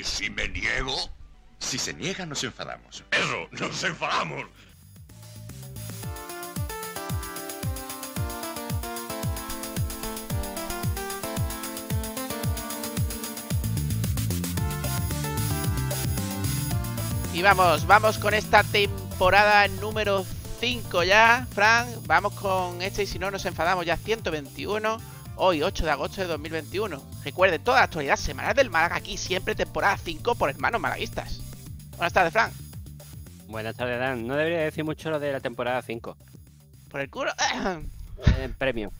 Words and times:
¿Y 0.00 0.02
si 0.02 0.30
me 0.30 0.48
niego? 0.48 0.96
Si 1.58 1.76
se 1.76 1.92
niega, 1.92 2.24
nos 2.24 2.42
enfadamos. 2.42 3.04
Eso, 3.10 3.48
nos 3.50 3.84
enfadamos. 3.84 4.46
Y 17.34 17.42
vamos, 17.42 17.86
vamos 17.86 18.16
con 18.16 18.32
esta 18.32 18.64
temporada 18.64 19.68
número 19.68 20.24
5 20.60 21.04
ya, 21.04 21.46
Fran. 21.52 21.86
Vamos 22.06 22.32
con 22.32 22.80
este 22.80 23.02
y 23.02 23.06
si 23.06 23.18
no 23.18 23.30
nos 23.30 23.44
enfadamos 23.44 23.84
ya 23.84 23.98
121. 23.98 24.96
Hoy, 25.42 25.62
8 25.62 25.86
de 25.86 25.90
agosto 25.90 26.20
de 26.20 26.26
2021. 26.26 27.02
Recuerden 27.24 27.64
toda 27.64 27.78
la 27.78 27.84
actualidad 27.84 28.16
semanal 28.16 28.54
del 28.54 28.68
Málaga 28.68 28.96
aquí, 28.96 29.16
siempre 29.16 29.54
temporada 29.54 29.96
5 29.96 30.34
por 30.34 30.50
hermanos 30.50 30.82
malaguistas. 30.82 31.40
Buenas 31.92 32.12
tardes, 32.12 32.34
Fran. 32.34 32.52
Buenas 33.48 33.74
tardes, 33.74 33.98
Dan. 33.98 34.26
No 34.26 34.36
debería 34.36 34.58
decir 34.58 34.84
mucho 34.84 35.08
lo 35.08 35.18
de 35.18 35.32
la 35.32 35.40
temporada 35.40 35.80
5. 35.80 36.14
Por 36.90 37.00
el 37.00 37.08
culo. 37.08 37.32
El 38.38 38.52
premio. 38.52 38.92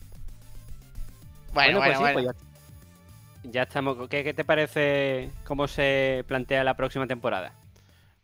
bueno, 1.53 1.77
bueno, 1.77 1.79
pues 1.79 1.97
sí, 1.97 2.01
bueno. 2.01 2.13
pues 2.33 2.35
ya, 3.43 3.51
ya 3.51 3.61
estamos. 3.61 4.09
¿Qué, 4.09 4.23
¿Qué 4.23 4.33
te 4.33 4.43
parece 4.43 5.29
cómo 5.43 5.67
se 5.67 6.25
plantea 6.27 6.63
la 6.63 6.73
próxima 6.73 7.05
temporada? 7.05 7.53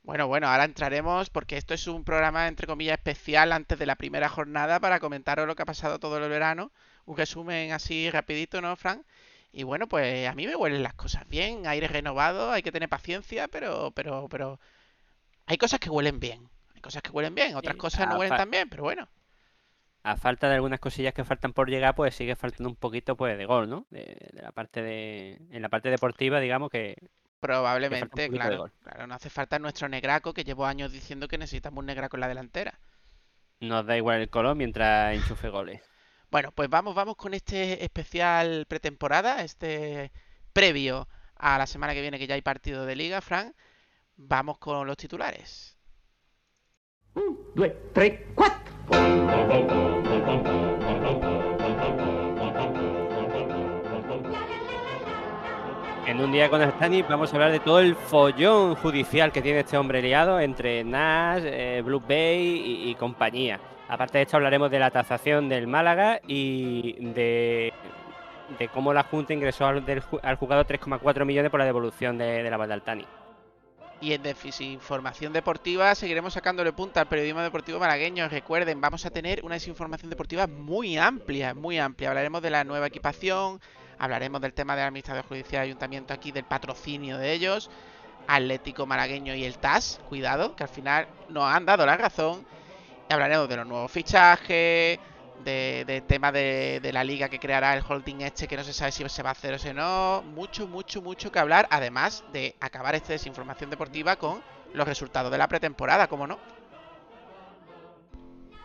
Bueno, 0.01 0.25
bueno, 0.25 0.47
ahora 0.47 0.63
entraremos 0.63 1.29
porque 1.29 1.55
esto 1.55 1.75
es 1.75 1.85
un 1.85 2.03
programa 2.03 2.47
entre 2.47 2.65
comillas 2.65 2.97
especial 2.97 3.51
antes 3.51 3.77
de 3.77 3.85
la 3.85 3.95
primera 3.95 4.27
jornada 4.27 4.79
para 4.79 4.99
comentaros 4.99 5.45
lo 5.45 5.55
que 5.55 5.61
ha 5.61 5.67
pasado 5.67 5.99
todo 5.99 6.17
el 6.17 6.27
verano. 6.29 6.71
Un 7.07 7.17
resumen 7.17 7.71
así 7.71 8.11
rapidito, 8.11 8.61
¿no, 8.61 8.75
Fran? 8.75 9.03
Y 9.51 9.63
bueno, 9.63 9.87
pues 9.87 10.27
a 10.29 10.35
mí 10.35 10.45
me 10.45 10.55
huelen 10.55 10.83
las 10.83 10.93
cosas 10.93 11.27
bien, 11.27 11.65
aire 11.67 11.87
renovado, 11.87 12.51
hay 12.51 12.61
que 12.61 12.71
tener 12.71 12.89
paciencia, 12.89 13.47
pero, 13.47 13.91
pero, 13.91 14.27
pero 14.29 14.59
hay 15.47 15.57
cosas 15.57 15.79
que 15.79 15.89
huelen 15.89 16.19
bien. 16.19 16.49
Hay 16.75 16.81
cosas 16.81 17.01
que 17.03 17.11
huelen 17.11 17.35
bien, 17.35 17.55
otras 17.55 17.75
Sí, 17.75 17.79
cosas 17.79 18.07
no 18.07 18.17
huelen 18.17 18.35
tan 18.35 18.51
bien, 18.51 18.69
pero 18.69 18.83
bueno. 18.83 19.09
A 20.03 20.15
falta 20.17 20.47
de 20.49 20.55
algunas 20.55 20.79
cosillas 20.79 21.13
que 21.13 21.23
faltan 21.23 21.53
por 21.53 21.69
llegar, 21.69 21.93
pues 21.93 22.15
sigue 22.15 22.35
faltando 22.35 22.69
un 22.69 22.75
poquito 22.75 23.15
pues 23.17 23.37
de 23.37 23.45
gol, 23.45 23.69
¿no? 23.69 23.85
De, 23.91 24.29
de 24.33 24.41
la 24.41 24.51
parte 24.51 24.81
de. 24.81 25.37
En 25.51 25.61
la 25.61 25.69
parte 25.69 25.89
deportiva, 25.89 26.39
digamos 26.39 26.69
que. 26.71 26.95
Probablemente, 27.39 28.29
claro. 28.29 28.71
Claro, 28.83 29.07
no 29.07 29.15
hace 29.15 29.31
falta 29.31 29.57
nuestro 29.57 29.89
negraco 29.89 30.33
que 30.35 30.43
llevo 30.43 30.67
años 30.67 30.91
diciendo 30.91 31.27
que 31.27 31.39
necesitamos 31.39 31.79
un 31.79 31.87
negraco 31.87 32.15
en 32.15 32.21
la 32.21 32.27
delantera. 32.27 32.79
Nos 33.59 33.85
da 33.85 33.95
igual 33.95 34.19
el 34.21 34.31
color 34.31 34.55
mientras 34.55 35.13
enchufe 35.13 35.49
goles. 35.49 35.81
Bueno, 36.29 36.51
pues 36.51 36.69
vamos, 36.69 36.93
vamos 36.93 37.15
con 37.15 37.33
este 37.33 37.83
especial 37.83 38.65
pretemporada, 38.67 39.43
este 39.43 40.11
previo 40.51 41.07
a 41.35 41.57
la 41.57 41.67
semana 41.67 41.93
que 41.93 42.01
viene 42.01 42.19
que 42.19 42.27
ya 42.27 42.35
hay 42.35 42.41
partido 42.41 42.85
de 42.85 42.95
liga, 42.95 43.21
Fran. 43.21 43.55
Vamos 44.17 44.57
con 44.57 44.85
los 44.85 44.97
titulares. 44.97 45.77
due, 47.55 47.69
tre, 47.93 48.27
quattro. 48.35 48.67
En 56.07 56.21
un 56.21 56.31
día 56.31 56.49
con 56.49 56.61
Astani 56.61 57.01
vamos 57.03 57.31
a 57.31 57.35
hablar 57.35 57.51
de 57.51 57.59
todo 57.59 57.79
el 57.79 57.95
follón 57.95 58.75
judicial 58.75 59.31
que 59.31 59.41
tiene 59.41 59.59
este 59.59 59.77
hombre 59.77 60.01
liado 60.01 60.39
entre 60.39 60.83
Nash, 60.83 61.43
eh, 61.45 61.81
Blue 61.83 61.99
Bay 61.99 62.61
y, 62.65 62.89
y 62.89 62.95
compañía. 62.95 63.59
Aparte 63.89 64.17
de 64.17 64.23
esto 64.23 64.37
hablaremos 64.37 64.69
de 64.69 64.79
la 64.79 64.91
tasación 64.91 65.47
del 65.47 65.67
Málaga 65.67 66.19
y 66.27 66.93
de, 67.13 67.73
de 68.59 68.67
cómo 68.69 68.93
la 68.93 69.03
Junta 69.03 69.33
ingresó 69.33 69.65
al, 69.65 69.85
del 69.85 70.01
ju- 70.01 70.19
al 70.21 70.35
jugador 70.35 70.67
3,4 70.67 71.25
millones 71.25 71.49
por 71.51 71.59
la 71.59 71.65
devolución 71.65 72.17
de, 72.17 72.43
de 72.43 72.49
la 72.49 72.57
Altani. 72.57 73.05
Y 73.99 74.13
en 74.13 74.21
desinformación 74.21 75.33
deportiva 75.33 75.95
seguiremos 75.95 76.33
sacándole 76.33 76.71
punta 76.71 77.01
al 77.01 77.07
periodismo 77.07 77.41
deportivo 77.41 77.79
malagueño. 77.79 78.27
Recuerden, 78.29 78.79
vamos 78.79 79.05
a 79.05 79.09
tener 79.09 79.43
una 79.43 79.55
desinformación 79.55 80.09
deportiva 80.09 80.45
muy 80.45 80.97
amplia, 80.97 81.55
muy 81.55 81.79
amplia. 81.79 82.09
Hablaremos 82.09 82.41
de 82.43 82.49
la 82.51 82.63
nueva 82.63 82.87
equipación, 82.87 83.59
hablaremos 83.97 84.39
del 84.41 84.53
tema 84.53 84.75
del 84.75 84.85
administrador 84.85 85.25
judicial 85.25 85.63
y 85.63 85.69
ayuntamiento 85.69 86.13
aquí, 86.13 86.31
del 86.31 86.43
patrocinio 86.43 87.17
de 87.17 87.33
ellos, 87.33 87.71
Atlético 88.27 88.85
Malagueño 88.85 89.33
y 89.33 89.45
el 89.45 89.57
TAS, 89.57 89.99
cuidado, 90.09 90.55
que 90.55 90.63
al 90.63 90.69
final 90.69 91.07
nos 91.29 91.45
han 91.45 91.65
dado 91.65 91.85
la 91.85 91.97
razón. 91.97 92.45
Hablaremos 93.09 93.47
de 93.47 93.55
los 93.55 93.67
nuevos 93.67 93.91
fichajes, 93.91 94.99
de, 95.43 95.83
de 95.85 96.01
tema 96.01 96.31
de, 96.31 96.79
de 96.81 96.93
la 96.93 97.03
liga 97.03 97.29
que 97.29 97.39
creará 97.39 97.73
el 97.75 97.83
holding 97.87 98.21
este, 98.21 98.47
que 98.47 98.57
no 98.57 98.63
se 98.63 98.73
sabe 98.73 98.91
si 98.91 99.07
se 99.07 99.23
va 99.23 99.29
a 99.29 99.31
hacer 99.31 99.53
o 99.53 99.59
si 99.59 99.73
no. 99.73 100.23
Mucho, 100.23 100.67
mucho, 100.67 101.01
mucho 101.01 101.31
que 101.31 101.39
hablar. 101.39 101.67
Además 101.71 102.23
de 102.33 102.55
acabar 102.59 102.95
esta 102.95 103.13
desinformación 103.13 103.69
deportiva 103.69 104.17
con 104.17 104.41
los 104.73 104.87
resultados 104.87 105.31
de 105.31 105.37
la 105.37 105.47
pretemporada, 105.47 106.07
como 106.07 106.27
no. 106.27 106.37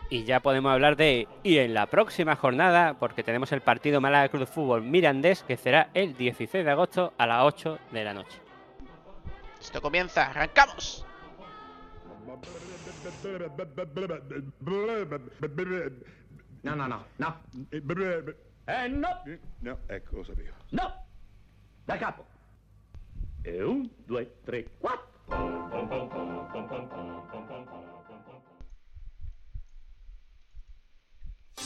Y 0.09 0.25
ya 0.25 0.41
podemos 0.41 0.71
hablar 0.71 0.95
de. 0.95 1.27
Y 1.41 1.57
en 1.57 1.73
la 1.73 1.87
próxima 1.87 2.35
jornada, 2.35 2.95
porque 2.99 3.23
tenemos 3.23 3.51
el 3.51 3.61
partido 3.61 4.01
Málaga 4.01 4.29
Club 4.29 4.41
de 4.41 4.51
Fútbol 4.51 4.83
Mirandés, 4.83 5.43
que 5.43 5.57
será 5.57 5.89
el 5.93 6.15
16 6.15 6.63
de 6.63 6.71
agosto 6.71 7.13
a 7.17 7.25
las 7.25 7.43
8 7.43 7.79
de 7.91 8.03
la 8.03 8.13
noche. 8.13 8.39
Esto 9.59 9.81
comienza, 9.81 10.27
arrancamos. 10.27 11.05
No, 16.63 16.75
no, 16.75 16.87
no, 16.87 17.05
no. 17.17 17.35
Eh, 18.65 18.87
no, 18.89 19.09
No, 19.59 19.77
ecco 19.89 20.17
cosa 20.17 20.33
mio. 20.35 20.53
no. 20.71 20.93
Da 21.85 21.97
capo. 21.97 22.25
E 23.43 23.61
un, 23.61 23.89
due, 24.05 24.25
tre, 24.45 24.63
quattro. 24.79 25.11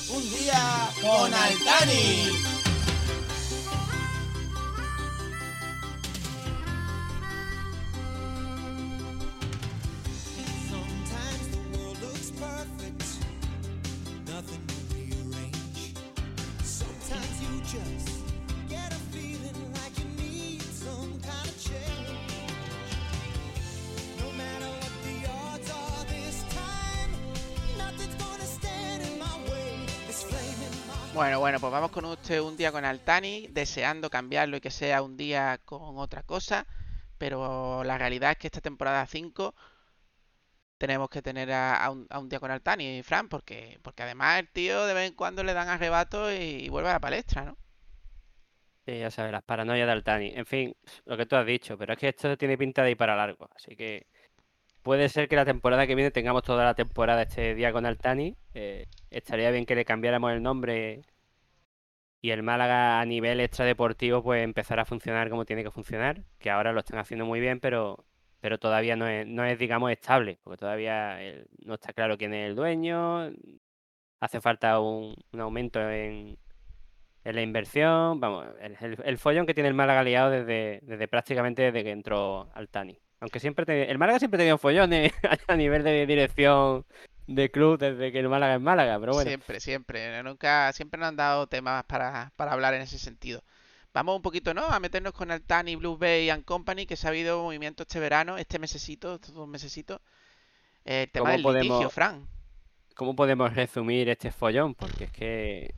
Un 0.10 0.24
día 0.30 0.90
con 1.02 1.34
Altani. 1.34 2.67
Sometimes 16.64 17.42
you 17.42 17.60
just 17.62 18.22
get 18.70 18.94
a 18.94 19.00
feeling 19.12 19.74
like 19.74 19.98
you 19.98 20.06
need 20.22 20.62
some 20.62 21.20
kind 21.22 21.50
of 21.50 21.58
change. 21.58 22.18
Bueno, 31.16 31.40
bueno, 31.40 31.60
pues 31.60 31.72
vamos 31.74 31.90
con 31.90 32.06
usted 32.06 32.40
un 32.40 32.56
día 32.58 32.72
con 32.72 32.86
Altani, 32.86 33.48
deseando 33.48 34.12
cambiarlo 34.12 34.58
y 34.58 34.62
que 34.62 34.70
sea 34.70 35.02
un 35.02 35.18
día 35.18 35.60
con 35.66 35.98
otra 35.98 36.22
cosa, 36.22 36.68
pero 37.18 37.84
la 37.84 37.98
realidad 37.98 38.34
es 38.34 38.38
que 38.38 38.48
esta 38.48 38.62
temporada 38.62 39.08
5 39.08 39.56
tenemos 40.78 41.10
que 41.10 41.22
tener 41.22 41.52
a, 41.52 41.90
un, 41.92 42.08
a 42.10 42.20
un 42.20 42.30
día 42.30 42.40
con 42.40 42.52
Altani, 42.52 43.04
Fran, 43.04 43.30
porque, 43.30 43.80
porque 43.82 44.04
además 44.04 44.40
el 44.40 44.50
tío 44.50 44.86
de 44.86 44.94
vez 44.94 45.08
en 45.10 45.16
cuando 45.16 45.44
le 45.44 45.54
dan 45.54 45.70
arrebato 45.70 46.32
y, 46.32 46.66
y 46.66 46.70
vuelve 46.70 46.90
a 46.90 46.94
la 46.94 47.00
palestra, 47.00 47.46
¿no? 47.46 47.58
Sí, 48.86 49.00
ya 49.00 49.12
sabes, 49.12 49.34
las 49.34 49.44
paranoias 49.44 49.86
de 49.86 49.92
Altani. 49.92 50.32
En 50.34 50.46
fin, 50.46 50.74
lo 51.06 51.18
que 51.18 51.26
tú 51.26 51.36
has 51.36 51.46
dicho, 51.46 51.78
pero 51.78 51.94
es 51.94 52.00
que 52.00 52.08
esto 52.08 52.38
tiene 52.38 52.58
pinta 52.58 52.84
de 52.84 52.92
ir 52.92 52.98
para 52.98 53.18
largo. 53.18 53.50
Así 53.54 53.76
que 53.76 54.08
puede 54.84 55.10
ser 55.10 55.28
que 55.30 55.36
la 55.36 55.46
temporada 55.46 55.88
que 55.88 55.96
viene 55.96 56.12
tengamos 56.12 56.44
toda 56.44 56.66
la 56.66 56.76
temporada 56.76 57.24
este 57.24 57.56
día 57.56 57.74
con 57.74 57.86
Altani. 57.86 58.38
Eh, 58.54 58.88
estaría 59.12 59.52
bien 59.52 59.66
que 59.66 59.76
le 59.76 59.86
cambiáramos 59.86 60.32
el 60.32 60.42
nombre 60.44 61.02
y 62.22 62.32
el 62.32 62.44
Málaga 62.44 63.00
a 63.02 63.06
nivel 63.06 63.40
extradeportivo 63.42 64.24
pues 64.24 64.44
empezara 64.44 64.84
a 64.84 64.86
funcionar 64.86 65.30
como 65.30 65.46
tiene 65.46 65.64
que 65.64 65.72
funcionar. 65.72 66.24
Que 66.40 66.50
ahora 66.50 66.72
lo 66.74 66.80
están 66.80 67.00
haciendo 67.00 67.26
muy 67.26 67.40
bien, 67.42 67.60
pero, 67.60 68.06
pero 68.40 68.60
todavía 68.60 68.96
no 68.96 69.08
es, 69.08 69.26
no 69.28 69.44
es, 69.46 69.58
digamos, 69.60 69.92
estable. 69.92 70.40
Porque 70.44 70.58
todavía 70.60 71.20
no 71.66 71.76
está 71.76 71.94
claro 71.94 72.18
quién 72.18 72.34
es 72.34 72.50
el 72.50 72.56
dueño. 72.56 73.32
Hace 74.20 74.42
falta 74.42 74.80
un, 74.80 75.16
un 75.32 75.40
aumento 75.42 75.80
en, 75.92 76.38
en 77.24 77.36
la 77.36 77.42
inversión, 77.42 78.20
vamos, 78.20 78.48
el, 78.62 78.98
el- 79.04 79.18
follón 79.18 79.46
que 79.46 79.54
tiene 79.54 79.70
el 79.70 79.76
Málaga 79.76 80.04
liado 80.04 80.32
desde, 80.32 80.80
desde 80.84 81.08
prácticamente 81.08 81.62
desde 81.64 81.84
que 81.84 81.92
entró 81.92 82.50
Altani. 82.56 83.00
Aunque 83.20 83.40
siempre 83.40 83.90
el 83.92 83.98
Málaga 83.98 84.20
siempre 84.20 84.38
tenido 84.38 84.58
follones 84.58 85.12
a 85.48 85.56
nivel 85.56 85.84
de 85.84 86.06
dirección 86.06 86.86
de 87.28 87.52
club 87.52 87.78
desde 87.78 88.12
que 88.12 88.20
el 88.20 88.30
Málaga 88.30 88.56
es 88.56 88.62
Málaga, 88.62 89.00
pero 89.00 89.14
bueno. 89.14 89.28
Siempre, 89.30 89.60
siempre. 89.60 90.24
Nunca, 90.24 90.72
siempre 90.74 91.00
nos 91.00 91.10
han 91.10 91.16
dado 91.18 91.48
temas 91.48 91.84
para, 91.86 92.32
para 92.36 92.54
hablar 92.54 92.74
en 92.74 92.82
ese 92.84 92.98
sentido. 92.98 93.44
Vamos 93.98 94.18
un 94.18 94.22
poquito, 94.22 94.54
¿no? 94.54 94.64
A 94.64 94.80
meternos 94.80 95.12
con 95.12 95.32
Altani, 95.32 95.76
Blue 95.76 95.98
Bay 95.98 96.30
and 96.30 96.46
Company, 96.46 96.86
que 96.86 96.96
se 96.96 97.08
ha 97.08 97.10
habido 97.10 97.42
movimiento 97.42 97.82
este 97.82 98.00
verano, 98.00 98.38
este 98.38 98.60
mesecito, 98.60 99.16
estos 99.16 99.34
dos 99.34 99.48
mesecitos. 99.48 100.02
El 100.86 101.10
tema 101.10 101.32
¿Cómo 101.32 101.52
del 101.52 101.62
litigio, 101.62 101.76
podemos- 101.78 101.94
Fran. 101.94 102.28
¿Cómo 102.96 103.16
podemos 103.16 103.56
resumir 103.56 104.08
este 104.10 104.30
follón? 104.32 104.76
Porque 104.76 105.06
es 105.06 105.12
que 105.12 105.74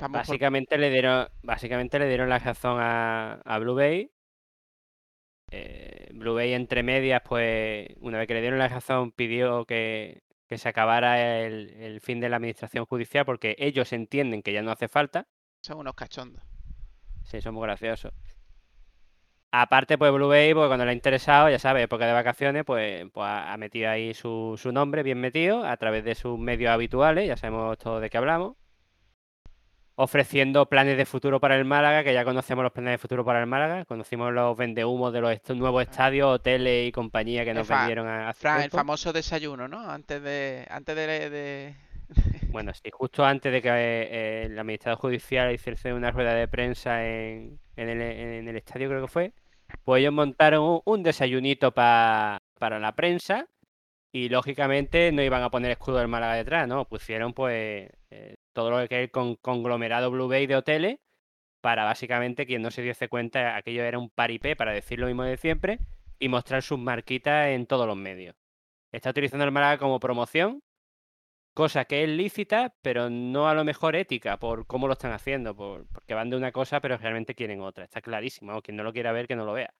por- 0.00 0.10
básicamente 0.10 0.78
le 0.78 0.88
dieron, 0.88 1.28
básicamente 1.42 1.98
le 1.98 2.08
dieron 2.08 2.30
la 2.30 2.38
razón 2.38 2.78
a, 2.80 3.34
a 3.44 3.58
Blue 3.58 3.74
Bay 3.74 4.10
eh, 5.50 6.08
Blue 6.14 6.32
Bay 6.34 6.54
entre 6.54 6.82
medias, 6.82 7.20
pues 7.28 7.88
una 8.00 8.16
vez 8.16 8.26
que 8.26 8.32
le 8.32 8.40
dieron 8.40 8.58
la 8.58 8.68
razón, 8.68 9.12
pidió 9.12 9.66
que, 9.66 10.22
que 10.48 10.56
se 10.56 10.66
acabara 10.70 11.40
el, 11.42 11.68
el 11.78 12.00
fin 12.00 12.20
de 12.20 12.30
la 12.30 12.36
administración 12.36 12.86
judicial 12.86 13.26
porque 13.26 13.54
ellos 13.58 13.92
entienden 13.92 14.42
que 14.42 14.54
ya 14.54 14.62
no 14.62 14.70
hace 14.70 14.88
falta. 14.88 15.26
Son 15.62 15.78
unos 15.78 15.94
cachondos. 15.94 16.42
Sí, 17.24 17.40
son 17.40 17.54
muy 17.54 17.62
graciosos. 17.62 18.12
Aparte, 19.52 19.98
pues 19.98 20.10
Blue 20.12 20.28
Bay, 20.28 20.54
pues 20.54 20.66
cuando 20.66 20.84
le 20.84 20.92
ha 20.92 20.94
interesado, 20.94 21.48
ya 21.50 21.58
sabes, 21.58 21.84
época 21.84 22.06
de 22.06 22.12
vacaciones, 22.12 22.64
pues, 22.64 23.06
pues 23.12 23.26
ha 23.28 23.54
metido 23.58 23.90
ahí 23.90 24.14
su, 24.14 24.58
su 24.60 24.72
nombre 24.72 25.02
bien 25.02 25.20
metido 25.20 25.64
a 25.64 25.76
través 25.76 26.04
de 26.04 26.14
sus 26.14 26.38
medios 26.38 26.70
habituales, 26.70 27.28
ya 27.28 27.36
sabemos 27.36 27.76
todo 27.78 28.00
de 28.00 28.08
qué 28.10 28.16
hablamos. 28.16 28.56
Ofreciendo 29.94 30.66
planes 30.70 30.96
de 30.96 31.04
futuro 31.04 31.38
para 31.38 31.54
el 31.56 31.66
Málaga, 31.66 32.02
que 32.02 32.14
ya 32.14 32.24
conocemos 32.24 32.62
los 32.64 32.72
planes 32.72 32.92
de 32.92 32.98
futuro 32.98 33.26
para 33.26 33.40
el 33.40 33.46
Málaga. 33.46 33.84
Conocimos 33.84 34.32
los 34.32 34.56
vendehumos 34.56 35.12
de 35.12 35.20
los 35.20 35.30
est- 35.32 35.50
nuevos 35.50 35.82
estadios, 35.82 36.28
hoteles 36.34 36.88
y 36.88 36.92
compañía 36.92 37.44
que 37.44 37.52
nos 37.52 37.68
vendieron 37.68 38.08
a- 38.08 38.30
hace 38.30 38.40
Fran, 38.40 38.62
el 38.62 38.70
famoso 38.70 39.12
desayuno, 39.12 39.68
¿no? 39.68 39.90
Antes 39.90 40.22
de. 40.22 40.66
Antes 40.70 40.96
de. 40.96 41.30
de- 41.30 41.74
Bueno, 42.52 42.72
sí, 42.74 42.90
justo 42.92 43.24
antes 43.24 43.50
de 43.50 43.62
que 43.62 43.68
eh, 43.70 44.42
el 44.44 44.58
administrador 44.58 44.98
judicial 44.98 45.52
hiciese 45.54 45.94
una 45.94 46.10
rueda 46.10 46.34
de 46.34 46.48
prensa 46.48 47.02
en, 47.06 47.58
el, 47.76 48.56
estadio, 48.56 48.88
creo 48.90 49.00
que 49.02 49.08
fue, 49.08 49.32
pues 49.84 50.00
ellos 50.00 50.12
montaron 50.12 50.62
un, 50.64 50.80
un 50.84 51.02
desayunito 51.02 51.72
pa- 51.72 52.42
para 52.58 52.78
la 52.78 52.94
prensa 52.94 53.48
y 54.12 54.28
lógicamente 54.30 55.12
no 55.12 55.22
iban 55.22 55.42
a 55.42 55.50
poner 55.50 55.72
escudo 55.72 55.98
del 55.98 56.08
Málaga 56.08 56.34
detrás, 56.36 56.68
¿no? 56.68 56.86
Pusieron 56.88 57.34
pues 57.34 57.90
eh, 58.10 58.36
todo 58.52 58.70
lo 58.70 58.88
que 58.88 59.04
es 59.04 59.10
con- 59.12 59.36
conglomerado 59.36 60.10
Blue 60.10 60.28
Bay 60.28 60.46
de 60.46 60.56
hoteles 60.56 60.98
para 61.60 61.84
básicamente 61.84 62.46
quien 62.46 62.62
no 62.62 62.70
se 62.70 62.82
diese 62.82 63.08
cuenta, 63.08 63.56
aquello 63.56 63.84
era 63.84 63.98
un 63.98 64.10
paripé 64.10 64.56
para 64.56 64.72
decir 64.72 64.98
lo 64.98 65.06
mismo 65.06 65.24
de 65.24 65.36
siempre 65.36 65.78
y 66.18 66.28
mostrar 66.28 66.62
sus 66.62 66.78
marquitas 66.78 67.48
en 67.48 67.66
todos 67.66 67.86
los 67.86 67.96
medios. 67.96 68.34
Está 68.92 69.10
utilizando 69.10 69.44
el 69.44 69.52
Málaga 69.52 69.78
como 69.78 70.00
promoción 70.00 70.62
cosa 71.54 71.84
que 71.84 72.04
es 72.04 72.08
lícita, 72.08 72.74
pero 72.82 73.10
no 73.10 73.48
a 73.48 73.54
lo 73.54 73.64
mejor 73.64 73.96
ética 73.96 74.38
por 74.38 74.66
cómo 74.66 74.86
lo 74.86 74.94
están 74.94 75.12
haciendo, 75.12 75.54
por, 75.54 75.86
porque 75.88 76.14
van 76.14 76.30
de 76.30 76.36
una 76.36 76.52
cosa, 76.52 76.80
pero 76.80 76.96
realmente 76.96 77.34
quieren 77.34 77.60
otra. 77.60 77.84
Está 77.84 78.00
clarísimo. 78.00 78.60
Quien 78.62 78.76
no 78.76 78.84
lo 78.84 78.92
quiera 78.92 79.12
ver, 79.12 79.26
que 79.26 79.36
no 79.36 79.44
lo 79.44 79.52
vea. 79.52 79.72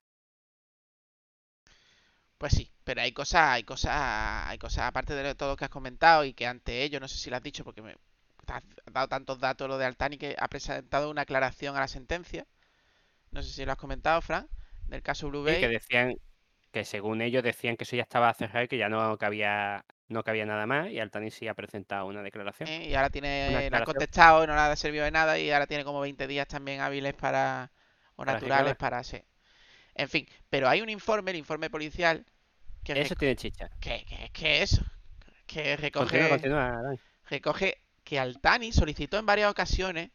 Pues 2.37 2.53
sí, 2.53 2.71
pero 2.83 3.01
hay 3.01 3.13
cosas, 3.13 3.41
hay 3.51 3.63
cosas, 3.63 3.93
hay 4.47 4.57
cosas 4.57 4.85
aparte 4.85 5.15
de 5.15 5.35
todo 5.35 5.51
lo 5.51 5.55
que 5.55 5.65
has 5.65 5.71
comentado 5.71 6.25
y 6.25 6.33
que 6.33 6.45
ante 6.45 6.83
ello, 6.83 6.99
no 6.99 7.07
sé 7.07 7.17
si 7.17 7.29
lo 7.29 7.37
has 7.37 7.43
dicho 7.43 7.63
porque 7.63 7.81
me 7.81 7.95
has 8.47 8.63
dado 8.91 9.07
tantos 9.07 9.39
datos 9.39 9.69
lo 9.69 9.77
de 9.77 9.85
Altani 9.85 10.17
que 10.17 10.35
ha 10.37 10.47
presentado 10.49 11.09
una 11.09 11.21
aclaración 11.21 11.77
a 11.77 11.79
la 11.79 11.87
sentencia. 11.87 12.45
No 13.31 13.41
sé 13.41 13.49
si 13.51 13.65
lo 13.65 13.71
has 13.71 13.77
comentado, 13.77 14.21
Fran, 14.21 14.49
del 14.87 15.01
caso 15.01 15.29
Blue 15.29 15.43
Bay. 15.43 15.61
que 15.61 15.69
decían 15.69 16.17
que 16.73 16.85
según 16.85 17.21
ellos 17.21 17.43
decían 17.43 17.77
que 17.77 17.85
eso 17.85 17.95
ya 17.95 18.03
estaba 18.03 18.33
cerrado 18.33 18.65
y 18.65 18.69
que 18.69 18.77
ya 18.77 18.89
no 18.89 19.17
cabía, 19.17 19.85
no 20.09 20.23
cabía 20.23 20.45
nada 20.45 20.67
más, 20.67 20.89
y 20.91 20.99
Altani 20.99 21.31
sí 21.31 21.47
ha 21.47 21.53
presentado 21.55 22.07
una 22.07 22.21
declaración. 22.23 22.69
¿eh? 22.69 22.87
Y 22.89 22.95
ahora 22.95 23.09
tiene, 23.11 23.55
han 23.73 23.83
aclaración. 23.83 23.85
contestado, 23.85 24.47
no 24.47 24.53
le 24.55 24.59
ha 24.61 24.75
servido 24.75 25.05
de 25.05 25.11
nada 25.11 25.39
y 25.39 25.51
ahora 25.51 25.67
tiene 25.67 25.85
como 25.85 26.01
20 26.01 26.27
días 26.27 26.47
también 26.47 26.81
hábiles 26.81 27.13
para, 27.15 27.71
o 28.15 28.25
Para 28.25 28.33
naturales 28.33 28.75
para, 28.75 29.03
sí. 29.03 29.21
En 29.95 30.09
fin, 30.09 30.27
pero 30.49 30.69
hay 30.69 30.81
un 30.81 30.89
informe, 30.89 31.31
el 31.31 31.37
informe 31.37 31.69
policial, 31.69 32.25
que, 32.83 32.93
Eso 32.93 33.15
tiene 33.15 33.35
chicha. 33.35 33.69
que, 33.79 34.05
que, 34.05 34.29
que 34.31 34.61
eso, 34.63 34.83
que 35.47 35.77
recoge, 35.77 36.19
Continúa, 36.19 36.29
continúa, 36.29 36.81
Dan. 36.81 36.99
recoge 37.29 37.81
que 38.03 38.19
Altani 38.19 38.71
solicitó 38.73 39.17
en 39.19 39.25
varias 39.25 39.51
ocasiones 39.51 40.11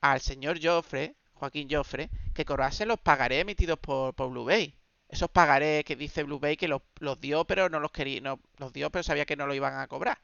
al 0.00 0.20
señor 0.20 0.58
Joffre, 0.62 1.16
Joaquín 1.34 1.68
Joffre, 1.70 2.10
que 2.34 2.44
cobrase 2.44 2.86
los 2.86 3.00
pagarés 3.00 3.42
emitidos 3.42 3.78
por, 3.80 4.14
por 4.14 4.30
Blue 4.30 4.44
Bay. 4.46 4.76
Esos 5.10 5.30
pagarés 5.30 5.84
que 5.84 5.96
dice 5.96 6.22
Blue 6.24 6.38
Bay 6.40 6.56
que 6.56 6.68
los, 6.68 6.82
los 7.00 7.20
dio, 7.20 7.44
pero 7.46 7.68
no 7.68 7.80
los 7.80 7.90
quería, 7.92 8.20
no, 8.22 8.40
los 8.58 8.72
dio, 8.72 8.90
pero 8.90 9.02
sabía 9.02 9.26
que 9.26 9.36
no 9.36 9.46
lo 9.46 9.54
iban 9.54 9.78
a 9.78 9.88
cobrar. 9.88 10.18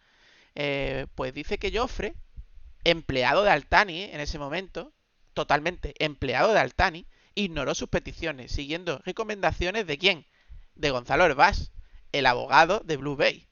Eh, 0.56 1.06
pues 1.16 1.34
dice 1.34 1.58
que 1.58 1.76
Joffre, 1.76 2.14
empleado 2.84 3.42
de 3.44 3.50
Altani 3.50 4.04
en 4.04 4.20
ese 4.20 4.38
momento, 4.38 4.92
totalmente 5.34 5.94
empleado 6.04 6.52
de 6.54 6.60
Altani, 6.60 7.06
ignoró 7.34 7.74
sus 7.74 7.88
peticiones, 7.90 8.52
siguiendo 8.52 9.00
recomendaciones 9.04 9.86
de 9.86 9.98
quién? 9.98 10.26
De 10.74 10.90
Gonzalo 10.90 11.24
Herbás, 11.26 11.72
el 12.12 12.26
abogado 12.26 12.80
de 12.84 12.96
Blue 12.96 13.16
Bay. 13.16 13.48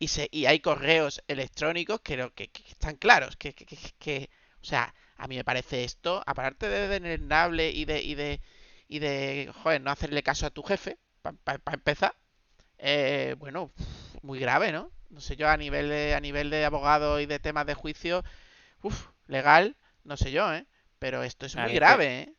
Y, 0.00 0.08
se, 0.08 0.28
y 0.32 0.46
hay 0.46 0.60
correos 0.60 1.22
electrónicos 1.28 2.00
que, 2.00 2.30
que, 2.34 2.48
que 2.48 2.62
están 2.70 2.96
claros, 2.96 3.36
que, 3.36 3.54
que, 3.54 3.64
que- 3.98 4.30
o 4.60 4.64
sea, 4.64 4.94
a 5.16 5.26
mí 5.28 5.36
me 5.36 5.44
parece 5.44 5.84
esto, 5.84 6.22
aparte 6.26 6.68
de 6.68 6.88
denernable 6.88 7.70
y 7.70 7.84
de, 7.84 8.02
y 8.02 8.14
de, 8.14 8.40
y 8.88 8.98
de, 9.00 9.52
joder, 9.62 9.80
no 9.82 9.90
hacerle 9.90 10.22
caso 10.22 10.46
a 10.46 10.50
tu 10.50 10.62
jefe, 10.62 10.98
para 11.22 11.60
empezar, 11.74 12.14
eh, 12.78 13.36
bueno, 13.38 13.72
muy 14.22 14.38
grave, 14.40 14.72
¿no? 14.72 14.92
No 15.10 15.20
sé 15.20 15.36
yo, 15.36 15.48
a 15.48 15.56
nivel 15.56 15.88
de, 15.90 16.14
a 16.14 16.20
nivel 16.20 16.50
de 16.50 16.64
abogado 16.64 17.20
y 17.20 17.26
de 17.26 17.38
temas 17.40 17.66
de 17.66 17.74
juicio, 17.74 18.24
uf, 18.82 19.08
legal, 19.28 19.76
no 20.04 20.16
sé 20.16 20.32
yo, 20.32 20.52
¿eh? 20.54 20.66
Pero 21.00 21.22
esto 21.24 21.46
es 21.46 21.56
muy 21.56 21.74
grave, 21.74 22.20
¿eh? 22.22 22.34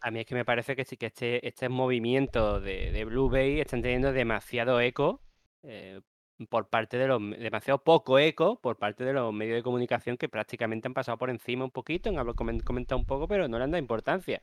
A 0.00 0.10
mí 0.10 0.20
es 0.20 0.26
que 0.26 0.34
me 0.34 0.44
parece 0.44 0.74
que 0.76 0.84
sí 0.84 0.96
que 0.96 1.06
este, 1.06 1.46
este 1.46 1.68
movimiento 1.68 2.60
de, 2.60 2.90
de 2.92 3.04
Blue 3.04 3.28
Bay 3.30 3.60
están 3.60 3.82
teniendo 3.82 4.12
demasiado 4.12 4.80
eco 4.80 5.22
eh, 5.62 6.00
por 6.48 6.68
parte 6.68 6.98
de 6.98 7.06
los 7.06 7.20
demasiado 7.38 7.82
poco 7.84 8.18
eco 8.18 8.60
por 8.60 8.78
parte 8.78 9.04
de 9.04 9.12
los 9.12 9.32
medios 9.32 9.56
de 9.56 9.62
comunicación 9.62 10.16
que 10.16 10.28
prácticamente 10.28 10.88
han 10.88 10.94
pasado 10.94 11.18
por 11.18 11.30
encima 11.30 11.64
un 11.64 11.70
poquito, 11.70 12.10
han 12.10 12.16
comen- 12.16 12.62
comentado 12.64 12.98
un 12.98 13.06
poco, 13.06 13.28
pero 13.28 13.46
no 13.48 13.58
le 13.58 13.64
han 13.64 13.70
dado 13.70 13.80
importancia. 13.82 14.42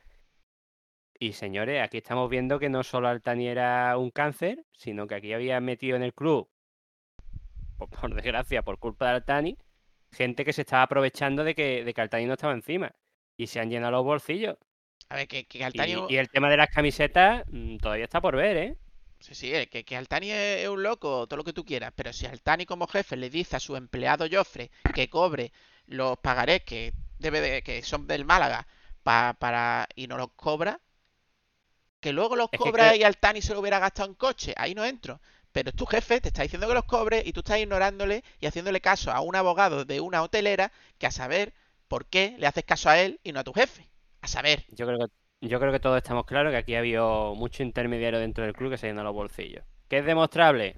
Y 1.20 1.34
señores, 1.34 1.80
aquí 1.84 1.98
estamos 1.98 2.28
viendo 2.28 2.58
que 2.58 2.68
no 2.68 2.82
solo 2.82 3.06
Altani 3.06 3.46
era 3.46 3.96
un 3.96 4.10
cáncer, 4.10 4.66
sino 4.72 5.06
que 5.06 5.14
aquí 5.14 5.32
había 5.32 5.60
metido 5.60 5.96
en 5.96 6.02
el 6.02 6.12
club, 6.14 6.50
por, 7.76 7.88
por 7.90 8.14
desgracia, 8.14 8.62
por 8.62 8.78
culpa 8.78 9.06
de 9.06 9.12
Altani, 9.16 9.58
gente 10.12 10.44
que 10.44 10.52
se 10.52 10.62
estaba 10.62 10.82
aprovechando 10.84 11.44
de 11.44 11.54
que, 11.54 11.84
de 11.84 11.94
que 11.94 12.00
Altani 12.00 12.26
no 12.26 12.34
estaba 12.34 12.52
encima. 12.54 12.94
Y 13.36 13.46
se 13.48 13.60
han 13.60 13.70
llenado 13.70 13.92
los 13.92 14.04
bolsillos. 14.04 14.56
A 15.10 15.16
ver, 15.16 15.28
que, 15.28 15.46
que 15.46 15.64
Y, 15.72 15.80
Altani... 15.80 15.94
y 16.06 16.16
el 16.16 16.28
tema 16.30 16.48
de 16.50 16.56
las 16.56 16.68
camisetas 16.70 17.44
mm, 17.48 17.78
todavía 17.78 18.04
está 18.04 18.20
por 18.20 18.36
ver, 18.36 18.56
¿eh? 18.56 18.78
Sí, 19.18 19.34
sí, 19.34 19.54
eh, 19.54 19.68
que, 19.68 19.84
que 19.84 19.96
Altani 19.96 20.30
es 20.32 20.60
es 20.62 20.68
un 20.68 20.82
loco, 20.82 21.26
todo 21.26 21.36
lo 21.38 21.44
que 21.44 21.52
tú 21.52 21.64
quieras, 21.64 21.92
pero 21.94 22.12
si 22.12 22.26
Altani 22.26 22.64
como 22.66 22.86
jefe 22.86 23.16
le 23.16 23.28
dice 23.30 23.56
a 23.56 23.60
su 23.60 23.76
empleado 23.76 24.26
Joffre 24.30 24.70
que 24.92 25.10
cobre 25.10 25.52
los 25.86 26.18
pagarés 26.18 26.62
que 26.64 26.94
debe 27.18 27.40
de, 27.40 27.62
que 27.62 27.82
son 27.82 28.06
del 28.06 28.24
Málaga 28.24 28.66
pa- 29.02 29.34
para 29.38 29.86
y 29.94 30.06
no 30.06 30.16
los 30.16 30.32
cobra, 30.36 30.80
que 32.00 32.12
luego 32.12 32.36
los 32.36 32.50
que 32.50 32.58
cobra 32.58 32.96
y 32.96 33.02
Altani 33.02 33.42
se 33.42 33.54
lo 33.54 33.60
hubiera 33.60 33.78
gastado 33.78 34.08
en 34.08 34.14
coche, 34.14 34.54
ahí 34.56 34.74
no 34.74 34.84
entro. 34.84 35.20
Pero 35.52 35.72
tu 35.72 35.84
jefe 35.86 36.20
te 36.20 36.28
está 36.28 36.42
diciendo 36.42 36.68
que 36.68 36.74
los 36.74 36.84
cobre 36.84 37.22
y 37.24 37.32
tú 37.32 37.40
estás 37.40 37.58
ignorándole 37.58 38.22
y 38.40 38.46
haciéndole 38.46 38.80
caso 38.80 39.10
a 39.10 39.20
un 39.20 39.34
abogado 39.36 39.84
de 39.84 40.00
una 40.00 40.22
hotelera 40.22 40.72
que 40.98 41.06
a 41.06 41.10
saber 41.10 41.52
por 41.88 42.06
qué 42.06 42.36
le 42.38 42.46
haces 42.46 42.64
caso 42.64 42.88
a 42.88 42.98
él 43.00 43.20
y 43.24 43.32
no 43.32 43.40
a 43.40 43.44
tu 43.44 43.52
jefe. 43.52 43.90
A 44.22 44.28
saber. 44.28 44.64
Yo 44.70 44.86
creo 44.86 44.98
que, 44.98 45.06
yo 45.48 45.58
creo 45.58 45.72
que 45.72 45.80
todos 45.80 45.96
estamos 45.96 46.24
claros 46.24 46.52
que 46.52 46.58
aquí 46.58 46.74
ha 46.74 46.78
habido 46.78 47.34
mucho 47.34 47.62
intermediario 47.62 48.20
dentro 48.20 48.44
del 48.44 48.54
club 48.54 48.70
que 48.70 48.78
se 48.78 48.86
llena 48.86 49.02
los 49.02 49.14
bolsillos. 49.14 49.64
¿Qué 49.88 49.98
es 49.98 50.04
demostrable? 50.04 50.76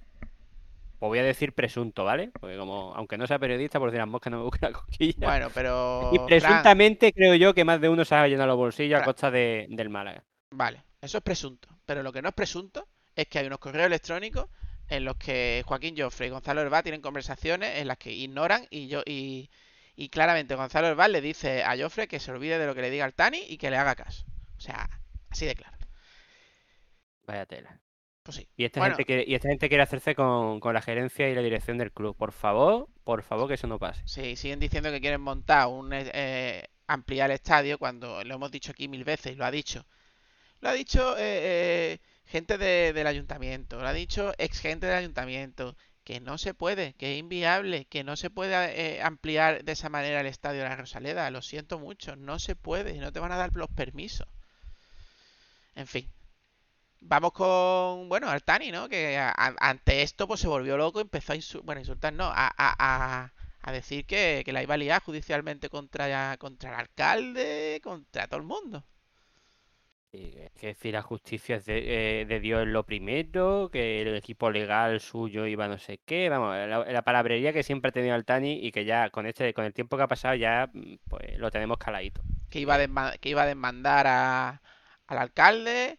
Pues 0.99 1.09
voy 1.09 1.19
a 1.19 1.25
decir 1.25 1.53
presunto, 1.53 2.05
¿vale? 2.05 2.31
Porque 2.41 2.57
como, 2.57 2.95
aunque 2.95 3.19
no 3.19 3.27
sea 3.27 3.39
periodista, 3.39 3.79
por 3.79 3.91
decir 3.91 4.07
moscas 4.07 4.31
no 4.31 4.39
me 4.39 4.45
busca 4.45 4.69
la 4.69 4.73
cosquilla. 4.73 5.27
Bueno, 5.27 5.49
pero... 5.53 6.11
y 6.13 6.17
Fran, 6.17 6.27
presuntamente 6.29 7.13
creo 7.13 7.35
yo 7.35 7.53
que 7.53 7.65
más 7.65 7.81
de 7.81 7.89
uno 7.89 8.05
se 8.05 8.15
ha 8.15 8.27
llenado 8.27 8.47
los 8.47 8.57
bolsillos 8.57 9.01
a 9.01 9.05
costa 9.05 9.31
de, 9.31 9.67
del 9.69 9.91
Málaga. 9.91 10.25
Vale, 10.53 10.83
eso 11.03 11.19
es 11.19 11.25
presunto. 11.25 11.69
Pero 11.85 12.03
lo 12.03 12.13
que 12.13 12.23
no 12.23 12.29
es 12.31 12.35
presunto 12.35 12.89
es 13.15 13.27
que 13.29 13.39
hay 13.39 13.47
unos 13.47 13.59
correos 13.59 13.87
electrónicos 13.87 14.49
en 14.89 15.05
los 15.05 15.17
que 15.17 15.63
Joaquín 15.67 15.95
Joffre 15.97 16.27
y 16.27 16.31
Gonzalo 16.31 16.61
Herbá 16.61 16.83
tienen 16.83 17.03
conversaciones 17.03 17.79
en 17.79 17.89
las 17.89 17.99
que 17.99 18.13
ignoran 18.13 18.67
y 18.71 18.89
yo 18.89 19.03
y, 19.07 19.51
y 19.97 20.09
claramente 20.09 20.55
Gonzalo 20.55 20.89
Herbá 20.89 21.09
le 21.09 21.21
dice 21.21 21.63
a 21.65 21.77
Joffre 21.77 22.09
que 22.09 22.21
se 22.21 22.31
olvide 22.33 22.59
de 22.59 22.67
lo 22.67 22.75
que 22.75 22.83
le 22.83 22.91
diga 22.91 23.05
al 23.05 23.15
Tani 23.15 23.43
y 23.49 23.59
que 23.59 23.71
le 23.71 23.77
haga 23.77 23.95
caso. 23.95 24.25
O 24.57 24.61
sea, 24.61 24.89
así 25.31 25.47
de 25.47 25.55
claro. 25.55 25.77
Vaya 27.27 27.47
tela. 27.47 27.81
Pues 28.23 28.37
sí. 28.37 28.49
Y 28.57 28.65
esta, 28.65 28.81
Bueno. 28.81 28.97
gente 28.97 29.05
quiere, 29.05 29.25
y 29.27 29.35
esta 29.35 29.49
gente 29.49 29.69
quiere 29.69 29.83
hacerse 29.83 30.15
con, 30.15 30.61
con 30.61 30.75
la 30.75 30.83
gerencia 30.83 31.29
y 31.29 31.35
la 31.35 31.43
dirección 31.43 31.79
del 31.79 31.93
club. 31.93 32.17
Por 32.17 32.33
favor, 32.33 32.89
por 33.05 33.23
favor, 33.23 33.49
que 33.49 33.55
eso 33.55 33.67
no 33.67 33.79
pase. 33.79 34.03
Sí, 34.05 34.37
siguen 34.37 34.61
diciendo 34.61 34.91
que 34.91 35.01
quieren 35.01 35.21
montar 35.21 35.67
un 35.69 35.93
eh, 35.93 36.11
eh, 36.15 36.69
ampliar 36.87 37.31
el 37.31 37.35
estadio 37.35 37.79
cuando 37.79 38.23
lo 38.25 38.35
hemos 38.35 38.51
dicho 38.51 38.71
aquí 38.73 38.89
mil 38.89 39.05
veces 39.05 39.33
y 39.33 39.37
lo 39.37 39.45
ha 39.45 39.51
dicho. 39.51 39.87
Lo 40.63 40.71
ha 40.71 40.73
dicho 40.73 41.15
eh, 41.19 41.21
eh, 41.99 42.01
gente 42.25 42.57
de- 42.57 42.95
del 42.95 43.07
ayuntamiento, 43.07 43.79
lo 43.83 43.87
ha 43.87 43.93
dicho 43.93 44.33
ex 44.39 44.61
gente 44.61 44.87
del 44.87 44.97
ayuntamiento, 44.97 45.77
que 46.05 46.21
no 46.21 46.39
se 46.39 46.55
puede, 46.55 46.95
que 46.95 47.13
es 47.13 47.19
inviable, 47.19 47.85
que 47.85 48.03
no 48.03 48.17
se 48.17 48.31
puede 48.31 48.55
eh, 48.97 49.03
ampliar 49.03 49.63
de 49.65 49.73
esa 49.73 49.91
manera 49.91 50.21
el 50.21 50.27
estadio 50.27 50.63
de 50.63 50.69
la 50.71 50.77
Rosaleda. 50.77 51.31
Lo 51.31 51.43
siento 51.43 51.79
mucho, 51.79 52.17
no 52.17 52.39
se 52.39 52.57
puede, 52.57 52.95
no 52.99 53.13
te 53.13 53.21
van 53.21 53.33
a 53.33 53.37
dar 53.37 53.51
los 53.55 53.69
permisos. 53.71 54.27
En 55.75 55.87
fin. 55.87 56.11
Vamos 57.01 57.33
con, 57.33 58.09
bueno, 58.09 58.29
Altani, 58.31 58.71
¿no? 58.73 58.89
Que 58.89 59.19
a- 59.19 59.33
ante 59.61 60.03
esto 60.03 60.27
pues 60.29 60.41
se 60.41 60.49
volvió 60.49 60.77
loco, 60.79 61.01
empezó 61.01 61.33
a 61.33 61.37
insultar, 61.37 61.67
bueno, 61.67 61.83
no, 62.13 62.25
a, 62.35 62.53
a- 62.59 63.73
decir 63.73 64.07
que, 64.07 64.43
que 64.45 64.53
la 64.53 64.63
iba 64.63 64.75
a 64.75 64.79
liar 64.79 65.03
judicialmente 65.03 65.71
contra, 65.71 66.37
contra 66.39 66.71
el 66.71 66.77
alcalde, 66.77 67.81
contra 67.85 68.29
todo 68.29 68.39
el 68.41 68.47
mundo. 68.47 68.85
Es 70.13 70.53
que 70.61 70.67
decir, 70.69 70.93
la 70.93 71.01
justicia 71.01 71.57
es 71.57 71.65
de, 71.65 72.21
eh, 72.21 72.27
de 72.27 72.39
Dios 72.39 72.67
lo 72.67 72.85
primero, 72.85 73.71
que 73.73 74.03
el 74.03 74.15
equipo 74.15 74.51
legal 74.51 75.01
suyo 75.01 75.47
iba 75.47 75.69
no 75.69 75.79
sé 75.79 76.01
qué, 76.05 76.29
vamos, 76.29 76.55
la, 76.55 76.85
la 76.85 77.03
palabrería 77.03 77.55
que 77.55 77.63
siempre 77.63 77.89
ha 77.89 77.93
tenido 77.93 78.15
Altani 78.15 78.59
y 78.63 78.73
que 78.73 78.85
ya 78.85 79.09
con 79.09 79.25
este, 79.25 79.55
con 79.55 79.65
el 79.65 79.73
tiempo 79.73 79.97
que 79.97 80.03
ha 80.03 80.09
pasado 80.09 80.35
ya 80.35 80.69
mm, 80.71 80.97
pues 81.09 81.39
lo 81.39 81.51
tenemos 81.51 81.79
caladito. 81.79 82.21
Que 82.51 82.61
iba 82.61 82.75
a, 82.75 83.17
que 83.17 83.31
iba 83.31 83.43
a 83.43 83.47
demandar 83.47 84.07
a, 84.07 84.61
al 85.07 85.19
alcalde. 85.19 85.99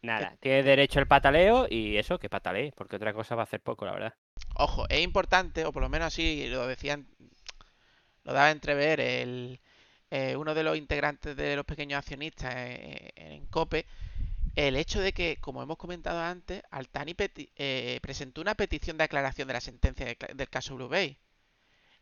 Nada, 0.00 0.34
tiene 0.40 0.62
derecho 0.62 0.98
al 0.98 1.06
pataleo 1.06 1.66
y 1.68 1.98
eso, 1.98 2.18
que 2.18 2.30
patalee, 2.30 2.72
porque 2.74 2.96
otra 2.96 3.12
cosa 3.12 3.34
va 3.34 3.42
a 3.42 3.44
hacer 3.44 3.60
poco, 3.60 3.84
la 3.84 3.92
verdad. 3.92 4.14
Ojo, 4.56 4.86
es 4.88 5.02
importante, 5.02 5.66
o 5.66 5.72
por 5.72 5.82
lo 5.82 5.90
menos 5.90 6.06
así 6.06 6.48
lo 6.48 6.66
decían, 6.66 7.06
lo 8.24 8.32
daba 8.32 8.46
a 8.46 8.50
entrever 8.50 8.98
el, 8.98 9.60
eh, 10.12 10.36
uno 10.36 10.54
de 10.54 10.62
los 10.62 10.76
integrantes 10.76 11.34
de 11.34 11.56
los 11.56 11.64
pequeños 11.64 11.98
accionistas 11.98 12.54
en 12.54 13.46
COPE, 13.46 13.86
el 14.56 14.76
hecho 14.76 15.00
de 15.00 15.14
que, 15.14 15.38
como 15.40 15.62
hemos 15.62 15.78
comentado 15.78 16.20
antes, 16.20 16.62
Altani 16.70 17.16
eh, 17.56 17.98
presentó 18.02 18.42
una 18.42 18.54
petición 18.54 18.98
de 18.98 19.04
aclaración 19.04 19.48
de 19.48 19.54
la 19.54 19.62
sentencia 19.62 20.04
del 20.34 20.50
caso 20.50 20.76
Blue 20.76 20.88
Bay. 20.88 21.16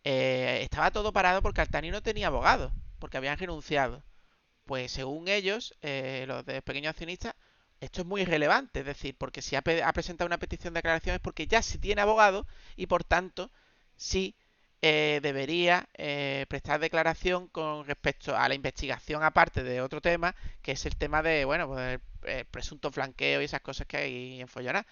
Eh, 0.02 0.58
estaba 0.62 0.90
todo 0.90 1.12
parado 1.12 1.40
porque 1.40 1.60
Altani 1.60 1.92
no 1.92 2.02
tenía 2.02 2.26
abogado, 2.26 2.72
porque 2.98 3.16
habían 3.16 3.38
renunciado. 3.38 4.02
Pues 4.64 4.90
según 4.90 5.28
ellos, 5.28 5.74
eh, 5.82 6.24
los 6.26 6.44
de 6.44 6.62
pequeños 6.62 6.90
accionistas, 6.90 7.34
esto 7.80 8.00
es 8.00 8.06
muy 8.08 8.22
irrelevante, 8.22 8.80
es 8.80 8.86
decir, 8.86 9.14
porque 9.16 9.40
si 9.40 9.54
ha, 9.54 9.60
ha 9.60 9.92
presentado 9.92 10.26
una 10.26 10.38
petición 10.38 10.74
de 10.74 10.80
aclaración 10.80 11.14
es 11.14 11.20
porque 11.20 11.46
ya 11.46 11.62
sí 11.62 11.78
tiene 11.78 12.02
abogado 12.02 12.46
y 12.76 12.86
por 12.86 13.04
tanto 13.04 13.52
sí 13.96 14.34
eh, 14.82 15.20
debería 15.22 15.88
eh, 15.94 16.46
prestar 16.48 16.80
declaración 16.80 17.48
con 17.48 17.84
respecto 17.86 18.36
a 18.36 18.48
la 18.48 18.54
investigación 18.54 19.22
aparte 19.22 19.62
de 19.62 19.80
otro 19.82 20.00
tema, 20.00 20.34
que 20.62 20.72
es 20.72 20.86
el 20.86 20.96
tema 20.96 21.22
de, 21.22 21.44
bueno, 21.44 21.68
pues 21.68 22.00
el, 22.24 22.30
el 22.30 22.44
presunto 22.46 22.90
flanqueo 22.90 23.42
y 23.42 23.44
esas 23.44 23.60
cosas 23.60 23.86
que 23.86 23.96
hay 23.98 24.40
en 24.40 24.48
Follona. 24.48 24.86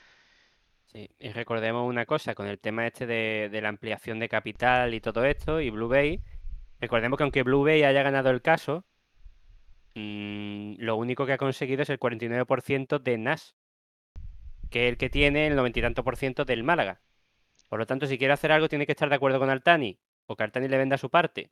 Sí, 0.93 1.11
y 1.19 1.33
recordemos 1.33 1.89
una 1.89 2.07
cosa, 2.07 2.35
con 2.35 2.47
el 2.47 2.59
tema 2.59 2.87
este 2.87 3.07
de, 3.07 3.49
de 3.51 3.61
la 3.61 3.69
ampliación 3.69 4.19
de 4.19 4.29
capital 4.29 4.95
y 4.95 5.01
todo 5.01 5.25
esto, 5.25 5.61
y 5.61 5.71
Blue 5.71 5.89
Bay, 5.89 6.21
recordemos 6.81 7.19
que 7.19 7.25
aunque 7.25 7.43
Blue 7.43 7.65
Bay 7.65 7.83
haya 7.83 8.03
ganado 8.03 8.31
el 8.31 8.43
caso, 8.43 8.85
mm, 9.95 10.75
lo 10.79 10.97
único 10.97 11.27
que 11.27 11.33
ha 11.35 11.39
conseguido 11.39 11.83
es 11.83 11.91
el 11.91 11.99
49% 11.99 12.99
de 12.99 13.19
NAS, 13.19 13.55
que 14.71 14.87
es 14.87 14.93
el 14.93 14.99
que 14.99 15.11
tiene 15.11 15.47
el 15.47 15.57
noventa 15.57 15.79
y 15.79 15.83
tanto 15.83 16.05
por 16.05 16.17
ciento 16.17 16.45
del 16.45 16.65
Málaga. 16.65 17.01
Por 17.69 17.79
lo 17.79 17.87
tanto, 17.87 18.07
si 18.07 18.19
quiere 18.19 18.33
hacer 18.33 18.53
algo, 18.53 18.69
tiene 18.69 18.87
que 18.87 18.93
estar 18.93 19.09
de 19.09 19.15
acuerdo 19.17 19.39
con 19.39 19.51
Altani, 19.51 19.99
o 20.27 20.37
que 20.37 20.45
Altani 20.45 20.69
le 20.69 20.79
venda 20.79 20.99
su 20.99 21.11
parte. 21.11 21.51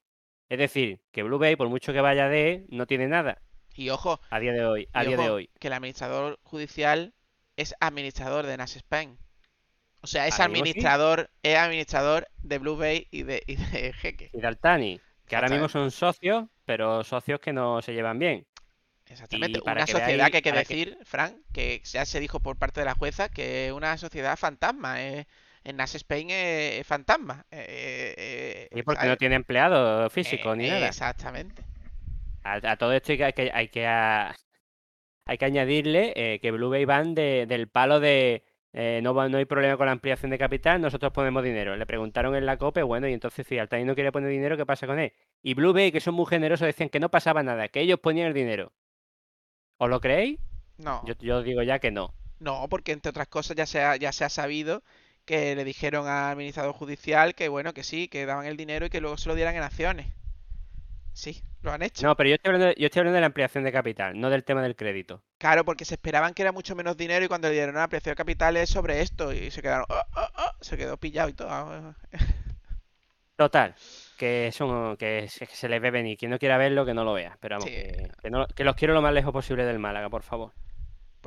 Es 0.49 0.58
decir, 0.58 1.00
que 1.12 1.23
Blue 1.23 1.38
Bay, 1.38 1.56
por 1.56 1.68
mucho 1.68 1.92
que 1.92 2.00
vaya 2.00 2.28
de, 2.28 2.64
no 2.68 2.87
tiene 2.87 3.08
nada 3.08 3.42
Y 3.75 3.90
ojo, 3.90 4.20
a 4.30 4.38
día 4.38 4.52
de 4.52 4.64
hoy, 4.64 4.88
a 4.92 5.04
día 5.04 5.16
de 5.16 5.28
hoy. 5.30 5.50
que 5.58 5.66
el 5.68 5.73
administrador 5.75 6.38
judicial 6.44 7.12
es 7.56 7.75
administrador 7.80 8.46
de 8.46 8.56
Nas 8.56 8.76
Spain. 8.76 9.18
O 10.02 10.06
sea, 10.06 10.26
es 10.28 10.35
sí. 10.37 10.42
administrador, 10.42 11.30
es 11.42 11.56
administrador 11.56 12.28
de 12.38 12.58
Blue 12.58 12.76
Bay 12.76 13.08
y 13.11 13.25
de, 13.25 13.42
y 13.46 13.56
de 13.56 13.92
Jeque. 14.00 14.30
Y 14.32 14.40
de 14.40 14.46
Altani, 14.46 15.00
que 15.26 15.35
ahora 15.37 15.49
mismo 15.49 15.68
son 15.68 15.90
socios, 15.90 16.44
pero 16.64 17.02
socios 17.02 17.40
que 17.40 17.52
no 17.52 17.82
se 17.82 17.92
llevan 17.92 18.18
bien. 18.18 18.46
Exactamente, 19.08 19.61
para 19.61 19.80
una 19.82 19.87
que 19.87 19.92
sociedad 19.92 20.26
veáis- 20.26 20.30
que 20.30 20.37
hay 20.38 20.42
que 20.42 20.50
para 20.50 20.64
que- 20.64 20.75
decir, 20.76 20.99
Frank, 21.04 21.37
que 21.52 21.80
ya 21.85 22.04
se 22.04 22.20
dijo 22.20 22.40
por 22.40 22.56
parte 22.56 22.80
de 22.80 22.87
la 22.87 22.94
jueza 22.94 23.28
que 23.28 23.66
es 23.66 23.73
una 23.73 23.96
sociedad 23.99 24.37
fantasma. 24.37 25.02
eh, 25.02 25.26
en 25.68 25.76
Nas 25.76 25.94
Spain 25.94 26.30
es, 26.30 26.80
es 26.80 26.87
fantasma. 26.87 27.46
eh, 27.50 28.14
eh, 28.16 28.68
Y 28.78 28.82
porque 28.82 29.06
no 29.06 29.16
tiene 29.16 29.35
empleado 29.37 30.08
físico 30.11 30.52
Eh, 30.52 30.56
ni 30.56 30.68
nada. 30.68 30.88
Exactamente. 30.88 31.62
A, 32.44 32.54
a 32.73 32.76
todo 32.76 32.92
esto 32.92 33.12
hay 33.12 33.18
que, 33.18 33.25
hay 33.25 33.32
que, 33.32 33.50
hay 33.52 33.68
que, 33.68 33.87
a- 33.87 34.35
hay 35.26 35.38
que 35.38 35.44
añadirle 35.44 36.12
eh, 36.16 36.40
que 36.40 36.50
Blue 36.52 36.70
Bay 36.70 36.85
van 36.85 37.14
de- 37.14 37.46
del 37.49 37.68
palo 37.68 38.00
de 38.00 38.44
eh, 38.73 39.00
no, 39.02 39.14
no 39.28 39.38
hay 39.38 39.46
problema 39.46 39.76
con 39.78 39.87
la 39.87 39.92
ampliación 39.92 40.30
de 40.30 40.38
capital, 40.38 40.80
nosotros 40.82 41.11
ponemos 41.12 41.42
dinero. 41.42 41.76
Le 41.76 41.87
preguntaron 41.87 42.37
en 42.37 42.44
la 42.46 42.58
COPE, 42.58 42.82
bueno, 42.82 43.08
y 43.08 43.14
entonces 43.14 43.46
si 43.46 43.58
Altani 43.58 43.85
no 43.85 43.94
quiere 43.94 44.12
poner 44.12 44.28
dinero, 44.30 44.56
¿qué 44.58 44.66
pasa 44.66 44.87
con 44.87 44.99
él? 44.99 45.12
Y 45.42 45.54
Blue 45.54 45.73
Bay, 45.73 45.92
que 45.92 46.00
son 46.00 46.14
muy 46.14 46.26
generosos, 46.26 46.66
decían 46.66 46.90
que 46.90 47.00
no 47.00 47.11
pasaba 47.11 47.42
nada, 47.42 47.68
que 47.68 47.80
ellos 47.80 47.99
ponían 48.00 48.28
el 48.28 48.35
dinero. 48.35 48.73
¿Os 49.78 49.88
lo 49.88 50.00
creéis? 50.00 50.38
No, 50.78 51.02
Yo, 51.06 51.14
yo 51.20 51.42
digo 51.42 51.62
ya 51.62 51.78
que 51.78 51.90
no. 51.90 52.14
no, 52.38 52.68
porque 52.68 52.92
entre 52.92 53.11
otras 53.11 53.28
cosas 53.28 53.56
ya 53.56 53.66
se 53.66 53.82
ha, 53.82 53.96
ya 53.96 54.12
se 54.12 54.25
ha 54.25 54.28
sabido 54.28 54.82
que 55.26 55.54
le 55.54 55.64
dijeron 55.64 56.06
al 56.09 56.33
administrador 56.33 56.73
judicial 56.73 57.35
que 57.35 57.49
bueno, 57.49 57.75
que 57.75 57.83
sí, 57.85 58.09
que 58.09 58.25
daban 58.25 58.47
el 58.47 58.56
dinero 58.56 58.87
y 58.87 58.90
que 58.90 59.00
luego 59.02 59.18
se 59.18 59.28
lo 59.28 59.35
dieran 59.35 59.54
en 59.56 59.62
acciones. 59.62 60.06
Sí, 61.12 61.42
lo 61.62 61.73
han 61.73 61.83
hecho. 61.83 62.06
No, 62.06 62.14
pero 62.14 62.28
yo 62.28 62.35
estoy 62.35 62.50
hablando 62.50 62.66
de, 62.68 62.75
yo 62.78 62.87
estoy 62.87 63.00
hablando 63.00 63.14
de 63.16 63.21
la 63.23 63.26
ampliación 63.26 63.64
de 63.64 63.73
capital, 63.73 64.21
no 64.21 64.28
del 64.30 64.45
tema 64.45 64.62
del 64.62 64.76
crédito. 64.76 65.23
Claro, 65.38 65.64
porque 65.64 65.85
se 65.87 65.95
esperaban 65.95 66.35
que 66.35 66.42
era 66.42 66.52
mucho 66.52 66.76
menos 66.76 66.97
dinero 66.97 67.25
y 67.25 67.28
cuando 67.28 67.49
le 67.49 67.54
dieron 67.54 67.75
la 67.75 67.85
ampliación 67.85 68.12
de 68.12 68.16
capital 68.16 68.56
es 68.59 68.68
sobre 68.71 69.00
esto 69.00 69.33
y 69.33 69.50
se 69.50 69.62
quedaron, 69.62 69.87
"Oh, 69.88 70.02
oh, 70.16 70.28
oh", 70.37 70.52
se 70.61 70.76
quedó 70.76 70.97
pillado 70.99 71.28
y 71.30 71.33
todo. 71.33 71.95
Total, 73.37 73.75
que 74.16 74.50
son 74.52 74.97
que 74.97 75.28
se, 75.28 75.68
les 75.68 75.80
ve 75.83 75.90
venir. 75.90 76.16
Quien 76.16 76.30
no 76.30 76.38
quiera 76.38 76.56
verlo, 76.56 76.87
que 76.87 76.95
no 76.95 77.04
lo 77.04 77.12
vea. 77.12 77.37
Pero 77.40 77.56
vamos, 77.56 77.68
Sí. 77.68 77.75
que, 77.76 78.11
que 78.23 78.30
no- 78.30 78.47
que 78.47 78.64
los 78.64 78.76
quiero 78.76 78.95
lo 78.95 79.02
más 79.02 79.12
lejos 79.12 79.33
posible 79.33 79.64
del 79.64 79.78
Málaga, 79.78 80.09
por 80.09 80.23
favor. 80.23 80.52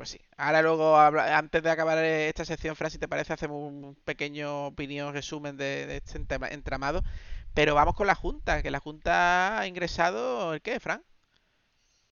Pues 0.00 0.08
sí. 0.08 0.20
Ahora 0.38 0.62
luego, 0.62 0.96
antes 0.98 1.62
de 1.62 1.70
acabar 1.70 1.98
esta 2.02 2.46
sección, 2.46 2.74
Fran, 2.74 2.90
si 2.90 2.96
te 2.96 3.06
parece, 3.06 3.34
hacemos 3.34 3.70
un 3.70 3.94
pequeño 4.06 4.68
opinión, 4.68 5.12
resumen 5.12 5.58
de, 5.58 5.84
de 5.84 5.98
este 5.98 6.18
entramado. 6.52 7.02
Pero 7.52 7.74
vamos 7.74 7.94
con 7.96 8.06
la 8.06 8.14
Junta, 8.14 8.62
que 8.62 8.70
la 8.70 8.80
Junta 8.80 9.60
ha 9.60 9.66
ingresado, 9.66 10.54
¿el 10.54 10.62
qué, 10.62 10.80
Fran? 10.80 11.02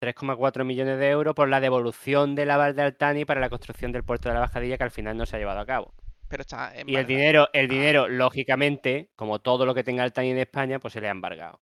3,4 0.00 0.64
millones 0.64 0.96
de 1.00 1.10
euros 1.10 1.34
por 1.34 1.48
la 1.48 1.58
devolución 1.58 2.36
de 2.36 2.46
la 2.46 2.56
Val 2.56 2.76
de 2.76 2.82
Altani 2.82 3.24
para 3.24 3.40
la 3.40 3.50
construcción 3.50 3.90
del 3.90 4.04
puerto 4.04 4.28
de 4.28 4.36
la 4.36 4.42
Bajadilla 4.42 4.78
que 4.78 4.84
al 4.84 4.92
final 4.92 5.16
no 5.16 5.26
se 5.26 5.34
ha 5.34 5.40
llevado 5.40 5.58
a 5.58 5.66
cabo. 5.66 5.92
Pero 6.28 6.42
está 6.42 6.72
en 6.76 6.88
Y 6.88 6.94
el 6.94 7.08
dinero, 7.08 7.48
el 7.52 7.66
dinero, 7.66 8.06
lógicamente, 8.06 9.10
como 9.16 9.40
todo 9.40 9.66
lo 9.66 9.74
que 9.74 9.82
tenga 9.82 10.04
Altani 10.04 10.30
en 10.30 10.38
España, 10.38 10.78
pues 10.78 10.94
se 10.94 11.00
le 11.00 11.08
ha 11.08 11.10
embargado. 11.10 11.58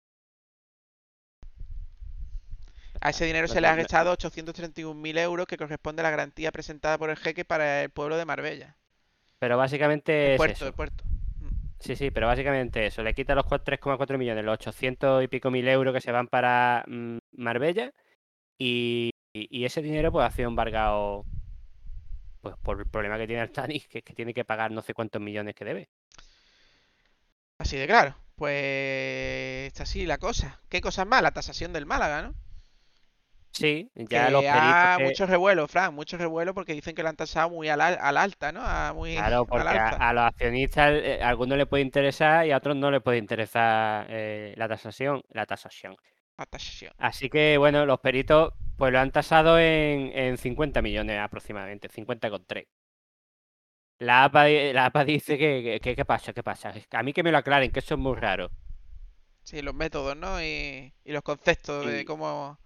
A 3.01 3.11
ese 3.11 3.25
dinero 3.25 3.49
se 3.49 3.61
le 3.61 3.67
han 3.69 3.77
te- 3.77 3.83
echado 3.83 4.13
831.000 4.13 5.19
euros 5.19 5.47
que 5.47 5.57
corresponde 5.57 6.01
a 6.01 6.05
la 6.05 6.11
garantía 6.11 6.53
presentada 6.53 6.99
por 6.99 7.09
el 7.11 7.17
jeque 7.17 7.45
para 7.45 7.83
el 7.83 7.91
pueblo 7.91 8.17
de 8.17 8.27
Marbella. 8.27 8.77
Pero 9.39 9.57
básicamente 9.57 10.27
El 10.27 10.33
es 10.33 10.37
puerto, 10.37 10.55
eso. 10.57 10.67
el 10.67 10.75
puerto. 10.75 11.05
Sí, 11.79 11.97
sí, 11.97 12.11
pero 12.11 12.27
básicamente 12.27 12.85
eso. 12.87 13.03
Le 13.03 13.15
quita 13.15 13.35
los 13.35 13.47
cua- 13.47 13.63
3,4 13.65 14.19
millones, 14.19 14.45
los 14.45 14.53
800 14.55 15.25
y 15.25 15.29
pico 15.29 15.51
mil 15.51 15.67
euros 15.67 15.95
que 15.95 16.03
se 16.03 16.13
van 16.13 16.29
para 16.29 16.85
mm, 16.87 17.17
Marbella 17.39 17.91
y, 18.59 19.11
ese 19.33 19.81
dinero 19.81 20.13
pues 20.13 20.27
ha 20.27 20.31
sido 20.31 20.49
embargado 20.49 21.25
pues 22.43 22.55
por 22.63 22.81
el 22.81 22.87
problema 22.87 23.17
que 23.17 23.27
tiene 23.27 23.41
Altani, 23.43 23.81
que 23.81 23.99
es 23.99 24.05
que 24.05 24.13
tiene 24.13 24.35
que 24.35 24.45
pagar 24.45 24.71
no 24.73 24.83
sé 24.83 24.93
cuántos 24.93 25.23
millones 25.23 25.55
que 25.55 25.65
debe. 25.65 25.89
Así 27.59 27.77
de 27.79 27.87
claro. 27.87 28.15
Pues 28.37 29.67
está 29.69 29.85
así 29.85 30.05
la 30.05 30.19
cosa. 30.19 30.61
¿Qué 30.69 30.81
cosas 30.83 31.07
más? 31.07 31.23
La 31.23 31.33
tasación 31.33 31.73
del 31.73 31.87
Málaga, 31.87 32.23
¿no? 32.23 32.35
Sí, 33.53 33.91
ya 33.95 34.27
que 34.27 34.31
los 34.31 34.43
peritos 34.45 34.75
ha 34.85 34.97
que- 34.97 35.05
mucho 35.05 35.27
revuelo, 35.27 35.67
Fran, 35.69 35.95
mucho 35.95 36.17
revuelo 36.17 36.55
porque 36.55 36.73
dicen 36.73 36.95
que 36.95 37.03
lo 37.03 37.09
han 37.09 37.17
tasado 37.17 37.51
muy 37.51 37.69
al, 37.69 37.81
al- 37.81 37.99
al 38.01 38.17
alta, 38.17 38.53
¿no? 38.53 38.61
A 38.63 38.93
muy 38.93 39.15
Claro, 39.17 39.45
porque 39.47 39.69
a, 39.69 40.13
los 40.13 40.25
accionistas 40.25 40.93
eh, 40.95 41.21
a 41.23 41.29
algunos 41.29 41.59
les 41.59 41.67
puede 41.67 41.83
interesar 41.83 42.47
y 42.47 42.53
a 42.53 42.57
otros 42.59 42.77
no 42.77 42.91
les 42.91 43.03
puede 43.03 43.19
interesar 43.19 44.07
eh, 44.09 44.55
la 44.57 44.69
tasación, 44.69 45.23
la 45.31 45.47
tasación. 45.47 45.97
La 46.39 46.47
tasación. 46.47 46.93
Así 46.99 47.29
que 47.29 47.59
bueno, 47.59 47.87
los 47.87 48.01
peritos 48.01 48.53
pues 48.77 48.93
lo 48.93 48.99
han 49.01 49.11
tasado 49.11 49.59
en, 49.59 50.13
en 50.17 50.39
50 50.39 50.81
millones 50.83 51.19
aproximadamente, 51.21 51.89
50,3. 51.89 52.67
La 54.01 54.25
APA, 54.25 54.45
di- 54.47 54.73
la 54.73 54.87
APA 54.87 55.05
dice 55.13 55.39
que, 55.39 55.63
que- 55.63 55.81
que- 55.81 55.97
¿qué 55.97 56.05
pasa? 56.05 56.33
¿Qué 56.33 56.43
pasa? 56.43 56.73
A 56.93 57.03
mí 57.05 57.13
que 57.13 57.23
me 57.23 57.31
lo 57.33 57.39
aclaren, 57.39 57.71
que 57.73 57.81
eso 57.81 57.95
es 57.95 58.01
muy 58.01 58.17
raro. 58.17 58.51
Sí, 59.43 59.63
los 59.63 59.75
métodos, 59.75 60.17
¿no? 60.17 60.43
Y, 60.43 60.95
y 61.05 61.13
los 61.13 61.23
conceptos 61.23 61.87
de 61.87 62.05
cómo... 62.05 62.59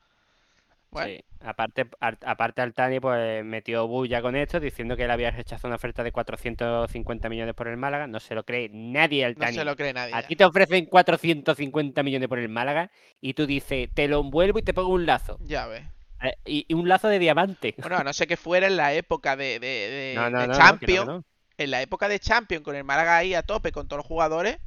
Bueno, 0.94 1.08
Sí. 1.08 1.24
Aparte, 1.46 1.86
ar- 2.00 2.16
aparte 2.24 2.62
Altani 2.62 3.00
pues 3.00 3.44
metió 3.44 3.86
bulla 3.86 4.22
con 4.22 4.34
esto 4.34 4.58
diciendo 4.60 4.96
que 4.96 5.04
él 5.04 5.10
había 5.10 5.30
rechazado 5.30 5.68
una 5.68 5.76
oferta 5.76 6.02
de 6.02 6.10
450 6.10 7.28
millones 7.28 7.54
por 7.54 7.68
el 7.68 7.76
Málaga. 7.76 8.06
No 8.06 8.18
se 8.20 8.34
lo 8.34 8.44
cree 8.44 8.70
nadie 8.72 9.22
no 9.22 9.28
Altani. 9.28 9.54
se 9.56 9.64
lo 9.64 9.76
cree 9.76 9.92
nadie. 9.92 10.12
ya. 10.12 10.18
Aquí 10.18 10.36
te 10.36 10.44
ofrecen 10.46 10.86
450 10.86 12.02
millones 12.02 12.28
por 12.28 12.38
el 12.38 12.48
Málaga 12.48 12.90
y 13.20 13.34
tú 13.34 13.46
dices, 13.46 13.90
te 13.92 14.08
lo 14.08 14.20
envuelvo 14.20 14.58
y 14.58 14.62
te 14.62 14.72
pongo 14.72 14.88
un 14.94 15.04
lazo. 15.04 15.36
Ya 15.42 15.66
ves. 15.66 15.82
Eh, 16.22 16.32
Y, 16.46 16.64
y 16.68 16.74
un 16.74 16.88
lazo 16.88 17.08
de 17.08 17.18
diamante. 17.18 17.74
Bueno, 17.78 17.96
a 17.98 18.04
no 18.04 18.12
ser 18.14 18.26
que 18.26 18.38
fuera 18.38 18.66
en 18.66 18.76
la 18.78 18.94
época 18.94 19.36
de, 19.36 19.58
de, 19.60 20.12
No, 20.16 20.30
no, 20.30 20.30
no, 20.30 20.46
no, 20.46 20.52
no, 20.54 20.58
Champions, 20.58 21.06
no. 21.06 21.24
en 21.58 21.70
la 21.70 21.82
época 21.82 22.08
de 22.08 22.18
Champions, 22.20 22.64
con 22.64 22.74
el 22.76 22.84
Málaga 22.84 23.18
ahí 23.18 23.34
a 23.34 23.42
tope 23.42 23.70
con 23.72 23.86
todos 23.86 23.98
los 23.98 24.06
jugadores. 24.06 24.58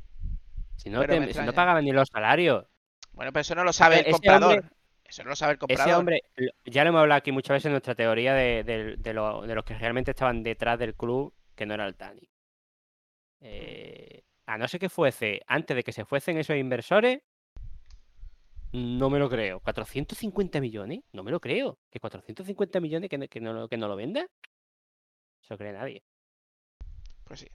Si 0.75 0.89
no, 0.91 1.03
te- 1.05 1.33
si 1.33 1.39
no 1.39 1.53
pagaban 1.53 1.83
ni 1.85 1.91
los 1.91 2.07
salarios. 2.09 2.65
Bueno, 3.13 3.31
pero 3.33 3.41
eso 3.41 3.55
no 3.55 3.63
lo 3.63 3.73
sabe 3.73 4.01
el 4.01 4.11
comprador. 4.11 4.57
hombre- 4.57 4.69
Eso 5.07 5.23
no 5.23 5.29
lo 5.29 5.35
sabe 5.35 5.53
el 5.53 5.57
Ese 5.57 5.67
comprador. 5.75 5.99
hombre, 5.99 6.21
lo- 6.35 6.51
ya 6.65 6.83
lo 6.83 6.89
hemos 6.89 6.99
hablado 7.01 7.17
aquí 7.19 7.31
muchas 7.31 7.55
veces 7.55 7.65
en 7.67 7.71
nuestra 7.71 7.95
teoría 7.95 8.33
de, 8.33 8.63
de- 8.63 8.95
de 8.97 9.13
lo- 9.13 9.41
de 9.43 9.55
los 9.55 9.63
que 9.63 9.77
realmente 9.77 10.11
estaban 10.11 10.43
detrás 10.43 10.77
del 10.79 10.95
club, 10.95 11.33
que 11.55 11.65
no 11.65 11.73
era 11.73 11.85
el 11.87 11.95
Tani. 11.95 12.29
Eh, 13.39 14.23
a 14.45 14.57
no 14.57 14.67
ser 14.67 14.79
que 14.79 14.89
fuese, 14.89 15.41
antes 15.47 15.75
de 15.75 15.83
que 15.83 15.91
se 15.91 16.05
fuesen 16.05 16.37
esos 16.37 16.55
inversores, 16.57 17.19
No 18.73 19.09
me 19.09 19.17
lo 19.17 19.29
creo. 19.29 19.61
¿450 19.61 20.59
millones? 20.59 20.99
No 21.13 21.23
me 21.23 21.31
lo 21.31 21.39
creo. 21.39 21.79
¿Que 21.89 22.01
450 22.01 22.81
millones 22.81 23.09
que 23.09 23.17
no, 23.17 23.27
que 23.29 23.39
no, 23.39 23.53
lo- 23.53 23.69
que 23.69 23.77
no 23.77 23.87
lo 23.87 23.95
venda? 23.95 24.21
Eso 25.41 25.53
no 25.53 25.57
cree 25.57 25.71
nadie. 25.71 26.03
Pues 27.23 27.39
sí. 27.39 27.47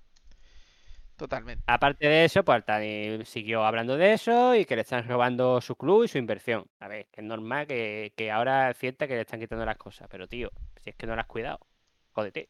Totalmente. 1.23 1.63
Aparte 1.69 2.09
de 2.09 2.25
eso, 2.25 2.45
pues 2.45 2.57
Altani 2.57 3.25
siguió 3.25 3.65
hablando 3.65 3.97
de 3.97 4.13
eso 4.13 4.57
y 4.57 4.65
que 4.65 4.75
le 4.75 4.83
están 4.83 5.07
robando 5.07 5.61
su 5.61 5.77
club 5.77 6.03
y 6.03 6.09
su 6.09 6.19
inversión. 6.19 6.67
A 6.81 6.89
ver, 6.89 7.07
que 7.13 7.21
es 7.21 7.25
normal 7.25 7.69
que, 7.69 8.13
que 8.17 8.33
ahora 8.33 8.71
es 8.71 8.77
cierta 8.77 9.07
que 9.07 9.15
le 9.15 9.21
están 9.21 9.39
quitando 9.39 9.65
las 9.65 9.77
cosas, 9.77 10.09
pero 10.11 10.27
tío, 10.27 10.51
si 10.83 10.91
es 10.91 10.97
que 10.97 11.07
no 11.07 11.15
las 11.15 11.27
has 11.27 11.29
cuidado, 11.29 11.61
jódete. 12.11 12.49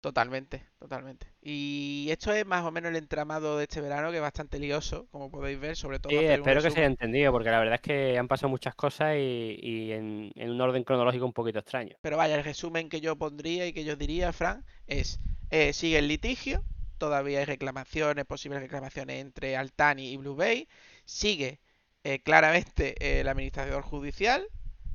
Totalmente, 0.00 0.64
totalmente. 0.78 1.26
Y 1.42 2.08
esto 2.10 2.32
es 2.32 2.46
más 2.46 2.64
o 2.64 2.70
menos 2.70 2.88
el 2.88 2.96
entramado 2.96 3.58
de 3.58 3.64
este 3.64 3.82
verano, 3.82 4.10
que 4.10 4.16
es 4.16 4.22
bastante 4.22 4.58
lioso, 4.58 5.06
como 5.10 5.30
podéis 5.30 5.60
ver, 5.60 5.76
sobre 5.76 5.98
todo 5.98 6.18
Sí, 6.18 6.24
espero 6.24 6.62
que 6.62 6.70
se 6.70 6.78
haya 6.78 6.86
entendido, 6.86 7.32
porque 7.32 7.50
la 7.50 7.58
verdad 7.58 7.74
es 7.74 7.80
que 7.82 8.16
han 8.16 8.28
pasado 8.28 8.48
muchas 8.48 8.74
cosas 8.74 9.16
y, 9.16 9.58
y 9.60 9.92
en, 9.92 10.32
en 10.36 10.50
un 10.50 10.60
orden 10.62 10.84
cronológico 10.84 11.26
un 11.26 11.34
poquito 11.34 11.58
extraño. 11.58 11.96
Pero 12.00 12.16
vaya, 12.16 12.36
el 12.36 12.44
resumen 12.44 12.88
que 12.88 13.02
yo 13.02 13.16
pondría 13.16 13.66
y 13.66 13.74
que 13.74 13.84
yo 13.84 13.94
diría, 13.94 14.32
Fran, 14.32 14.64
es, 14.86 15.20
eh, 15.50 15.74
sigue 15.74 15.98
el 15.98 16.08
litigio, 16.08 16.64
todavía 17.00 17.40
hay 17.40 17.46
reclamaciones, 17.46 18.26
posibles 18.26 18.60
reclamaciones 18.62 19.20
entre 19.20 19.56
Altani 19.56 20.12
y 20.12 20.18
Blue 20.18 20.36
Bay, 20.36 20.68
sigue 21.04 21.60
eh, 22.04 22.20
claramente 22.22 22.94
eh, 23.00 23.20
el 23.22 23.28
administrador 23.28 23.82
judicial, 23.82 24.46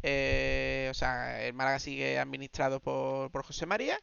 eh, 0.04 0.88
o 0.92 0.94
sea, 0.94 1.44
el 1.44 1.54
Málaga 1.54 1.80
sigue 1.80 2.20
administrado 2.20 2.80
por, 2.82 3.32
por 3.32 3.44
José 3.44 3.66
María, 3.66 4.00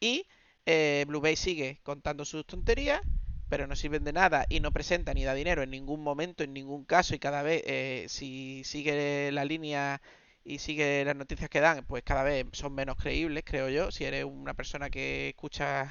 y 0.00 0.26
eh, 0.66 1.04
Blue 1.08 1.20
Bay 1.20 1.36
sigue 1.36 1.80
contando 1.82 2.24
sus 2.24 2.46
tonterías, 2.46 3.00
pero 3.48 3.66
no 3.66 3.76
sirven 3.76 4.04
de 4.04 4.12
nada 4.12 4.46
y 4.48 4.60
no 4.60 4.72
presenta 4.72 5.12
ni 5.14 5.24
da 5.24 5.34
dinero 5.34 5.62
en 5.62 5.70
ningún 5.70 6.02
momento, 6.02 6.44
en 6.44 6.52
ningún 6.54 6.84
caso, 6.84 7.14
y 7.14 7.18
cada 7.18 7.42
vez, 7.42 7.62
eh, 7.66 8.06
si 8.08 8.62
sigue 8.64 9.30
la 9.32 9.44
línea 9.44 10.00
y 10.44 10.58
sigue 10.58 11.04
las 11.04 11.16
noticias 11.16 11.50
que 11.50 11.60
dan, 11.60 11.84
pues 11.86 12.02
cada 12.04 12.22
vez 12.22 12.46
son 12.52 12.74
menos 12.74 12.96
creíbles, 12.96 13.44
creo 13.44 13.68
yo, 13.68 13.90
si 13.90 14.04
eres 14.04 14.24
una 14.24 14.54
persona 14.54 14.90
que 14.90 15.30
escucha 15.30 15.90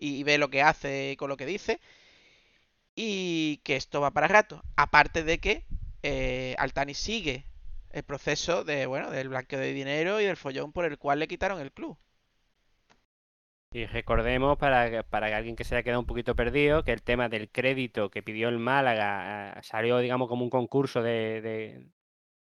y, 0.00 0.22
ve 0.24 0.38
lo 0.38 0.50
que 0.50 0.62
hace 0.62 1.16
con 1.18 1.28
lo 1.28 1.36
que 1.36 1.46
dice, 1.46 1.80
y 2.94 3.58
que 3.64 3.76
esto 3.76 4.00
va 4.00 4.10
para 4.12 4.28
rato. 4.28 4.62
Aparte 4.76 5.24
de 5.24 5.38
que 5.38 5.64
eh, 6.02 6.54
Altani 6.58 6.94
sigue 6.94 7.44
el 7.90 8.02
proceso 8.04 8.64
de, 8.64 8.86
bueno, 8.86 9.10
del 9.10 9.28
blanqueo 9.28 9.58
de 9.60 9.72
dinero 9.72 10.20
y 10.20 10.24
del 10.24 10.36
follón 10.36 10.72
por 10.72 10.84
el 10.84 10.98
cual 10.98 11.18
le 11.20 11.28
quitaron 11.28 11.60
el 11.60 11.72
club. 11.72 11.98
Y 13.72 13.86
recordemos, 13.86 14.58
para, 14.58 15.02
para 15.04 15.36
alguien 15.36 15.54
que 15.54 15.62
se 15.64 15.74
haya 15.76 15.84
quedado 15.84 16.00
un 16.00 16.06
poquito 16.06 16.34
perdido, 16.34 16.82
que 16.82 16.92
el 16.92 17.02
tema 17.02 17.28
del 17.28 17.48
crédito 17.50 18.10
que 18.10 18.22
pidió 18.22 18.48
el 18.48 18.58
Málaga 18.58 19.52
ah, 19.52 19.62
salió, 19.62 19.98
digamos, 19.98 20.28
como 20.28 20.42
un 20.44 20.50
concurso 20.50 21.02
de, 21.02 21.40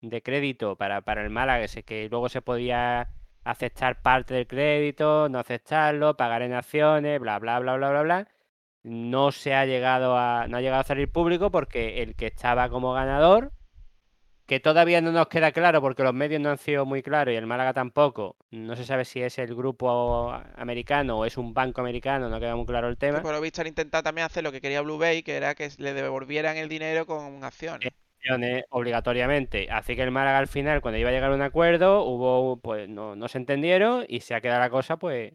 de- 0.00 0.22
crédito 0.22 0.76
para, 0.76 1.02
para 1.02 1.22
el 1.22 1.30
Málaga, 1.30 1.66
que 1.84 2.08
luego 2.08 2.28
se 2.30 2.42
podía 2.42 3.10
aceptar 3.44 4.02
parte 4.02 4.34
del 4.34 4.46
crédito, 4.46 5.28
no 5.28 5.38
aceptarlo, 5.38 6.16
pagar 6.16 6.42
en 6.42 6.52
acciones, 6.52 7.20
bla, 7.20 7.38
bla, 7.38 7.58
bla, 7.58 7.76
bla, 7.76 7.90
bla, 7.90 8.02
bla. 8.02 8.28
No 8.82 9.32
se 9.32 9.54
ha 9.54 9.66
llegado 9.66 10.16
a, 10.16 10.46
no 10.48 10.56
ha 10.56 10.60
llegado 10.60 10.80
a 10.80 10.84
salir 10.84 11.10
público 11.10 11.50
porque 11.50 12.02
el 12.02 12.14
que 12.16 12.26
estaba 12.26 12.68
como 12.70 12.92
ganador, 12.92 13.52
que 14.46 14.58
todavía 14.58 15.00
no 15.00 15.12
nos 15.12 15.28
queda 15.28 15.52
claro 15.52 15.80
porque 15.80 16.02
los 16.02 16.14
medios 16.14 16.40
no 16.40 16.50
han 16.50 16.58
sido 16.58 16.84
muy 16.84 17.02
claros 17.02 17.32
y 17.32 17.36
el 17.36 17.46
Málaga 17.46 17.72
tampoco, 17.72 18.36
no 18.50 18.74
se 18.74 18.84
sabe 18.84 19.04
si 19.04 19.22
es 19.22 19.38
el 19.38 19.54
grupo 19.54 20.32
americano 20.56 21.18
o 21.18 21.24
es 21.24 21.36
un 21.36 21.54
banco 21.54 21.80
americano, 21.80 22.28
no 22.28 22.40
queda 22.40 22.56
muy 22.56 22.66
claro 22.66 22.88
el 22.88 22.96
tema. 22.96 23.22
por 23.22 23.32
lo 23.32 23.40
visto 23.40 23.60
han 23.60 23.68
intentado 23.68 24.02
también 24.02 24.24
hacer 24.24 24.42
lo 24.42 24.50
que 24.50 24.60
quería 24.60 24.80
Blue 24.80 24.98
Bay, 24.98 25.22
que 25.22 25.36
era 25.36 25.54
que 25.54 25.70
le 25.78 25.92
devolvieran 25.92 26.56
el 26.56 26.68
dinero 26.68 27.06
con 27.06 27.44
acciones. 27.44 27.92
Obligatoriamente. 28.70 29.68
Así 29.70 29.96
que 29.96 30.02
el 30.02 30.10
Málaga 30.10 30.38
al 30.38 30.48
final, 30.48 30.80
cuando 30.80 30.98
iba 30.98 31.10
a 31.10 31.12
llegar 31.12 31.30
a 31.32 31.34
un 31.34 31.42
acuerdo, 31.42 32.04
hubo, 32.04 32.60
pues 32.60 32.88
no, 32.88 33.16
no 33.16 33.28
se 33.28 33.38
entendieron 33.38 34.04
y 34.08 34.20
se 34.20 34.34
ha 34.34 34.40
quedado 34.40 34.60
la 34.60 34.70
cosa, 34.70 34.96
pues, 34.98 35.32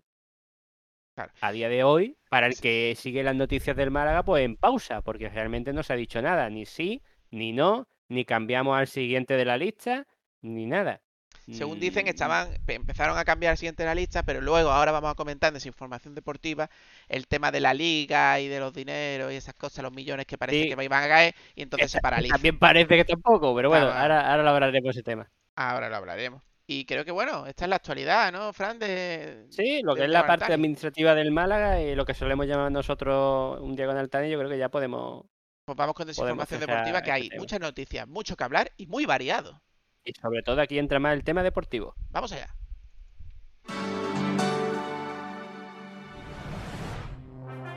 Claro. 1.15 1.31
a 1.39 1.51
día 1.53 1.69
de 1.69 1.83
hoy, 1.83 2.17
para 2.29 2.47
el 2.47 2.59
que 2.59 2.93
sigue 2.97 3.23
las 3.23 3.35
noticias 3.35 3.75
del 3.77 3.89
Málaga, 3.91 4.23
pues 4.23 4.43
en 4.43 4.57
pausa, 4.57 5.01
porque 5.01 5.29
realmente 5.29 5.71
no 5.71 5.81
se 5.83 5.93
ha 5.93 5.95
dicho 5.95 6.21
nada, 6.21 6.49
ni 6.49 6.65
sí, 6.65 7.01
ni 7.31 7.53
no, 7.53 7.87
ni 8.09 8.25
cambiamos 8.25 8.77
al 8.77 8.87
siguiente 8.87 9.35
de 9.37 9.45
la 9.45 9.57
lista, 9.57 10.07
ni 10.41 10.65
nada. 10.65 11.01
Según 11.51 11.79
dicen, 11.79 12.07
estaban, 12.07 12.49
pe- 12.65 12.73
empezaron 12.75 13.17
a 13.17 13.23
cambiar 13.25 13.55
siguiente 13.57 13.83
de 13.83 13.87
la 13.89 13.95
lista, 13.95 14.23
pero 14.23 14.41
luego 14.41 14.71
ahora 14.71 14.91
vamos 14.91 15.11
a 15.11 15.15
comentar 15.15 15.49
en 15.49 15.53
desinformación 15.55 16.15
deportiva 16.15 16.69
el 17.07 17.27
tema 17.27 17.51
de 17.51 17.59
la 17.59 17.73
liga 17.73 18.39
y 18.39 18.47
de 18.47 18.59
los 18.59 18.73
dineros 18.73 19.31
y 19.31 19.35
esas 19.35 19.53
cosas, 19.53 19.83
los 19.83 19.93
millones 19.93 20.25
que 20.25 20.37
parece 20.37 20.63
Sí. 20.63 20.75
que 20.75 20.83
iban 20.83 21.03
a 21.03 21.07
caer 21.07 21.35
y 21.55 21.61
entonces 21.61 21.91
se 21.91 21.99
paraliza. 22.01 22.33
También 22.35 22.57
parece 22.57 22.95
que 22.97 23.05
tampoco, 23.05 23.55
pero 23.55 23.69
bueno, 23.69 23.87
ahora, 23.91 24.31
ahora 24.31 24.43
lo 24.43 24.49
hablaremos 24.49 24.89
ese 24.95 25.03
tema. 25.03 25.29
Ahora 25.55 25.87
lo 25.89 25.95
hablaremos. 25.97 26.41
Y 26.67 26.85
creo 26.85 27.05
que 27.05 27.11
bueno, 27.11 27.45
esta 27.45 27.65
es 27.65 27.69
la 27.69 27.75
actualidad, 27.75 28.31
¿no, 28.31 28.51
Fran? 28.51 28.79
De... 28.79 29.45
Sí, 29.51 29.81
lo 29.83 29.93
que 29.93 30.05
es 30.05 30.09
la 30.09 30.25
parte 30.25 30.51
administrativa 30.51 31.13
del 31.13 31.29
Málaga 31.29 31.79
y 31.79 31.93
lo 31.93 32.05
que 32.05 32.15
solemos 32.15 32.47
llamar 32.47 32.71
nosotros 32.71 33.59
un 33.61 33.75
día 33.75 33.85
con 33.85 33.97
Altani, 33.97 34.31
yo 34.31 34.39
creo 34.39 34.49
que 34.49 34.57
ya 34.57 34.69
podemos, 34.69 35.25
Pues 35.65 35.77
vamos 35.77 35.93
con 35.93 36.07
desinformación 36.07 36.59
deportiva, 36.59 37.03
que 37.03 37.11
este 37.11 37.21
hay 37.23 37.29
tema. 37.29 37.39
muchas 37.41 37.59
noticias, 37.59 38.07
mucho 38.07 38.35
que 38.35 38.43
hablar 38.43 38.71
y 38.77 38.87
muy 38.87 39.05
variado. 39.05 39.61
Y 40.05 40.13
sobre 40.13 40.43
todo 40.43 40.61
aquí 40.61 40.77
entra 40.77 40.99
más 40.99 41.13
el 41.13 41.23
tema 41.23 41.41
deportivo. 41.41 41.95
Vamos 42.11 42.31
allá. 42.31 42.55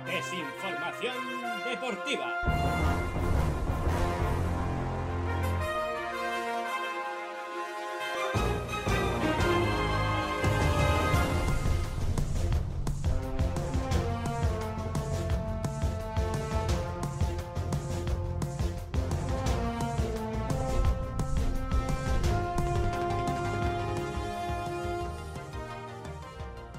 Desinformación 0.06 1.14
deportiva. 1.64 2.77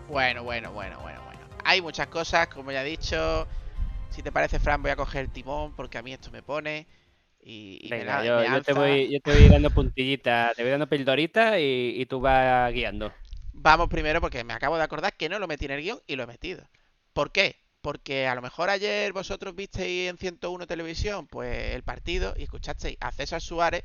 Bueno, 0.09 0.43
bueno, 0.43 0.71
bueno, 0.71 0.99
bueno, 1.01 1.23
bueno. 1.23 1.45
Hay 1.63 1.81
muchas 1.81 2.07
cosas, 2.07 2.47
como 2.49 2.71
ya 2.71 2.81
he 2.83 2.85
dicho. 2.89 3.47
Si 4.09 4.23
te 4.23 4.31
parece, 4.31 4.59
Fran, 4.59 4.81
voy 4.81 4.91
a 4.91 4.97
coger 4.97 5.23
el 5.23 5.31
timón 5.31 5.73
porque 5.75 5.97
a 5.99 6.03
mí 6.03 6.13
esto 6.13 6.31
me 6.31 6.43
pone. 6.43 6.87
Y, 7.41 7.79
y 7.83 7.93
me 7.93 8.03
Venga, 8.03 8.21
la- 8.23 8.23
yo, 8.23 8.45
me 8.45 8.45
yo 8.45 8.61
te 8.63 8.73
voy, 8.73 9.11
yo 9.11 9.19
te 9.21 9.31
voy 9.31 9.49
dando 9.49 9.71
puntillitas, 9.71 10.55
te 10.55 10.61
voy 10.63 10.71
dando 10.71 10.87
pildoritas 10.87 11.57
y, 11.59 11.93
y 12.01 12.05
tú 12.05 12.19
vas 12.21 12.71
guiando. 12.71 13.15
Vamos 13.51 13.89
primero 13.89 14.21
porque 14.21 14.43
me 14.43 14.53
acabo 14.53 14.77
de 14.77 14.83
acordar 14.83 15.15
que 15.15 15.29
no 15.29 15.37
lo 15.39 15.47
metí 15.47 15.65
en 15.65 15.71
el 15.71 15.81
guion 15.81 16.01
y 16.07 16.15
lo 16.15 16.23
he 16.23 16.27
metido. 16.27 16.67
¿Por 17.13 17.31
qué? 17.31 17.57
Porque 17.81 18.27
a 18.27 18.35
lo 18.35 18.41
mejor 18.41 18.69
ayer 18.69 19.13
vosotros 19.13 19.55
visteis 19.55 20.09
en 20.09 20.17
101 20.17 20.67
televisión 20.67 21.27
pues 21.27 21.75
el 21.75 21.83
partido 21.83 22.33
y 22.37 22.43
escuchasteis 22.43 22.97
a 22.99 23.11
César 23.11 23.41
Suárez 23.41 23.83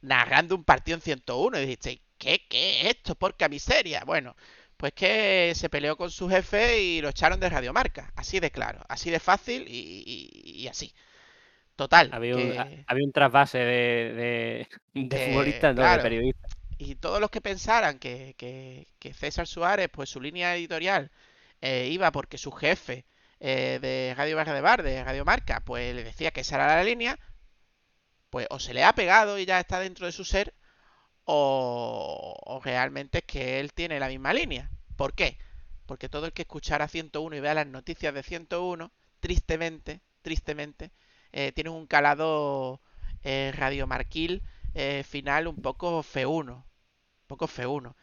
narrando 0.00 0.54
un 0.54 0.64
partido 0.64 0.96
en 0.96 1.02
101 1.02 1.58
y 1.58 1.62
dijisteis, 1.62 2.00
¿qué, 2.18 2.46
qué 2.48 2.80
es 2.82 2.86
esto? 2.96 3.14
Porca 3.14 3.48
miseria. 3.48 4.04
Bueno, 4.04 4.36
pues 4.78 4.92
que 4.94 5.52
se 5.54 5.68
peleó 5.68 5.96
con 5.98 6.10
su 6.10 6.28
jefe 6.30 6.80
y 6.82 7.00
lo 7.02 7.10
echaron 7.10 7.40
de 7.40 7.50
Radiomarca. 7.50 8.12
Así 8.16 8.40
de 8.40 8.50
claro, 8.50 8.80
así 8.88 9.10
de 9.10 9.20
fácil 9.20 9.66
y, 9.68 10.02
y- 10.06 10.62
y 10.62 10.68
así. 10.68 10.94
Total. 11.76 12.10
Había 12.12 12.36
un, 12.36 12.52
que- 12.52 12.84
había 12.86 13.04
un 13.04 13.12
trasvase 13.12 13.58
de, 13.58 14.14
de, 14.14 14.68
no, 15.74 15.74
claro. 15.82 16.02
de 16.02 16.08
periodistas. 16.08 16.52
Y 16.78 16.94
todos 16.96 17.20
los 17.20 17.30
que 17.30 17.40
pensaran 17.40 17.98
que, 17.98 18.34
que- 18.38 18.86
que 18.98 19.12
César 19.14 19.46
Suárez, 19.46 19.88
pues 19.92 20.08
su 20.10 20.20
línea 20.20 20.56
editorial 20.56 21.10
eh, 21.60 21.88
iba 21.90 22.10
porque 22.12 22.38
su 22.38 22.52
jefe 22.52 23.04
eh, 23.40 23.78
de 23.82 24.14
Radio 24.16 24.36
Barra 24.36 24.54
de 24.54 24.60
Bar, 24.60 24.82
de 24.82 25.02
Radio 25.04 25.24
Marca, 25.24 25.60
pues 25.64 25.94
le 25.94 26.04
decía 26.04 26.30
que 26.30 26.40
esa 26.42 26.54
era 26.56 26.66
la 26.76 26.84
línea, 26.84 27.18
pues 28.30 28.46
o 28.50 28.58
se 28.60 28.74
le 28.74 28.84
ha 28.84 28.92
pegado 28.94 29.38
y 29.38 29.46
ya 29.46 29.58
está 29.60 29.80
dentro 29.80 30.06
de 30.06 30.12
su 30.12 30.24
ser, 30.24 30.54
o, 31.30 32.36
o 32.42 32.60
realmente 32.60 33.18
es 33.18 33.24
que 33.24 33.60
él 33.60 33.74
tiene 33.74 34.00
la 34.00 34.08
misma 34.08 34.32
línea. 34.32 34.70
¿Por 34.96 35.14
qué? 35.14 35.36
Porque 35.86 36.08
todo 36.08 36.26
el 36.26 36.32
que 36.32 36.42
escuchara 36.42 36.88
101 36.88 37.36
y 37.36 37.40
vea 37.40 37.54
las 37.54 37.66
noticias 37.66 38.14
de 38.14 38.22
101, 38.22 38.90
tristemente, 39.20 40.00
tristemente, 40.22 40.90
eh, 41.32 41.52
tiene 41.52 41.70
un 41.70 41.86
calado 41.86 42.80
eh, 43.22 43.52
radiomarquil 43.54 44.42
eh, 44.74 45.04
final 45.04 45.48
un 45.48 45.56
poco 45.56 46.02
feuno. 46.02 46.66
Un 47.22 47.26
poco 47.26 47.46
feuno. 47.46 47.96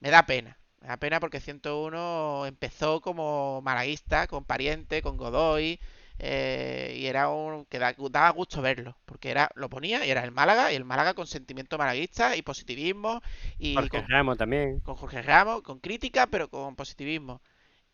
Me 0.00 0.10
da 0.10 0.26
pena. 0.26 0.58
Me 0.80 0.88
da 0.88 0.96
pena 0.98 1.20
porque 1.20 1.40
101 1.40 2.46
empezó 2.46 3.00
como 3.00 3.60
malaguista, 3.62 4.26
con 4.28 4.44
Pariente, 4.44 5.02
con 5.02 5.16
Godoy. 5.16 5.80
Eh, 6.18 6.94
y 6.98 7.06
era 7.06 7.28
un 7.28 7.64
que 7.66 7.78
da- 7.78 7.94
daba 8.10 8.30
gusto 8.30 8.60
verlo. 8.62 8.96
Porque 9.04 9.30
era 9.30 9.50
lo 9.54 9.68
ponía 9.68 10.04
y 10.06 10.10
era 10.10 10.24
el 10.24 10.32
Málaga. 10.32 10.72
Y 10.72 10.76
el 10.76 10.84
Málaga 10.84 11.14
con 11.14 11.26
sentimiento 11.26 11.78
malaguista 11.78 12.36
y 12.36 12.42
positivismo. 12.42 13.22
Y 13.58 13.74
Jorge 13.74 13.88
con, 13.90 14.08
Ramos 14.08 14.38
también. 14.38 14.80
con 14.80 14.96
Jorge 14.96 15.22
Ramos, 15.22 15.62
con 15.62 15.78
crítica, 15.80 16.26
pero 16.26 16.48
con 16.48 16.76
positivismo. 16.76 17.40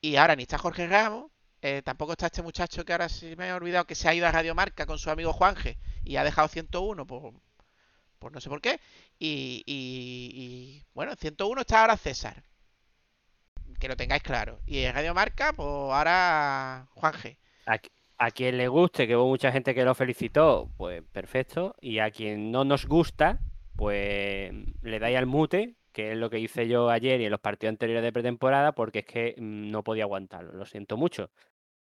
Y 0.01 0.17
ahora 0.17 0.37
ni 0.37 0.43
está 0.43 0.59
Jorge 0.59 0.87
Ramos, 0.87 1.31
eh, 1.63 1.81
tampoco 1.83 2.13
está 2.13 2.27
este 2.27 2.43
muchacho 2.43 2.85
que 2.85 2.93
ahora 2.93 3.09
se 3.09 3.37
me 3.37 3.49
ha 3.51 3.57
olvidado 3.57 3.87
que 3.87 3.95
se 3.95 4.07
ha 4.09 4.15
ido 4.15 4.27
a 4.27 4.33
Radio 4.33 4.55
Marca 4.55 4.85
con 4.87 4.99
su 4.99 5.11
amigo 5.11 5.33
Juanje 5.33 5.79
y 6.05 6.17
ha 6.17 6.25
dejado 6.25 6.47
101 6.49 7.07
por, 7.07 7.33
por 8.19 8.31
no 8.33 8.41
sé 8.41 8.51
por 8.51 8.61
qué. 8.61 8.81
Y, 9.19 9.63
y- 9.67 10.31
y, 10.35 10.85
bueno, 10.93 11.13
en 11.13 11.17
101 11.19 11.61
está 11.63 11.81
ahora 11.81 11.97
César. 11.97 12.43
Que 13.81 13.89
lo 13.89 13.97
tengáis 13.97 14.23
claro. 14.23 14.61
Y 14.67 14.81
en 14.81 14.95
Radio 14.95 15.15
Marca, 15.15 15.53
pues 15.55 15.67
ahora 15.67 16.87
Juan 16.95 17.13
G. 17.15 17.37
A, 18.19 18.27
qui- 18.27 18.27
a 18.27 18.31
quien 18.31 18.59
le 18.59 18.69
guste, 18.69 19.07
que 19.07 19.17
hubo 19.17 19.29
mucha 19.29 19.51
gente 19.53 19.75
que 19.75 19.85
lo 19.85 19.95
felicitó, 19.95 20.71
pues 20.77 21.03
perfecto. 21.13 21.75
Y 21.81 21.99
a 21.99 22.11
quien 22.11 22.51
no 22.51 22.65
nos 22.65 22.87
gusta, 22.87 23.41
pues 23.77 24.53
le 24.83 24.99
dais 24.99 25.17
al 25.17 25.27
mute, 25.27 25.77
que 25.93 26.13
es 26.13 26.19
lo 26.19 26.31
que 26.31 26.39
hice 26.41 26.67
yo 26.69 26.91
ayer 26.91 27.21
y 27.21 27.25
en 27.27 27.31
los 27.31 27.41
partidos 27.41 27.73
anteriores 27.73 28.03
de 28.03 28.13
pretemporada, 28.13 28.73
porque 28.73 29.01
es 29.01 29.07
que 29.07 29.35
mm, 29.39 29.71
no 29.71 29.83
podía 29.85 30.05
aguantarlo. 30.05 30.53
Lo 30.53 30.65
siento 30.67 30.97
mucho. 30.97 31.31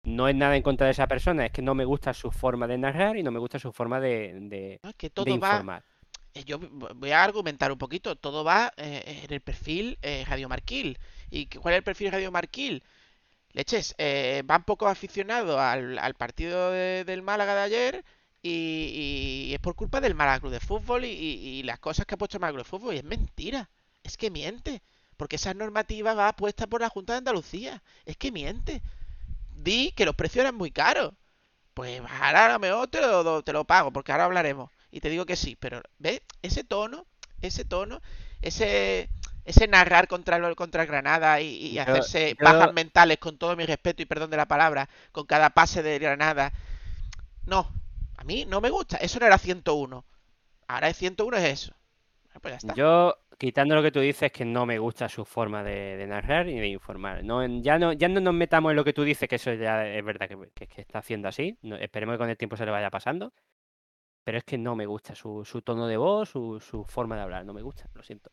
No 0.05 0.27
es 0.29 0.35
nada 0.35 0.57
en 0.57 0.63
contra 0.63 0.87
de 0.87 0.93
esa 0.93 1.07
persona, 1.07 1.47
es 1.47 1.53
que 1.53 1.63
no 1.63 1.75
me 1.75 1.85
gusta 1.85 2.13
su 2.13 2.31
forma 2.33 2.67
de 2.67 2.77
narrar 2.77 3.17
y 3.17 3.23
no 3.23 3.31
me 3.31 3.39
gusta 3.39 3.59
su 3.59 3.73
forma 3.73 4.01
de, 4.01 4.35
de- 4.41 4.81
¿no? 4.83 4.91
Es 4.91 4.97
que 4.97 5.11
todo 5.11 5.27
va. 5.27 5.35
informar. 5.35 5.85
eh, 6.35 6.43
Yo 6.45 6.59
voy 6.59 7.11
a 7.13 7.23
argumentar 7.23 7.71
un 7.71 7.79
poquito. 7.79 8.17
Todo 8.17 8.43
va 8.43 8.73
eh, 8.77 9.21
en 9.25 9.33
el 9.33 9.41
perfil 9.41 9.99
eh, 10.03 10.25
Radio 10.27 10.49
Marquil. 10.49 10.99
¿Y 11.31 11.47
cuál 11.47 11.75
es 11.75 11.79
el 11.79 11.85
perfil 11.85 12.11
Radio 12.11 12.33
Marquil? 12.33 12.83
Leches, 13.53 13.95
eh, 13.99 14.43
van 14.45 14.65
pocos 14.65 14.91
aficionados 14.91 15.59
al, 15.59 15.99
al 15.99 16.15
partido 16.15 16.71
de- 16.71 17.05
del 17.05 17.23
Málaga 17.23 17.55
de 17.55 17.61
ayer 17.63 18.05
y, 18.43 19.51
es 19.55 19.61
por 19.61 19.75
culpa 19.77 20.01
del 20.01 20.15
Málaga 20.15 20.49
de 20.51 20.61
Fútbol 20.61 21.05
y, 21.05 21.09
y- 21.09 21.63
las 21.65 21.79
cosas 21.79 22.07
que 22.07 22.15
ha 22.15 22.19
puesto 22.19 22.37
el 22.39 22.41
Málaga 22.41 22.59
de 22.59 22.65
Fútbol. 22.65 22.95
Y 22.95 22.99
es 22.99 23.05
mentira. 23.05 23.69
Es 24.03 24.17
que 24.17 24.31
miente. 24.31 24.83
Porque 25.17 25.37
esa 25.37 25.55
normativa 25.55 26.15
va 26.15 26.33
puesta 26.35 26.67
por 26.67 26.81
la 26.81 26.89
Junta 26.89 27.13
de 27.13 27.19
Andalucía. 27.19 27.83
Es 28.07 28.17
que 28.17 28.33
miente. 28.33 28.83
Di 29.55 29.93
que 29.93 30.05
los 30.07 30.15
precios 30.17 30.43
eran 30.43 30.57
muy 30.57 30.71
caros. 30.71 31.13
Pues 31.75 32.01
ahora 32.01 32.47
a 32.47 32.53
lo 32.55 32.59
mejor 32.61 32.89
te 32.89 33.01
lo, 33.01 33.43
te 33.45 33.53
lo 33.55 33.65
pago, 33.65 33.93
porque 33.93 34.13
ahora 34.13 34.27
hablaremos. 34.27 34.71
Y 34.93 35.01
te 35.01 35.11
digo 35.11 35.27
que 35.27 35.37
sí, 35.37 35.57
pero 35.57 35.83
¿ves? 35.99 36.23
Ese 36.43 36.65
tono, 36.65 37.07
ese 37.43 37.65
tono, 37.65 38.01
ese, 38.43 39.11
ese 39.45 39.67
narrar 39.69 40.07
contra 40.09 40.37
el, 40.37 40.55
contra 40.57 40.83
el 40.83 40.89
Granada 40.89 41.41
y, 41.41 41.47
y 41.49 41.73
Yo- 41.75 41.83
hacerse 41.83 42.31
yo- 42.39 42.45
pajas 42.45 42.73
mentales 42.73 43.19
con 43.19 43.39
todo 43.39 43.57
mi 43.57 43.67
respeto 43.67 44.03
y 44.03 44.07
perdón 44.07 44.31
de 44.31 44.37
la 44.37 44.47
palabra, 44.47 44.89
con 45.13 45.27
cada 45.27 45.51
pase 45.51 45.83
de 45.83 45.99
Granada. 45.99 46.53
No, 47.47 47.69
a 48.17 48.25
mí 48.25 48.45
no 48.47 48.61
me 48.61 48.71
gusta. 48.71 48.97
Eso 48.99 49.19
no 49.19 49.27
era 49.27 49.39
101. 49.39 50.05
Ahora 50.69 50.89
es 50.89 50.97
101 50.97 51.37
es 51.39 51.45
eso. 51.45 51.73
Bueno, 52.27 52.41
Pues 52.41 52.53
ya 52.53 52.57
está. 52.59 52.75
Yo, 52.75 53.17
quitando 53.39 53.75
lo 53.75 53.83
que 53.83 53.91
tú 53.91 54.01
dices, 54.01 54.31
que 54.31 54.45
no 54.45 54.65
me 54.65 54.79
gusta 54.79 55.09
su 55.09 55.25
forma 55.25 55.63
de, 55.65 55.97
de 55.97 56.07
narrar 56.07 56.49
y 56.49 56.59
de 56.61 56.69
informar. 56.69 57.25
No, 57.25 57.43
en- 57.43 57.63
ya, 57.63 57.79
no, 57.79 57.93
ya 57.93 58.09
no 58.09 58.21
nos 58.21 58.33
metamos 58.35 58.71
en 58.71 58.77
lo 58.77 58.85
que 58.85 58.93
tú 58.93 59.03
dices, 59.03 59.29
que 59.29 59.37
eso 59.37 59.53
ya 59.55 59.87
es 59.87 60.05
verdad 60.05 60.29
que, 60.29 60.39
que- 60.55 60.67
que 60.69 60.81
está 60.83 61.01
haciendo 61.01 61.29
así. 61.29 61.59
no- 61.63 61.77
esperemos 61.77 62.15
que 62.15 62.19
con 62.19 62.31
el 62.31 62.37
tiempo 62.37 62.57
se 62.57 62.65
le 62.65 62.71
vaya 62.71 62.91
pasando. 62.91 63.33
Pero 64.25 64.39
es 64.39 64.45
que 64.45 64.57
no 64.57 64.77
me 64.77 64.87
gusta 64.87 65.17
su, 65.17 65.45
su 65.45 65.63
tono 65.63 65.89
de 65.89 65.97
voz, 65.97 66.29
su, 66.31 66.61
su 66.61 66.85
forma 66.85 67.17
de 67.17 67.23
hablar. 67.23 67.45
No 67.45 67.53
me 67.53 67.63
gusta, 67.63 67.89
lo 67.95 68.05
siento. 68.05 68.31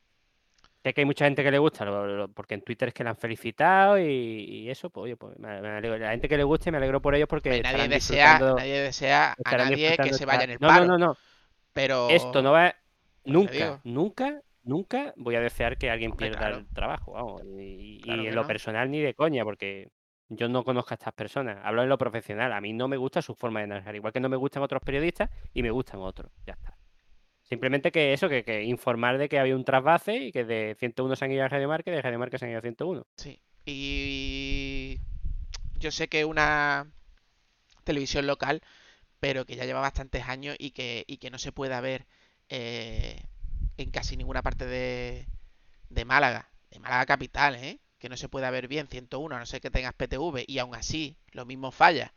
Sé 0.90 0.94
que 0.96 1.02
hay 1.02 1.06
mucha 1.06 1.26
gente 1.26 1.44
que 1.44 1.52
le 1.52 1.60
gusta, 1.60 1.86
lo- 1.86 2.08
lo- 2.08 2.28
porque 2.30 2.56
en 2.56 2.62
Twitter 2.64 2.88
es 2.88 2.96
que 2.96 3.04
la 3.04 3.12
han 3.12 3.16
felicitado 3.16 4.00
y, 4.00 4.06
y 4.06 4.70
eso, 4.72 4.90
pues 4.90 5.04
oye, 5.04 5.16
pues 5.18 5.38
me, 5.38 5.48
alegro. 5.48 6.00
La 6.00 6.10
gente 6.10 6.28
que 6.28 6.36
le 6.36 6.44
guste, 6.44 6.72
me 6.72 6.78
alegro 6.78 7.00
por 7.00 7.14
ellos 7.14 7.28
porque 7.30 7.52
Pues 7.52 7.62
nadie 7.62 7.88
desea, 7.88 8.40
nadie 8.40 8.82
desea 8.82 9.36
a 9.46 9.58
nadie 9.58 9.96
que 9.98 10.14
se 10.16 10.26
vaya 10.26 10.46
en 10.46 10.50
el 10.50 10.58
No, 10.60 10.68
paro. 10.68 10.86
no, 10.86 10.98
no, 10.98 11.08
no. 11.10 11.18
Pero 11.74 12.10
Esto 12.10 12.42
no 12.42 12.54
va. 12.54 12.74
Nunca, 13.24 13.52
digo. 13.54 13.80
nunca, 13.84 14.42
nunca 14.64 15.14
voy 15.16 15.36
a 15.36 15.42
desear 15.42 15.78
que 15.78 15.92
alguien 15.92 16.10
Hombre, 16.10 16.30
pierda 16.30 16.40
claro. 16.40 16.58
el 16.58 16.68
trabajo, 16.74 17.12
vamos. 17.12 17.44
Y, 17.46 18.02
en 18.08 18.34
lo 18.34 18.48
personal 18.48 18.90
ni 18.90 19.00
de 19.00 19.14
coña, 19.14 19.44
porque 19.44 19.92
yo 20.28 20.50
no 20.50 20.64
conozco 20.64 20.92
a 20.92 20.96
estas 20.96 21.14
personas. 21.14 21.60
Hablo 21.64 21.84
en 21.84 21.90
lo 21.90 22.00
profesional. 22.00 22.52
A 22.52 22.62
mí 22.62 22.74
no 22.74 22.88
me 22.88 22.98
gusta 22.98 23.22
su 23.22 23.36
forma 23.36 23.60
de 23.62 23.68
narrar. 23.68 23.96
Igual 23.96 24.12
que 24.12 24.20
no 24.22 24.28
me 24.30 24.38
gustan 24.38 24.64
otros 24.64 24.82
periodistas 24.82 25.30
y 25.54 25.62
me 25.62 25.70
gustan 25.70 26.00
otros. 26.00 26.32
Ya 26.48 26.54
está. 26.54 26.79
Simplemente 27.50 27.92
que 27.92 28.14
eso, 28.14 28.30
que, 28.30 28.44
que 28.44 28.64
informar 28.64 29.18
de 29.18 29.28
que 29.28 29.40
había 29.40 29.56
un 29.56 29.66
trasvase 29.66 30.16
y 30.18 30.32
que 30.32 30.46
de 30.46 30.76
101 30.80 31.16
se 31.16 31.26
han 31.26 31.32
ido 31.32 31.44
a 31.44 31.68
Marca 31.68 31.92
y 31.92 31.96
de 31.96 32.18
Marca 32.18 32.38
se 32.38 32.46
han 32.46 32.52
ido 32.52 32.60
a 32.60 32.62
101. 32.62 33.08
Sí. 33.18 33.42
Y 33.66 35.00
yo 35.80 35.90
sé 35.92 36.08
que 36.08 36.26
una 36.26 36.92
televisión 37.84 38.28
local, 38.28 38.62
pero 39.20 39.46
que 39.46 39.56
ya 39.56 39.66
lleva 39.66 39.80
bastantes 39.80 40.28
años 40.28 40.56
y 40.60 40.72
que, 40.72 41.06
y 41.08 41.18
que 41.18 41.32
no 41.32 41.40
se 41.40 41.52
puede 41.52 41.80
ver 41.82 42.06
eh, 42.50 43.20
en 43.78 43.90
casi 43.90 44.16
ninguna 44.16 44.44
parte 44.44 44.66
de, 44.68 45.26
de 45.90 46.06
Málaga, 46.06 46.52
de 46.70 46.80
Málaga 46.80 47.08
capital, 47.08 47.56
¿eh? 47.56 47.80
Que 47.98 48.10
no 48.10 48.16
se 48.18 48.30
puede 48.30 48.50
ver 48.52 48.68
bien 48.68 48.88
101, 48.88 49.36
a 49.36 49.40
no 49.40 49.46
ser 49.48 49.60
que 49.60 49.72
tengas 49.72 49.94
PTV, 49.94 50.46
y 50.48 50.60
aún 50.60 50.76
así 50.76 51.18
lo 51.32 51.46
mismo 51.46 51.72
falla. 51.72 52.14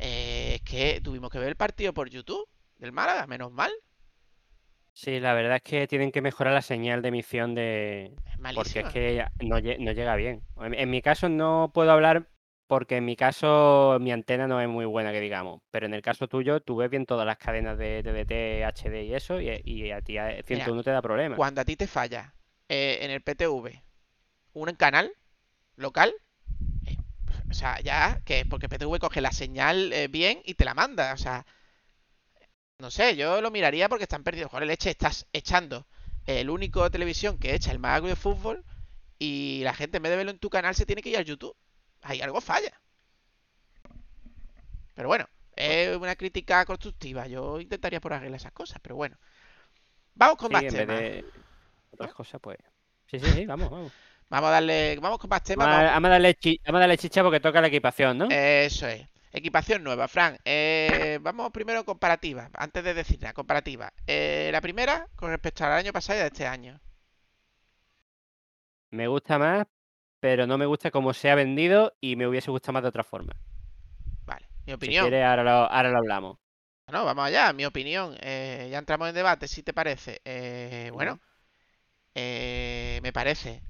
Eh, 0.00 0.56
es 0.56 0.62
que 0.62 1.00
tuvimos 1.00 1.30
que 1.30 1.38
ver 1.38 1.48
el 1.48 1.56
partido 1.56 1.94
por 1.94 2.10
YouTube 2.10 2.48
del 2.78 2.92
Málaga, 2.92 3.26
menos 3.26 3.52
mal, 3.52 3.72
Sí, 4.96 5.20
la 5.20 5.34
verdad 5.34 5.56
es 5.56 5.62
que 5.62 5.86
tienen 5.86 6.10
que 6.10 6.22
mejorar 6.22 6.54
la 6.54 6.62
señal 6.62 7.02
de 7.02 7.08
emisión 7.08 7.54
de, 7.54 8.06
es 8.06 8.54
Porque 8.54 8.80
es 8.80 8.86
que 8.86 9.26
no, 9.40 9.58
lle- 9.58 9.78
no 9.78 9.92
llega 9.92 10.16
bien. 10.16 10.42
En, 10.58 10.72
en 10.72 10.88
mi 10.90 11.02
caso 11.02 11.28
no 11.28 11.70
puedo 11.74 11.90
hablar 11.92 12.26
porque 12.66 12.96
en 12.96 13.04
mi 13.04 13.14
caso 13.14 13.98
mi 14.00 14.10
antena 14.10 14.48
no 14.48 14.58
es 14.58 14.68
muy 14.68 14.86
buena, 14.86 15.12
que 15.12 15.20
digamos. 15.20 15.60
Pero 15.70 15.84
en 15.84 15.92
el 15.92 16.00
caso 16.00 16.28
tuyo, 16.28 16.60
tú 16.60 16.76
ves 16.76 16.88
bien 16.88 17.04
todas 17.04 17.26
las 17.26 17.36
cadenas 17.36 17.76
de 17.76 18.02
DVT, 18.02 18.64
HD 18.64 19.04
y 19.04 19.14
eso, 19.14 19.38
y, 19.38 19.60
y 19.64 19.90
a 19.90 20.00
ti 20.00 20.16
a 20.16 20.42
101 20.42 20.82
te 20.82 20.90
da 20.90 21.02
problemas. 21.02 21.36
Cuando 21.36 21.60
a 21.60 21.64
ti 21.66 21.76
te 21.76 21.86
falla 21.86 22.32
eh, 22.70 22.98
en 23.02 23.10
el 23.10 23.20
PTV 23.20 23.82
un 24.54 24.72
canal 24.76 25.12
local, 25.76 26.14
eh, 26.86 26.96
o 27.50 27.54
sea, 27.54 27.80
ya 27.80 28.18
que 28.24 28.44
porque 28.48 28.68
PTV 28.68 28.98
coge 28.98 29.20
la 29.20 29.30
señal 29.32 29.92
eh, 29.92 30.08
bien 30.08 30.40
y 30.44 30.54
te 30.54 30.64
la 30.64 30.74
manda, 30.74 31.12
o 31.12 31.16
sea, 31.18 31.44
no 32.78 32.90
sé, 32.90 33.16
yo 33.16 33.40
lo 33.40 33.50
miraría 33.50 33.88
porque 33.88 34.04
están 34.04 34.22
perdidos. 34.22 34.50
Joder, 34.50 34.66
leche, 34.66 34.90
estás 34.90 35.26
echando 35.32 35.86
el 36.26 36.50
único 36.50 36.90
televisión 36.90 37.38
que 37.38 37.54
echa 37.54 37.72
el 37.72 37.78
Málaga 37.78 38.08
de 38.08 38.16
fútbol 38.16 38.64
y 39.18 39.62
la 39.64 39.74
gente 39.74 39.96
en 39.96 40.02
vez 40.02 40.10
de 40.10 40.16
verlo 40.16 40.32
en 40.32 40.38
tu 40.38 40.50
canal 40.50 40.74
se 40.74 40.84
tiene 40.86 41.02
que 41.02 41.10
ir 41.10 41.16
a 41.16 41.22
YouTube. 41.22 41.56
Ahí 42.02 42.20
algo 42.20 42.40
falla. 42.40 42.72
Pero 44.94 45.08
bueno, 45.08 45.28
es 45.54 45.96
una 45.96 46.16
crítica 46.16 46.64
constructiva. 46.64 47.26
Yo 47.26 47.60
intentaría 47.60 48.00
por 48.00 48.12
arreglar 48.12 48.40
esas 48.40 48.52
cosas, 48.52 48.78
pero 48.82 48.96
bueno. 48.96 49.16
Vamos 50.14 50.36
con 50.36 50.48
Sí, 50.48 50.52
más 50.54 50.62
en 50.64 50.72
vez 50.72 50.86
temas. 50.86 51.00
de 51.00 51.24
otras 51.92 52.14
cosas, 52.14 52.40
pues. 52.40 52.58
Sí, 53.10 53.20
sí, 53.20 53.26
sí, 53.32 53.46
vamos, 53.46 53.70
vamos. 53.70 53.92
Vamos 54.28 54.48
a 54.48 54.52
darle, 54.52 54.98
vamos 55.00 55.18
con 55.18 55.30
más 55.30 55.42
temas. 55.42 55.66
Vamos 55.66 55.78
a, 55.80 55.82
vamos- 55.84 55.94
vamos 55.94 56.08
a 56.08 56.10
darle, 56.12 56.34
chi- 56.34 56.60
vamos 56.66 56.78
a 56.78 56.80
darle 56.80 56.98
chicha 56.98 57.22
porque 57.22 57.40
toca 57.40 57.60
la 57.60 57.68
equipación, 57.68 58.18
¿no? 58.18 58.28
Eso 58.30 58.86
es. 58.88 59.06
Equipación 59.38 59.84
nueva, 59.84 60.08
Fran. 60.08 60.32
Eh, 60.44 61.18
vamos 61.22 61.52
primero 61.52 61.84
comparativa. 61.84 62.50
Antes 62.54 62.82
de 62.84 62.94
decir 62.94 63.18
nada, 63.20 63.34
comparativa. 63.34 63.92
Eh, 64.06 64.48
la 64.52 64.60
primera 64.60 65.08
con 65.14 65.30
respecto 65.30 65.64
al 65.64 65.72
año 65.72 65.92
pasado 65.92 66.18
y 66.18 66.22
de 66.22 66.26
este 66.28 66.46
año. 66.46 66.80
Me 68.90 69.06
gusta 69.06 69.38
más, 69.38 69.64
pero 70.20 70.46
no 70.46 70.58
me 70.58 70.66
gusta 70.66 70.90
cómo 70.90 71.12
se 71.14 71.30
ha 71.30 71.34
vendido 71.36 71.94
y 72.00 72.16
me 72.16 72.26
hubiese 72.26 72.50
gustado 72.50 72.74
más 72.74 72.82
de 72.82 72.88
otra 72.88 73.04
forma. 73.04 73.34
Vale, 74.26 74.46
mi 74.66 74.72
Si 74.74 74.74
opinión. 74.74 74.96
quieres, 74.96 75.24
ahora 75.24 75.42
lo, 75.44 75.50
ahora 75.50 75.90
lo 75.90 75.98
hablamos. 75.98 76.38
No, 76.88 77.04
vamos 77.04 77.24
allá, 77.26 77.52
mi 77.52 77.64
opinión. 77.64 78.16
Eh, 78.20 78.68
ya 78.70 78.78
entramos 78.78 79.08
en 79.08 79.14
debate, 79.14 79.48
si 79.48 79.62
te 79.62 79.72
parece. 79.74 80.20
Eh, 80.24 80.90
bueno, 80.92 81.20
eh, 82.14 83.00
me 83.02 83.12
parece 83.12 83.62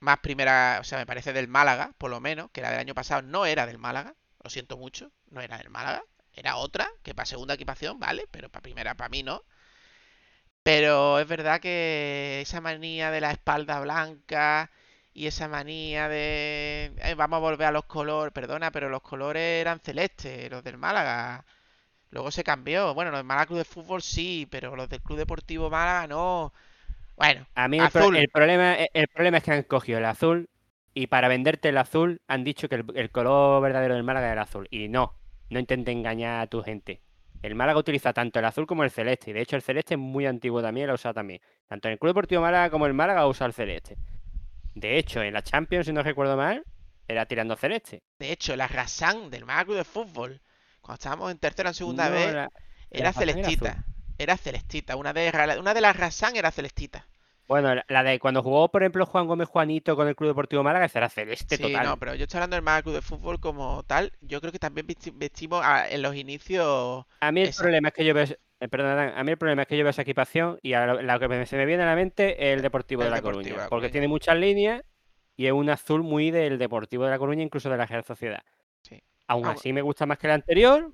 más 0.00 0.18
primera, 0.18 0.78
o 0.80 0.84
sea, 0.84 0.98
me 0.98 1.06
parece 1.06 1.32
del 1.32 1.48
Málaga, 1.48 1.92
por 1.98 2.10
lo 2.10 2.20
menos, 2.20 2.50
que 2.50 2.60
la 2.60 2.70
del 2.70 2.80
año 2.80 2.94
pasado 2.94 3.22
no 3.22 3.46
era 3.46 3.66
del 3.66 3.78
Málaga. 3.78 4.14
Lo 4.44 4.50
siento 4.50 4.76
mucho, 4.76 5.10
no 5.30 5.40
era 5.40 5.58
del 5.58 5.70
Málaga. 5.70 6.04
Era 6.34 6.56
otra, 6.56 6.88
que 7.02 7.14
para 7.14 7.26
segunda 7.26 7.54
equipación, 7.54 7.98
vale, 8.00 8.26
pero 8.30 8.48
para 8.50 8.62
primera, 8.62 8.94
para 8.96 9.08
mí 9.10 9.22
no. 9.22 9.44
Pero 10.62 11.18
es 11.18 11.26
verdad 11.28 11.60
que 11.60 12.40
esa 12.42 12.60
manía 12.60 13.10
de 13.10 13.20
la 13.20 13.32
espalda 13.32 13.80
blanca 13.80 14.70
y 15.12 15.26
esa 15.26 15.48
manía 15.48 16.08
de 16.08 16.92
"Eh, 16.98 17.14
vamos 17.16 17.38
a 17.38 17.40
volver 17.40 17.66
a 17.68 17.72
los 17.72 17.84
colores, 17.86 18.32
perdona, 18.32 18.70
pero 18.70 18.88
los 18.88 19.02
colores 19.02 19.60
eran 19.60 19.80
celestes, 19.80 20.50
los 20.50 20.62
del 20.64 20.78
Málaga. 20.78 21.44
Luego 22.10 22.30
se 22.32 22.44
cambió. 22.44 22.94
Bueno, 22.94 23.10
los 23.12 23.20
del 23.20 23.26
Málaga 23.26 23.46
Club 23.48 23.58
de 23.60 23.64
Fútbol 23.66 24.02
sí, 24.02 24.46
pero 24.50 24.76
los 24.76 24.88
del 24.88 25.02
Club 25.02 25.18
Deportivo 25.18 25.70
Málaga 25.70 26.06
no. 26.08 26.52
Bueno, 27.16 27.46
A 27.54 27.68
mí 27.68 27.78
el, 27.78 27.90
pro- 27.90 28.08
el 28.12 28.28
problema, 28.28 28.74
el 28.74 29.08
problema 29.08 29.38
es 29.38 29.44
que 29.44 29.52
han 29.52 29.62
cogido 29.64 29.98
el 29.98 30.04
azul 30.06 30.48
y 30.94 31.06
para 31.06 31.28
venderte 31.28 31.70
el 31.70 31.78
azul 31.78 32.20
han 32.28 32.44
dicho 32.44 32.68
que 32.68 32.76
el, 32.76 32.84
el 32.94 33.10
color 33.10 33.62
verdadero 33.62 33.94
del 33.94 34.02
Málaga 34.04 34.26
era 34.26 34.34
el 34.34 34.38
azul. 34.48 34.66
Y 34.70 34.88
no, 34.88 35.14
no 35.50 35.58
intentes 35.58 35.92
engañar 35.94 36.40
a 36.40 36.46
tu 36.46 36.62
gente. 36.62 37.00
El 37.42 37.54
Málaga 37.54 37.78
utiliza 37.80 38.12
tanto 38.12 38.38
el 38.38 38.44
azul 38.44 38.66
como 38.66 38.84
el 38.84 38.90
celeste. 38.90 39.30
Y 39.30 39.34
de 39.34 39.40
hecho 39.42 39.56
el 39.56 39.62
celeste 39.62 39.94
es 39.94 40.00
muy 40.00 40.26
antiguo 40.26 40.62
también, 40.62 40.86
lo 40.88 40.94
usado 40.94 41.14
también. 41.14 41.40
Tanto 41.66 41.88
en 41.88 41.92
el 41.92 41.98
Club 41.98 42.10
Deportivo 42.10 42.42
Málaga 42.42 42.70
como 42.70 42.86
el 42.86 42.94
Málaga 42.94 43.26
usado 43.26 43.48
el 43.48 43.54
celeste. 43.54 43.96
De 44.74 44.96
hecho, 44.98 45.22
en 45.22 45.34
la 45.34 45.42
Champions, 45.42 45.86
si 45.86 45.92
no 45.92 46.02
recuerdo 46.02 46.36
mal, 46.36 46.64
era 47.08 47.26
tirando 47.26 47.56
celeste. 47.56 48.02
De 48.18 48.32
hecho, 48.32 48.56
la 48.56 48.68
Rasan 48.68 49.28
del 49.30 49.44
Málaga 49.44 49.64
Club 49.66 49.76
de 49.78 49.84
Fútbol, 49.84 50.40
cuando 50.80 50.94
estábamos 50.94 51.30
en 51.30 51.38
tercera 51.38 51.70
o 51.70 51.74
segunda 51.74 52.08
No, 52.08 52.14
vez, 52.14 52.32
la- 52.34 52.48
era 52.90 53.12
celestita. 53.12 53.84
Era 54.18 54.36
celestita. 54.36 54.96
Una 54.96 55.12
de, 55.12 55.30
una 55.58 55.74
de 55.74 55.80
las 55.80 55.96
Rasan 55.96 56.36
era 56.36 56.50
celestita. 56.50 57.06
Bueno, 57.52 57.74
la- 57.74 57.84
la 57.86 58.02
de 58.02 58.18
cuando 58.18 58.42
jugó, 58.42 58.70
por 58.70 58.82
ejemplo, 58.82 59.04
Juan 59.04 59.26
Gómez 59.26 59.46
Juanito 59.46 59.94
con 59.94 60.08
el 60.08 60.16
Club 60.16 60.28
Deportivo 60.30 60.62
Málaga, 60.62 60.86
esa 60.86 61.00
era 61.00 61.10
celeste 61.10 61.58
Sí, 61.58 61.62
total. 61.64 61.84
no, 61.84 61.98
pero 61.98 62.14
yo 62.14 62.22
estoy 62.22 62.38
hablando 62.38 62.56
del 62.56 62.62
Málaga 62.64 62.82
Club 62.84 62.94
de 62.94 63.02
Fútbol 63.02 63.40
como 63.40 63.82
tal. 63.82 64.10
Yo 64.22 64.40
creo 64.40 64.52
que 64.52 64.58
también 64.58 64.86
vesti- 64.86 65.12
vestimos 65.14 65.62
a- 65.62 65.86
en 65.90 66.00
los 66.00 66.16
inicios. 66.16 67.04
A 67.20 67.30
mí 67.30 67.42
el 67.42 67.52
problema 67.54 67.88
es 67.88 67.94
que 67.94 68.04
yo 68.06 68.14
veo, 68.14 68.24
eh, 68.24 68.68
perdón, 68.68 69.12
a 69.14 69.22
mí 69.22 69.30
el 69.32 69.36
problema 69.36 69.62
es 69.62 69.68
que 69.68 69.76
yo 69.76 69.84
veo 69.84 69.90
esa 69.90 70.00
equipación 70.00 70.58
y 70.62 70.72
a 70.72 70.86
lo, 70.86 71.02
lo 71.02 71.20
que 71.20 71.28
me- 71.28 71.44
se 71.44 71.56
me 71.58 71.66
viene 71.66 71.82
a 71.82 71.86
la 71.86 71.94
mente 71.94 72.32
es 72.42 72.54
el 72.56 72.62
Deportivo 72.62 73.02
El 73.02 73.08
de 73.08 73.10
La 73.10 73.16
Deportivo 73.16 73.42
Coruña, 73.42 73.62
La 73.64 73.68
porque 73.68 73.90
tiene 73.90 74.08
muchas 74.08 74.36
líneas 74.38 74.82
y 75.36 75.44
es 75.46 75.52
un 75.52 75.68
azul 75.68 76.02
muy 76.02 76.30
del 76.30 76.56
Deportivo 76.58 77.04
de 77.04 77.10
La 77.10 77.18
Coruña, 77.18 77.42
incluso 77.42 77.68
de 77.68 77.76
la 77.76 77.84
Real 77.84 78.04
Sociedad. 78.04 78.42
Sí. 78.82 79.02
Aún 79.26 79.46
Ah, 79.46 79.50
así 79.50 79.74
me 79.74 79.82
gusta 79.82 80.06
más 80.06 80.16
que 80.16 80.26
el 80.26 80.32
anterior, 80.32 80.90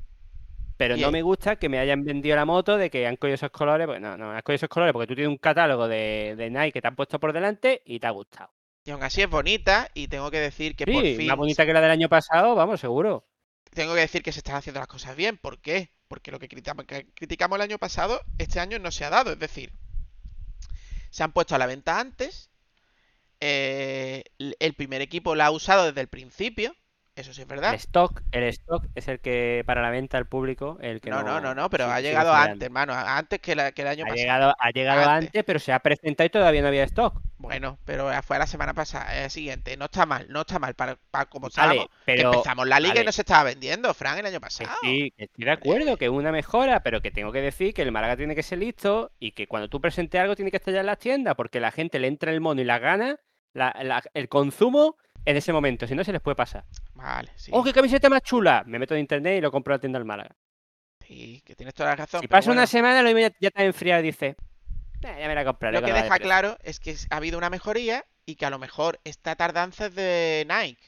pero 0.78 0.96
no 0.96 1.10
me 1.10 1.22
gusta 1.22 1.56
que 1.56 1.68
me 1.68 1.78
hayan 1.78 2.04
vendido 2.04 2.36
la 2.36 2.46
moto 2.46 2.78
de 2.78 2.90
que 2.90 3.06
han 3.06 3.16
cogido 3.16 3.34
esos 3.36 3.50
colores, 3.50 3.86
pues 3.86 4.00
no, 4.00 4.16
no, 4.16 4.30
has 4.32 4.42
cogido 4.42 4.56
esos 4.56 4.68
colores 4.70 4.92
porque 4.94 5.06
tú 5.08 5.14
tienes 5.14 5.30
un 5.30 5.38
catálogo 5.38 5.88
de, 5.88 6.34
de 6.38 6.50
Nike 6.50 6.72
que 6.72 6.82
te 6.82 6.88
han 6.88 6.96
puesto 6.96 7.20
por 7.20 7.32
delante 7.34 7.82
y 7.84 8.00
te 8.00 8.06
ha 8.06 8.10
gustado. 8.10 8.52
Y 8.84 8.90
aún 8.90 9.04
así 9.04 9.22
es 9.22 9.30
bonita. 9.30 9.88
Y 9.94 10.08
tengo 10.08 10.30
que 10.32 10.40
decir 10.40 10.74
que 10.74 10.88
por 10.88 11.06
Sí, 11.06 11.12
fin. 11.12 11.28
más 11.28 11.36
bonita 11.36 11.64
que 11.66 11.72
la 11.72 11.80
del 11.80 11.90
año 11.92 12.08
pasado, 12.08 12.54
vamos, 12.56 12.80
seguro. 12.80 13.28
Tengo 13.72 13.94
que 13.94 14.00
decir 14.00 14.22
que 14.22 14.32
se 14.32 14.40
están 14.40 14.56
haciendo 14.56 14.80
las 14.80 14.88
cosas 14.88 15.16
bien. 15.16 15.38
¿Por 15.38 15.60
qué? 15.62 15.90
Porque 16.06 16.30
lo 16.30 16.38
que 16.38 16.48
criticamos, 16.48 17.56
el 17.56 17.62
año 17.62 17.78
pasado, 17.78 18.20
este 18.36 18.60
año 18.60 18.78
no 18.78 18.90
se 18.90 19.04
ha 19.06 19.10
dado. 19.10 19.32
Es 19.32 19.38
decir, 19.38 19.72
se 21.10 21.22
han 21.22 21.32
puesto 21.32 21.54
a 21.54 21.58
la 21.58 21.66
venta 21.66 21.98
antes. 22.00 22.50
eh, 23.40 24.24
el 24.38 24.74
primer 24.74 25.02
equipo 25.02 25.34
la 25.36 25.46
ha 25.46 25.50
usado 25.52 25.86
desde 25.86 26.00
el 26.02 26.08
principio. 26.08 26.74
Eso 27.18 27.34
sí 27.34 27.42
es 27.42 27.48
verdad. 27.48 27.70
El 27.70 27.76
stock, 27.80 28.22
el 28.30 28.44
stock 28.44 28.84
es 28.94 29.08
el 29.08 29.18
que 29.18 29.64
para 29.66 29.82
la 29.82 29.90
venta 29.90 30.18
al 30.18 30.26
público, 30.26 30.78
el 30.80 31.00
que 31.00 31.10
No, 31.10 31.22
no, 31.24 31.40
no, 31.40 31.52
no, 31.52 31.68
pero 31.68 31.86
ha 31.86 32.00
llegado 32.00 32.32
antes, 32.32 32.62
hermano. 32.66 32.92
Antes 32.94 33.40
que, 33.40 33.56
la- 33.56 33.72
que 33.72 33.82
el 33.82 33.88
año 33.88 34.04
Ha 34.04 34.08
pasado. 34.08 34.16
llegado, 34.22 34.54
ha 34.58 34.70
llegado 34.70 35.00
Antes. 35.00 35.26
antes, 35.28 35.44
pero 35.44 35.58
se 35.58 35.72
ha 35.72 35.80
presentado 35.80 36.26
y 36.26 36.30
todavía 36.30 36.62
no 36.62 36.68
había 36.68 36.84
stock. 36.84 37.20
Bueno, 37.38 37.78
pero 37.84 38.10
fue 38.22 38.38
la 38.38 38.46
semana 38.46 38.72
pasada, 38.72 39.24
eh, 39.24 39.30
siguiente. 39.30 39.76
No 39.76 39.86
está 39.86 40.06
mal, 40.06 40.26
no 40.28 40.42
está 40.42 40.58
mal. 40.60 40.74
Para, 40.74 40.96
para 41.10 41.26
como 41.26 41.48
Vale, 41.48 41.50
estábamos, 41.50 41.86
pero 42.04 42.32
empezamos 42.32 42.68
la 42.68 42.78
liga 42.78 43.00
y 43.00 43.04
no 43.04 43.10
se 43.12 43.22
estaba 43.22 43.42
vendiendo, 43.44 43.92
Fran, 43.94 44.18
el 44.18 44.26
año 44.26 44.40
pasado. 44.40 44.70
sí, 44.82 45.12
estoy 45.16 45.44
de 45.44 45.50
acuerdo, 45.50 45.96
que 45.96 46.04
es 46.04 46.10
una 46.12 46.30
mejora, 46.30 46.84
pero 46.84 47.00
que 47.02 47.10
tengo 47.10 47.32
que 47.32 47.40
decir 47.42 47.74
que 47.74 47.82
el 47.82 47.90
Málaga 47.92 48.16
tiene 48.16 48.34
que 48.36 48.42
ser 48.44 48.58
listo 48.58 49.10
y 49.18 49.32
que 49.32 49.48
cuando 49.48 49.68
tú 49.68 49.80
presentes 49.80 50.20
algo 50.20 50.36
tiene 50.36 50.50
que 50.52 50.58
estar 50.58 50.72
ya 50.72 50.80
en 50.80 50.86
las 50.86 50.98
tiendas, 50.98 51.34
porque 51.34 51.58
la 51.58 51.72
gente 51.72 51.98
le 51.98 52.06
entra 52.08 52.30
el 52.30 52.40
mono 52.40 52.60
y 52.60 52.64
la 52.64 52.78
gana, 52.78 53.18
la- 53.54 53.74
la- 53.82 54.02
el 54.14 54.28
consumo 54.28 54.96
en 55.24 55.36
ese 55.36 55.52
momento, 55.52 55.86
si 55.86 55.94
no 55.94 56.04
se 56.04 56.12
les 56.12 56.20
puede 56.22 56.36
pasar. 56.36 56.64
Vale, 56.98 57.30
sí. 57.36 57.50
¡Oh, 57.54 57.62
qué 57.62 57.72
camiseta 57.72 58.08
más 58.08 58.22
chula! 58.22 58.64
Me 58.66 58.78
meto 58.78 58.94
en 58.94 59.00
internet 59.00 59.38
y 59.38 59.40
lo 59.40 59.52
compro 59.52 59.72
en 59.72 59.76
la 59.76 59.80
tienda 59.80 59.98
del 60.00 60.06
Málaga. 60.06 60.34
Sí, 61.06 61.40
que 61.46 61.54
tienes 61.54 61.72
toda 61.74 61.90
la 61.90 61.96
razón. 61.96 62.20
Si 62.20 62.28
pasa 62.28 62.50
una 62.50 62.66
semana, 62.66 63.02
lo 63.02 63.14
mismo 63.14 63.32
ya, 63.40 63.48
has 63.54 63.62
enfriado 63.62 64.00
y 64.02 64.06
dices, 64.06 64.34
"Eh, 65.02 65.16
ya 65.20 65.28
me 65.28 65.34
la 65.34 65.44
compraré. 65.44 65.80
lo 65.80 65.86
que 65.86 65.92
de 65.92 65.98
deja 66.02 66.08
precio". 66.08 66.24
claro 66.24 66.58
es 66.62 66.80
que 66.80 66.96
ha 67.10 67.16
habido 67.16 67.38
una 67.38 67.50
mejoría 67.50 68.04
y 68.26 68.34
que 68.34 68.44
a 68.46 68.50
lo 68.50 68.58
mejor 68.58 68.98
esta 69.04 69.36
tardanza 69.36 69.86
es 69.86 69.94
de 69.94 70.44
Nike. 70.48 70.82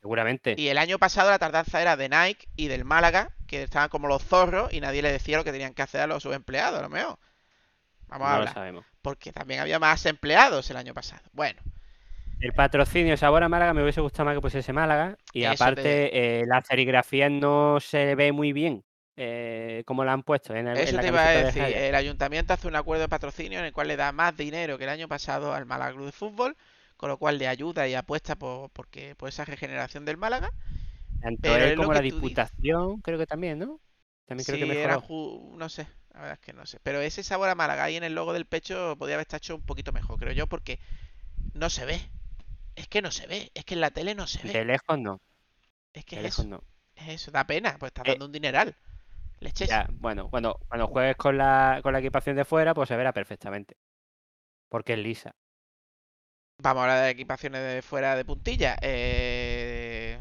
Seguramente. 0.00 0.54
Y 0.58 0.68
el 0.68 0.78
año 0.78 0.98
pasado 0.98 1.30
la 1.30 1.38
tardanza 1.38 1.80
era 1.80 1.96
de 1.96 2.08
Nike 2.08 2.48
y 2.56 2.66
del 2.68 2.84
Málaga, 2.84 3.30
que 3.46 3.62
estaban 3.62 3.88
como 3.88 4.06
los 4.08 4.22
zorros 4.24 4.72
y 4.72 4.80
nadie 4.80 5.02
le 5.02 5.10
decía 5.12 5.38
lo 5.38 5.44
que 5.44 5.52
tenían 5.52 5.72
que 5.74 5.82
hacer 5.82 6.00
a 6.02 6.06
los 6.06 6.22
subempleados, 6.24 6.78
a 6.80 6.82
lo 6.82 6.88
mejor. 6.90 7.18
Vamos 8.08 8.26
a 8.26 8.30
No 8.30 8.34
lo 8.36 8.40
hablar. 8.40 8.54
sabemos. 8.54 8.84
Porque 9.02 9.32
también 9.32 9.60
había 9.60 9.78
más 9.78 10.04
empleados 10.06 10.68
el 10.70 10.76
año 10.76 10.94
pasado. 10.94 11.22
Bueno, 11.32 11.60
El 12.40 12.52
patrocinio 12.52 13.16
Sabor 13.16 13.42
a 13.42 13.48
Málaga 13.48 13.74
me 13.74 13.82
hubiese 13.82 14.00
gustado 14.00 14.26
más 14.26 14.34
que 14.36 14.40
pusiese 14.40 14.72
Málaga. 14.72 15.16
Y 15.32 15.44
Eso 15.44 15.72
aparte, 15.72 16.40
eh, 16.42 16.46
la 16.46 16.62
serigrafía 16.62 17.28
no 17.28 17.80
se 17.80 18.14
ve 18.14 18.32
muy 18.32 18.52
bien 18.52 18.84
eh, 19.16 19.82
como 19.86 20.04
la 20.04 20.12
han 20.12 20.22
puesto 20.22 20.54
en, 20.54 20.68
el, 20.68 20.80
en 20.86 20.94
Eso 20.94 20.96
la 20.96 21.02
te 21.02 21.08
iba 21.08 21.26
a 21.26 21.30
de 21.32 21.42
decir, 21.44 21.70
el 21.70 21.94
ayuntamiento 21.94 22.52
hace 22.54 22.68
un 22.68 22.76
acuerdo 22.76 23.02
de 23.02 23.08
patrocinio 23.08 23.58
en 23.58 23.64
el 23.66 23.72
cual 23.72 23.88
le 23.88 23.96
da 23.96 24.12
más 24.12 24.36
dinero 24.36 24.78
que 24.78 24.84
el 24.84 24.90
año 24.90 25.08
pasado 25.08 25.52
al 25.54 25.66
Málaga 25.66 25.92
Club 25.92 26.06
de 26.06 26.12
Fútbol, 26.12 26.56
con 26.96 27.08
lo 27.10 27.18
cual 27.18 27.38
le 27.38 27.48
ayuda 27.48 27.86
y 27.88 27.94
apuesta 27.94 28.36
por, 28.36 28.70
porque, 28.70 29.14
por 29.16 29.28
esa 29.28 29.44
regeneración 29.44 30.04
del 30.04 30.16
Málaga. 30.18 30.50
Tanto 31.20 31.56
pero 31.56 31.66
él 31.66 31.74
como 31.74 31.92
la 31.94 32.00
dices. 32.00 32.00
Diputación, 32.00 33.00
creo 33.02 33.18
que 33.18 33.26
también, 33.26 33.58
¿no? 33.58 33.80
También 34.26 34.44
creo 34.44 34.58
Sí, 34.58 34.58
que 34.58 34.66
era 34.82 34.96
mejoró. 34.96 34.98
ju- 34.98 35.56
no 35.56 35.68
sé, 35.68 35.88
la 36.14 36.20
verdad 36.20 36.38
es 36.40 36.46
que 36.46 36.52
no 36.52 36.64
sé. 36.66 36.78
Pero 36.82 37.00
ese 37.00 37.22
sabor 37.22 37.48
a 37.48 37.54
Málaga 37.54 37.84
ahí 37.84 37.96
en 37.96 38.04
el 38.04 38.14
logo 38.14 38.32
del 38.32 38.46
pecho 38.46 38.96
podría 38.98 39.16
haber 39.16 39.22
estado 39.26 39.38
hecho 39.38 39.56
un 39.56 39.62
poquito 39.62 39.92
mejor, 39.92 40.18
creo 40.18 40.32
yo, 40.32 40.46
porque 40.46 40.78
no 41.54 41.70
se 41.70 41.86
ve. 41.86 42.00
Es 42.78 42.88
que 42.88 43.02
no 43.02 43.10
se 43.10 43.26
ve, 43.26 43.50
es 43.54 43.64
que 43.66 43.74
en 43.74 43.82
la 43.82 43.90
tele 43.90 44.14
no 44.14 44.26
se 44.26 44.42
ve. 44.46 44.52
De 44.52 44.64
lejos 44.64 44.98
no, 44.98 45.20
Es 45.92 46.04
que 46.06 46.16
de 46.16 46.20
es 46.20 46.22
lejos 46.22 46.44
eso, 46.44 46.48
no. 46.48 46.64
es 46.94 47.08
eso, 47.08 47.30
da 47.30 47.46
pena, 47.46 47.76
pues 47.78 47.90
estás 47.90 48.04
Eh, 48.04 48.08
dando 48.08 48.26
un 48.26 48.32
dineral. 48.32 48.74
Leches. 49.40 49.68
Ya, 49.68 49.86
bueno, 49.92 50.28
cuando, 50.30 50.58
cuando 50.68 50.86
juegues 50.88 51.16
con 51.16 51.36
la, 51.38 51.80
con 51.82 51.92
la 51.92 51.98
equipación 52.00 52.36
de 52.36 52.44
fuera, 52.44 52.74
pues 52.74 52.88
se 52.88 52.96
verá 52.96 53.12
perfectamente. 53.12 53.76
Porque 54.70 54.94
es 54.94 54.98
lisa. 55.00 55.32
Vamos 56.62 56.80
a 56.80 56.84
hablar 56.84 57.04
de 57.04 57.10
equipaciones 57.10 57.62
de 57.62 57.82
fuera 57.82 58.16
de 58.16 58.24
puntilla. 58.24 58.76
Eh, 58.82 60.20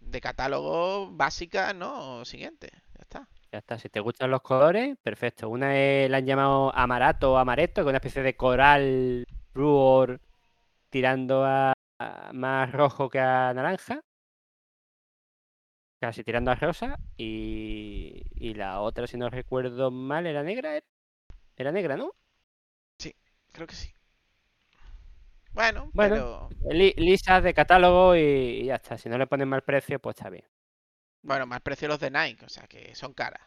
de 0.00 0.20
catálogo 0.20 1.10
básica, 1.12 1.72
no, 1.74 2.24
siguiente. 2.24 2.70
Ya 2.96 3.02
está. 3.02 3.28
Ya 3.52 3.58
está. 3.58 3.78
Si 3.78 3.88
te 3.88 4.00
gustan 4.00 4.30
los 4.30 4.42
colores, 4.42 4.96
perfecto. 5.02 5.48
Una 5.48 5.76
es, 5.78 6.10
la 6.10 6.18
han 6.18 6.26
llamado 6.26 6.74
Amarato 6.74 7.32
o 7.34 7.36
Amaretto, 7.36 7.82
que 7.82 7.88
es 7.88 7.90
una 7.90 7.98
especie 7.98 8.22
de 8.22 8.36
coral 8.36 9.26
fluor 9.52 10.20
tirando 10.92 11.44
a, 11.44 11.72
a 11.98 12.32
más 12.32 12.70
rojo 12.72 13.08
que 13.10 13.18
a 13.20 13.52
naranja. 13.54 14.00
Casi 16.00 16.22
tirando 16.24 16.50
a 16.50 16.54
rosa. 16.56 16.98
Y, 17.16 18.22
y 18.34 18.54
la 18.54 18.80
otra, 18.80 19.06
si 19.06 19.16
no 19.16 19.30
recuerdo 19.30 19.90
mal, 19.90 20.26
era 20.26 20.42
negra. 20.42 20.76
¿Era, 20.76 20.86
Era 21.56 21.72
negra, 21.72 21.96
¿no? 21.96 22.12
Creo 23.52 23.66
que 23.66 23.76
sí. 23.76 23.92
Bueno, 25.54 25.92
Bueno. 25.92 26.16
pero. 26.16 26.50
Li- 26.70 26.94
lisas 26.96 27.42
de 27.42 27.54
catálogo 27.54 28.14
y, 28.16 28.20
y 28.20 28.64
ya 28.66 28.76
está. 28.76 28.96
Si 28.98 29.08
no 29.08 29.18
le 29.18 29.26
ponen 29.26 29.48
mal 29.48 29.62
precio, 29.62 29.98
pues 30.00 30.16
está 30.16 30.30
bien. 30.30 30.44
Bueno, 31.22 31.46
más 31.46 31.60
precio 31.62 31.88
los 31.88 31.98
de 31.98 32.10
Nike, 32.12 32.44
o 32.44 32.48
sea 32.48 32.68
que 32.68 32.94
son 32.94 33.12
caras. 33.12 33.42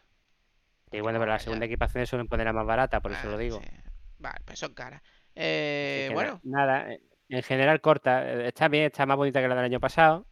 Y 0.90 1.00
bueno, 1.00 1.18
pero 1.20 1.30
la 1.30 1.38
ya. 1.38 1.42
segunda 1.44 1.66
equipación 1.66 2.06
suelen 2.06 2.26
ponerla 2.28 2.52
más 2.52 2.66
barata, 2.66 3.00
por 3.00 3.12
eso 3.12 3.28
Ah, 3.28 3.30
lo 3.30 3.38
digo. 3.38 3.58
sí. 3.58 3.70
Vale, 4.18 4.40
pues 4.44 4.58
son 4.58 4.74
caras. 4.74 5.02
Eh, 5.34 6.08
bueno, 6.12 6.40
nada, 6.42 6.92
eh, 6.92 7.02
en 7.28 7.42
general 7.42 7.80
corta. 7.80 8.28
eh, 8.30 8.48
Está 8.48 8.68
bien, 8.68 8.84
está 8.86 9.06
más 9.06 9.16
bonita 9.16 9.40
que 9.40 9.48
la 9.48 9.54
del 9.56 9.64
año 9.64 9.80
pasado. 9.80 10.26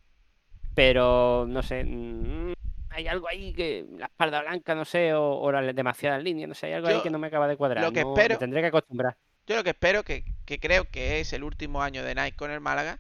Pero 0.74 1.46
no 1.48 1.62
sé. 1.62 1.84
mm, 1.84 2.52
hay 2.90 3.08
algo 3.08 3.28
ahí 3.28 3.52
que 3.52 3.86
la 3.98 4.06
espalda 4.06 4.40
blanca, 4.42 4.74
no 4.74 4.84
sé, 4.84 5.14
o, 5.14 5.38
o 5.38 5.52
la 5.52 5.62
demasiada 5.72 6.18
línea, 6.18 6.46
no 6.46 6.54
sé, 6.54 6.66
hay 6.66 6.72
algo 6.74 6.88
ahí 6.88 7.00
que 7.02 7.10
no 7.10 7.18
me 7.18 7.26
acaba 7.28 7.48
de 7.48 7.56
cuadrar. 7.56 7.84
lo 7.84 7.92
que 7.92 8.02
no- 8.02 8.14
me 8.14 8.22
espero- 8.22 8.38
tendré 8.38 8.60
que 8.60 8.68
acostumbrar. 8.68 9.16
yo 9.46 9.56
lo 9.56 9.64
que 9.64 9.70
espero, 9.70 10.02
que, 10.04 10.24
que 10.44 10.58
creo 10.60 10.84
que 10.90 11.20
es 11.20 11.32
el 11.32 11.44
último 11.44 11.82
año 11.82 12.02
de 12.04 12.14
Nike 12.14 12.36
con 12.36 12.50
el 12.50 12.60
Málaga, 12.60 12.98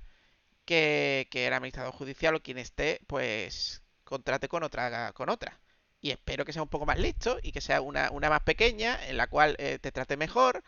que, 0.64 1.26
que 1.30 1.46
el 1.46 1.52
administrador 1.52 1.92
judicial 1.92 2.34
o 2.34 2.40
quien 2.42 2.58
esté, 2.58 3.00
pues 3.06 3.82
contrate 4.04 4.48
con 4.48 4.62
otra, 4.62 5.12
con 5.12 5.28
otra. 5.28 5.60
Y 6.00 6.10
espero 6.10 6.44
que 6.44 6.52
sea 6.52 6.62
un 6.62 6.68
poco 6.68 6.86
más 6.86 6.98
listo 6.98 7.38
y 7.42 7.52
que 7.52 7.60
sea 7.60 7.80
una, 7.80 8.10
una 8.10 8.28
más 8.30 8.40
pequeña, 8.40 8.98
en 9.08 9.16
la 9.16 9.26
cual 9.26 9.56
eh, 9.58 9.78
te 9.80 9.90
trate 9.92 10.16
mejor 10.16 10.62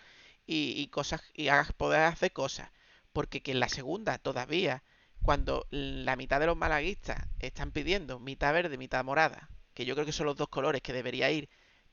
y, 0.46 0.74
y 0.76 0.88
cosas 0.88 1.22
y 1.34 1.48
hagas 1.48 1.72
poder 1.72 2.00
hacer 2.02 2.32
cosas. 2.32 2.70
Porque 3.16 3.42
que 3.42 3.52
en 3.52 3.60
la 3.60 3.68
segunda 3.78 4.18
todavía, 4.18 4.82
cuando 5.26 5.66
la 5.70 6.16
mitad 6.16 6.38
de 6.40 6.46
los 6.46 6.56
malaguistas 6.64 7.18
están 7.40 7.70
pidiendo 7.72 8.20
mitad 8.30 8.52
verde, 8.58 8.78
mitad 8.78 9.04
morada, 9.04 9.50
que 9.74 9.84
yo 9.86 9.94
creo 9.94 10.06
que 10.06 10.12
son 10.18 10.26
los 10.26 10.36
dos 10.36 10.48
colores 10.56 10.82
que 10.82 10.92
debería 10.92 11.30
ir, 11.30 11.48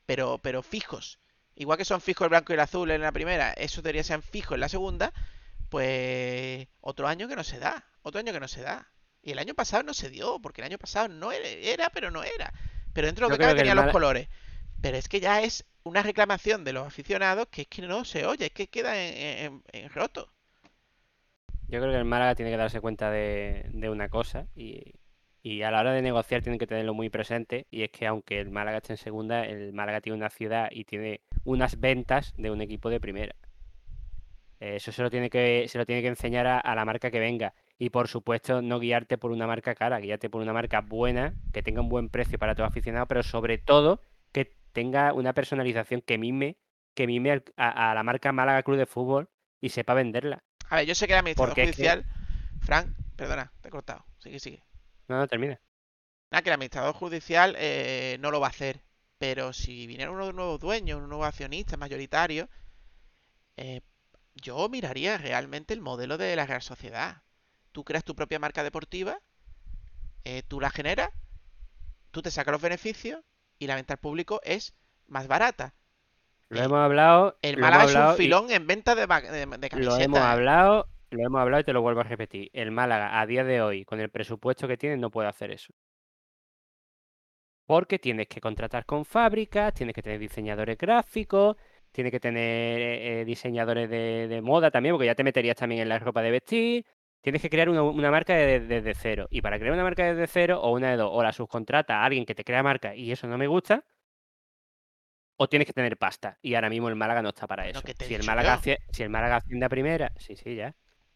pero, 0.06 0.38
pero 0.44 0.62
fijos. 0.62 1.18
Igual 1.56 1.78
que 1.78 1.84
son 1.84 2.00
fijos 2.00 2.26
el 2.26 2.30
blanco 2.30 2.52
y 2.52 2.56
el 2.56 2.60
azul 2.60 2.90
en 2.90 3.00
la 3.02 3.12
primera, 3.12 3.52
eso 3.54 3.82
debería 3.82 4.04
ser 4.04 4.22
fijo 4.22 4.54
en 4.54 4.60
la 4.60 4.68
segunda, 4.68 5.12
pues 5.70 6.68
otro 6.80 7.08
año 7.08 7.28
que 7.28 7.36
no 7.36 7.44
se 7.44 7.58
da, 7.58 7.86
otro 8.02 8.20
año 8.20 8.32
que 8.32 8.40
no 8.40 8.48
se 8.48 8.62
da. 8.62 8.90
Y 9.22 9.32
el 9.32 9.38
año 9.38 9.54
pasado 9.54 9.82
no 9.84 9.94
se 9.94 10.10
dio, 10.10 10.40
porque 10.40 10.60
el 10.62 10.66
año 10.66 10.78
pasado 10.78 11.08
no 11.08 11.32
era, 11.32 11.48
era, 11.48 11.90
pero 11.90 12.10
no 12.10 12.22
era. 12.24 12.52
Pero 12.92 13.06
dentro 13.06 13.26
de 13.26 13.28
lo 13.28 13.32
que 13.32 13.38
cabe 13.40 13.54
tenía 13.54 13.74
los 13.74 13.86
colores. 13.86 14.28
Pero 14.82 14.96
es 14.98 15.08
que 15.08 15.20
ya 15.20 15.42
es 15.42 15.64
una 15.84 16.02
reclamación 16.02 16.64
de 16.64 16.74
los 16.74 16.86
aficionados 16.86 17.48
que 17.50 17.62
es 17.62 17.68
que 17.68 17.82
no 17.82 18.04
se 18.04 18.26
oye, 18.26 18.46
es 18.46 18.52
que 18.52 18.68
queda 18.68 18.96
en, 19.02 19.14
en- 19.46 19.64
en 19.72 19.90
roto. 19.90 20.33
Yo 21.68 21.80
creo 21.80 21.90
que 21.90 21.98
el 21.98 22.04
Málaga 22.04 22.34
tiene 22.34 22.50
que 22.50 22.56
darse 22.56 22.80
cuenta 22.80 23.10
de, 23.10 23.88
una 23.90 24.08
cosa 24.08 24.46
y, 24.54 24.94
a 25.62 25.70
la 25.70 25.80
hora 25.80 25.92
de 25.92 26.02
negociar 26.02 26.42
tienen 26.42 26.58
que 26.58 26.66
tenerlo 26.66 26.94
muy 26.94 27.10
presente 27.10 27.66
y 27.70 27.82
es 27.82 27.90
que 27.90 28.06
aunque 28.06 28.40
el 28.40 28.50
Málaga 28.50 28.78
esté 28.78 28.94
en 28.94 28.96
segunda, 28.98 29.44
el 29.44 29.72
Málaga 29.72 30.00
tiene 30.00 30.16
una 30.16 30.30
ciudad 30.30 30.68
y 30.70 30.84
tiene 30.84 31.20
unas 31.44 31.80
ventas 31.80 32.34
de 32.36 32.50
un 32.50 32.60
equipo 32.60 32.90
de 32.90 33.00
primera. 33.00 33.34
Eso 34.60 34.92
se 34.92 35.02
lo 35.02 35.10
tiene 35.10 35.28
que, 35.30 35.66
se 35.68 35.78
lo 35.78 35.84
tiene 35.84 36.00
que 36.00 36.08
enseñar 36.08 36.46
a, 36.46 36.74
la 36.74 36.84
marca 36.84 37.10
que 37.10 37.18
venga 37.18 37.54
y 37.78 37.90
por 37.90 38.08
supuesto 38.08 38.62
no 38.62 38.78
guiarte 38.78 39.18
por 39.18 39.30
una 39.30 39.46
marca 39.46 39.74
cara, 39.74 40.00
guiarte 40.00 40.30
por 40.30 40.40
una 40.40 40.52
marca 40.52 40.80
buena, 40.80 41.34
que 41.52 41.62
tenga 41.62 41.80
un 41.80 41.88
buen 41.88 42.08
precio 42.08 42.38
para 42.38 42.54
tus 42.54 42.64
aficionados, 42.64 43.08
pero 43.08 43.22
sobre 43.22 43.58
todo 43.58 44.00
que 44.32 44.54
tenga 44.72 45.12
una 45.12 45.34
personalización 45.34 46.00
que 46.00 46.18
mime, 46.18 46.56
que 46.94 47.06
mime 47.06 47.42
a, 47.56 47.90
a 47.90 47.94
la 47.94 48.02
marca 48.02 48.32
Málaga 48.32 48.62
Club 48.62 48.78
de 48.78 48.86
Fútbol 48.86 49.28
y 49.60 49.70
sepa 49.70 49.94
venderla. 49.94 50.44
A 50.70 50.76
ver, 50.76 50.86
yo 50.86 50.94
sé 50.94 51.06
que 51.06 51.12
el 51.12 51.18
administrador 51.20 51.50
Porque 51.50 51.62
es 51.64 51.70
que- 51.70 51.76
judicial, 51.76 52.04
Frank, 52.60 52.88
perdona, 53.16 53.52
te 53.60 53.68
he 53.68 53.70
cortado, 53.70 54.04
sigue, 54.18 54.40
sigue. 54.40 54.62
No, 55.08 55.18
no, 55.18 55.26
termina. 55.28 55.60
Nada, 56.30 56.42
que 56.42 56.48
el 56.50 56.54
administrador 56.54 56.94
judicial 56.94 57.54
eh, 57.58 58.16
no 58.20 58.30
lo 58.30 58.40
va 58.40 58.48
a 58.48 58.50
hacer. 58.50 58.82
Pero 59.18 59.52
si 59.52 59.86
viniera 59.86 60.10
uno 60.10 60.26
de 60.26 60.32
nuevos 60.32 60.58
dueños, 60.60 61.00
un 61.00 61.08
nuevo 61.08 61.24
accionista 61.24 61.76
mayoritario, 61.76 62.48
eh, 63.56 63.80
yo 64.34 64.68
miraría 64.68 65.16
realmente 65.18 65.72
el 65.74 65.80
modelo 65.80 66.18
de 66.18 66.34
la 66.34 66.46
Real 66.46 66.62
Sociedad. 66.62 67.22
Tú 67.72 67.84
creas 67.84 68.04
tu 68.04 68.14
propia 68.16 68.38
marca 68.40 68.64
deportiva, 68.64 69.20
eh, 70.24 70.42
tú 70.42 70.60
la 70.60 70.70
generas, 70.70 71.10
tú 72.10 72.22
te 72.22 72.30
sacas 72.30 72.52
los 72.52 72.62
beneficios 72.62 73.22
y 73.58 73.66
la 73.68 73.76
venta 73.76 73.94
al 73.94 74.00
público 74.00 74.40
es 74.42 74.74
más 75.06 75.28
barata. 75.28 75.74
Lo 76.54 76.62
hemos 76.62 76.78
hablado. 76.78 77.36
El 77.42 77.58
Málaga 77.58 77.84
es 77.84 77.94
un 77.94 78.14
y 78.14 78.16
filón 78.16 78.50
en 78.50 78.66
venta 78.66 78.94
de, 78.94 79.06
de, 79.06 79.46
de 79.46 79.70
Lo 79.80 79.96
hemos 79.96 80.20
¿eh? 80.20 80.22
hablado, 80.22 80.86
lo 81.10 81.22
hemos 81.26 81.40
hablado 81.40 81.60
y 81.60 81.64
te 81.64 81.72
lo 81.72 81.82
vuelvo 81.82 82.00
a 82.00 82.04
repetir. 82.04 82.50
El 82.52 82.70
Málaga 82.70 83.20
a 83.20 83.26
día 83.26 83.44
de 83.44 83.60
hoy, 83.62 83.84
con 83.84 84.00
el 84.00 84.10
presupuesto 84.10 84.66
que 84.68 84.76
tiene, 84.76 84.96
no 84.96 85.10
puede 85.10 85.28
hacer 85.28 85.50
eso. 85.50 85.72
Porque 87.66 87.98
tienes 87.98 88.28
que 88.28 88.40
contratar 88.40 88.84
con 88.84 89.04
fábricas, 89.04 89.72
tienes 89.74 89.94
que 89.94 90.02
tener 90.02 90.18
diseñadores 90.18 90.76
gráficos, 90.76 91.56
tienes 91.92 92.10
que 92.10 92.20
tener 92.20 92.80
eh, 92.80 93.20
eh, 93.20 93.24
diseñadores 93.24 93.88
de, 93.88 94.28
de 94.28 94.42
moda 94.42 94.70
también, 94.70 94.94
porque 94.94 95.06
ya 95.06 95.14
te 95.14 95.24
meterías 95.24 95.56
también 95.56 95.80
en 95.82 95.88
la 95.88 95.98
ropa 95.98 96.20
de 96.22 96.30
vestir. 96.30 96.84
Tienes 97.22 97.40
que 97.40 97.48
crear 97.48 97.70
una, 97.70 97.82
una 97.82 98.10
marca 98.10 98.34
de- 98.34 98.60
de- 98.60 98.82
desde 98.82 98.94
cero. 98.94 99.26
Y 99.30 99.40
para 99.40 99.58
crear 99.58 99.72
una 99.72 99.82
marca 99.82 100.04
desde 100.04 100.26
cero, 100.26 100.60
o 100.62 100.72
una 100.72 100.90
de 100.90 100.96
dos, 100.98 101.08
o 101.12 101.22
la 101.22 101.32
subcontrata 101.32 102.00
a 102.00 102.04
alguien 102.04 102.26
que 102.26 102.34
te 102.34 102.44
crea 102.44 102.62
marca 102.62 102.94
y 102.94 103.10
eso 103.12 103.26
no 103.26 103.38
me 103.38 103.46
gusta, 103.46 103.84
o 105.36 105.48
tienes 105.48 105.66
que 105.66 105.72
tener 105.72 105.96
pasta. 105.96 106.38
Y 106.42 106.54
ahora 106.54 106.70
mismo 106.70 106.88
el 106.88 106.96
Málaga 106.96 107.22
no 107.22 107.30
está 107.30 107.46
para 107.46 107.68
eso. 107.68 107.80
Si 108.00 108.14
el 108.14 108.22
Málaga, 108.24 108.54
hace- 108.54 108.78
si 108.90 109.02
el 109.02 109.10
Málaga 109.10 109.36
asciende 109.36 109.66
a 109.66 109.68
primera, 109.68 110.12
sí, 110.16 110.36
sí, 110.36 110.54
ya. 110.54 110.70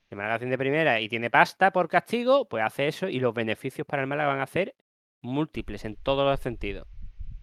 Si 0.08 0.14
el 0.14 0.16
Málaga 0.16 0.34
asciende 0.36 0.54
a 0.54 0.58
primera 0.58 1.00
y 1.00 1.08
tiene 1.08 1.30
pasta 1.30 1.70
por 1.70 1.88
castigo, 1.88 2.48
pues 2.48 2.64
hace 2.64 2.88
eso 2.88 3.08
y 3.08 3.20
los 3.20 3.34
beneficios 3.34 3.86
para 3.86 4.02
el 4.02 4.08
Málaga 4.08 4.30
van 4.30 4.40
a 4.40 4.46
ser 4.46 4.74
múltiples 5.20 5.84
en 5.84 5.96
todos 5.96 6.24
los 6.28 6.40
sentidos. 6.40 6.86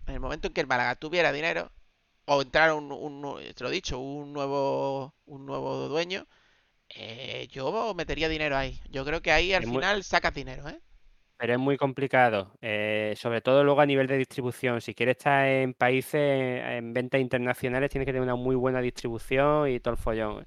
En 0.08 0.16
el 0.16 0.20
momento 0.20 0.48
en 0.48 0.54
que 0.54 0.62
el 0.62 0.68
Málaga 0.68 0.96
tuviera 0.96 1.32
dinero, 1.32 1.72
o 2.26 2.42
entrara 2.42 2.74
un, 2.74 2.92
un 2.92 3.40
te 3.56 3.64
lo 3.64 3.70
he 3.70 3.74
dicho, 3.74 4.00
un 4.00 4.34
nuevo, 4.34 5.14
un 5.26 5.46
nuevo 5.46 5.88
dueño, 5.88 6.28
eh, 6.90 7.48
yo 7.52 7.94
metería 7.96 8.30
dinero 8.30 8.58
ahí. 8.58 8.80
Yo 8.90 9.06
creo 9.06 9.22
que 9.22 9.32
ahí 9.32 9.54
al 9.54 9.64
Es 9.64 9.68
muy- 9.70 9.78
final 9.78 10.04
sacas 10.04 10.34
dinero, 10.34 10.68
¿eh? 10.70 10.80
Pero 11.38 11.54
es 11.54 11.60
muy 11.60 11.78
complicado, 11.78 12.58
eh, 12.62 13.14
sobre 13.18 13.42
todo 13.42 13.64
luego 13.64 13.82
a 13.82 13.86
nivel 13.86 14.08
de 14.08 14.18
distribución. 14.18 14.80
Si 14.82 14.94
quieres 14.96 15.18
estar 15.18 15.46
en 15.46 15.74
países, 15.74 16.14
en 16.22 16.94
ventas 16.94 17.20
internacionales, 17.22 17.90
tienes 17.92 18.06
que 18.06 18.14
tener 18.14 18.22
una 18.24 18.36
muy 18.36 18.56
buena 18.56 18.80
distribución 18.82 19.70
y 19.70 19.80
todo 19.82 19.94
el 19.94 19.98
follón. 20.00 20.46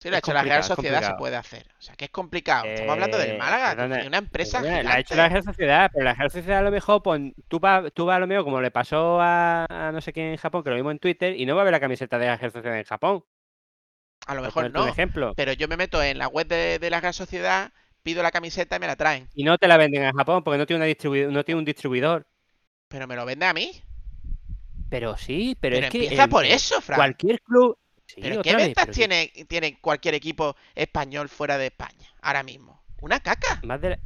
Sí, 0.00 0.10
lo 0.10 0.16
ha 0.16 0.18
Es 0.18 0.20
hecho 0.20 0.32
la 0.32 0.44
Real 0.44 0.62
Sociedad, 0.62 1.02
se 1.02 1.14
puede 1.14 1.36
hacer. 1.36 1.66
O 1.78 1.82
sea, 1.82 1.96
que 1.96 2.04
es 2.06 2.10
complicado. 2.10 2.68
Estamos 2.68 2.92
hablando 2.92 3.18
del 3.18 3.32
Eh, 3.32 3.36
Málaga, 3.36 3.74
perdona, 3.76 4.06
una 4.06 4.18
empresa 4.18 4.62
Perdona, 4.62 4.82
la 4.82 4.94
ha 4.94 4.98
hecho 5.00 5.14
la. 5.16 5.28
Real 5.28 5.42
Sociedad, 5.42 5.90
pero 5.92 6.04
la 6.04 6.14
Real 6.14 6.30
Sociedad 6.30 6.58
a 6.60 6.62
lo 6.62 6.70
mejor, 6.70 7.02
pues, 7.02 7.20
tú 7.48 7.60
vas 7.60 7.92
tú 7.94 8.06
vas 8.06 8.16
a 8.16 8.20
lo 8.20 8.26
mejor 8.26 8.44
como 8.44 8.60
le 8.60 8.70
pasó 8.70 9.20
a, 9.20 9.66
a 9.68 9.92
no 9.92 10.00
sé 10.00 10.12
quién 10.12 10.28
en 10.28 10.36
Japón, 10.36 10.62
que 10.64 10.70
lo 10.70 10.76
vimos 10.76 10.92
en 10.92 10.98
Twitter, 11.00 11.34
y 11.36 11.46
no 11.46 11.56
va 11.56 11.62
a 11.62 11.64
ver 11.64 11.72
la 11.72 11.80
camiseta 11.80 12.18
de 12.18 12.26
la 12.26 12.36
Real 12.36 12.52
Sociedad 12.52 12.78
en 12.78 12.84
Japón. 12.84 13.24
A 14.26 14.34
lo 14.34 14.42
mejor 14.42 14.70
no, 14.70 14.86
ejemplo. 14.86 15.34
pero 15.34 15.52
yo 15.52 15.68
me 15.68 15.76
meto 15.76 16.02
en 16.02 16.18
la 16.18 16.28
web 16.28 16.46
de, 16.46 16.78
de 16.78 16.90
la 16.90 17.00
Real 17.00 17.14
Sociedad, 17.14 17.72
pido 18.08 18.22
la 18.22 18.30
camiseta 18.30 18.76
y 18.76 18.80
me 18.80 18.86
la 18.86 18.96
traen. 18.96 19.28
Y 19.34 19.44
no 19.44 19.58
te 19.58 19.68
la 19.68 19.76
venden 19.76 20.02
en 20.02 20.12
Japón 20.14 20.42
porque 20.42 20.56
no 20.56 20.64
tiene, 20.66 20.82
una 20.84 20.90
distribu- 20.90 21.30
no 21.30 21.44
tiene 21.44 21.58
un 21.58 21.64
distribuidor. 21.66 22.26
Pero 22.88 23.06
me 23.06 23.14
lo 23.16 23.26
vende 23.26 23.44
a 23.44 23.52
mí. 23.52 23.70
Pero 24.88 25.14
sí, 25.18 25.54
pero, 25.60 25.74
Pero 25.76 25.86
es 25.86 25.92
que 25.92 26.02
empieza 26.04 26.26
por 26.28 26.46
eso, 26.46 26.76
cualquier 26.94 27.42
club. 27.42 27.76
Sí, 28.06 28.22
¿Pero 28.22 28.40
qué 28.40 28.56
vez, 28.56 28.66
ventas 28.68 28.86
pero 28.86 28.94
tiene, 28.94 29.30
tiene 29.46 29.78
cualquier 29.78 30.14
equipo 30.14 30.56
español 30.74 31.28
fuera 31.28 31.58
de 31.58 31.66
España 31.66 32.08
ahora 32.22 32.42
mismo? 32.42 32.82
Una 33.02 33.20
caca. 33.20 33.60
Más 33.64 33.78
de 33.82 33.90
la- 33.90 33.98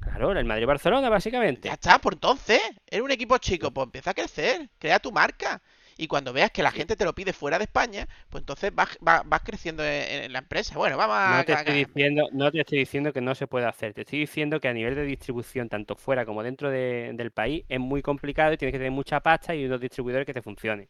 Claro, 0.00 0.32
el 0.32 0.44
Madrid-Barcelona, 0.44 1.08
básicamente. 1.08 1.68
Ya 1.68 1.74
está, 1.74 2.00
por 2.00 2.14
entonces. 2.14 2.60
Eres 2.90 3.04
un 3.04 3.12
equipo 3.12 3.38
chico, 3.38 3.70
pues 3.70 3.84
empieza 3.84 4.10
a 4.10 4.14
crecer. 4.14 4.68
Crea 4.80 4.98
tu 4.98 5.12
marca. 5.12 5.62
Y 5.96 6.06
cuando 6.08 6.32
veas 6.32 6.50
que 6.50 6.62
la 6.62 6.72
gente 6.72 6.96
te 6.96 7.04
lo 7.04 7.14
pide 7.14 7.32
fuera 7.32 7.58
de 7.58 7.64
España, 7.64 8.08
pues 8.30 8.42
entonces 8.42 8.74
vas, 8.74 8.90
vas- 9.00 9.22
vas 9.26 9.42
creciendo 9.44 9.84
en, 9.84 10.24
en 10.24 10.32
la 10.32 10.40
empresa. 10.40 10.76
Bueno, 10.78 10.96
vamos 10.96 11.16
a... 11.18 11.22
No 11.24 11.44
te 11.44 11.52
estoy 11.54 11.72
diciendo, 11.74 12.28
no 12.32 12.50
te 12.50 12.60
estoy 12.60 12.78
diciendo 12.80 13.12
que 13.12 13.20
no 13.20 13.34
se 13.36 13.46
puede 13.46 13.66
hacer, 13.66 13.92
te 13.94 14.00
estoy 14.02 14.18
diciendo 14.20 14.58
que 14.60 14.66
a 14.68 14.72
nivel 14.72 14.94
de 14.96 15.04
distribución, 15.04 15.68
tanto 15.68 15.94
fuera 15.96 16.24
como 16.26 16.42
dentro 16.42 16.68
de- 16.70 17.12
del 17.14 17.30
país, 17.30 17.64
es 17.68 17.78
muy 17.80 18.02
complicado 18.02 18.52
y 18.52 18.56
tienes 18.56 18.72
que 18.72 18.78
tener 18.78 18.90
mucha 18.92 19.20
pasta 19.20 19.54
y 19.54 19.64
unos 19.64 19.80
distribuidores 19.80 20.26
que 20.26 20.34
te 20.34 20.42
funcionen. 20.42 20.88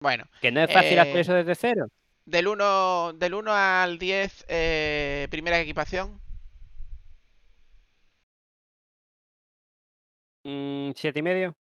Bueno, 0.00 0.24
Que 0.40 0.50
no 0.50 0.60
es 0.62 0.70
fácil 0.70 0.98
hacer 0.98 1.20
Eh, 1.20 1.22
eso 1.22 1.34
desde 1.34 1.54
cero. 1.54 1.88
del 2.26 2.48
1, 2.48 3.12
del 3.14 3.34
1 3.34 3.52
al 3.54 3.98
10, 3.98 4.44
eh, 4.48 5.28
primera 5.30 5.60
equipación. 5.60 6.20
Mm, 10.44 10.92
¿Siete 10.96 11.18
y 11.20 11.22
medio? 11.22 11.56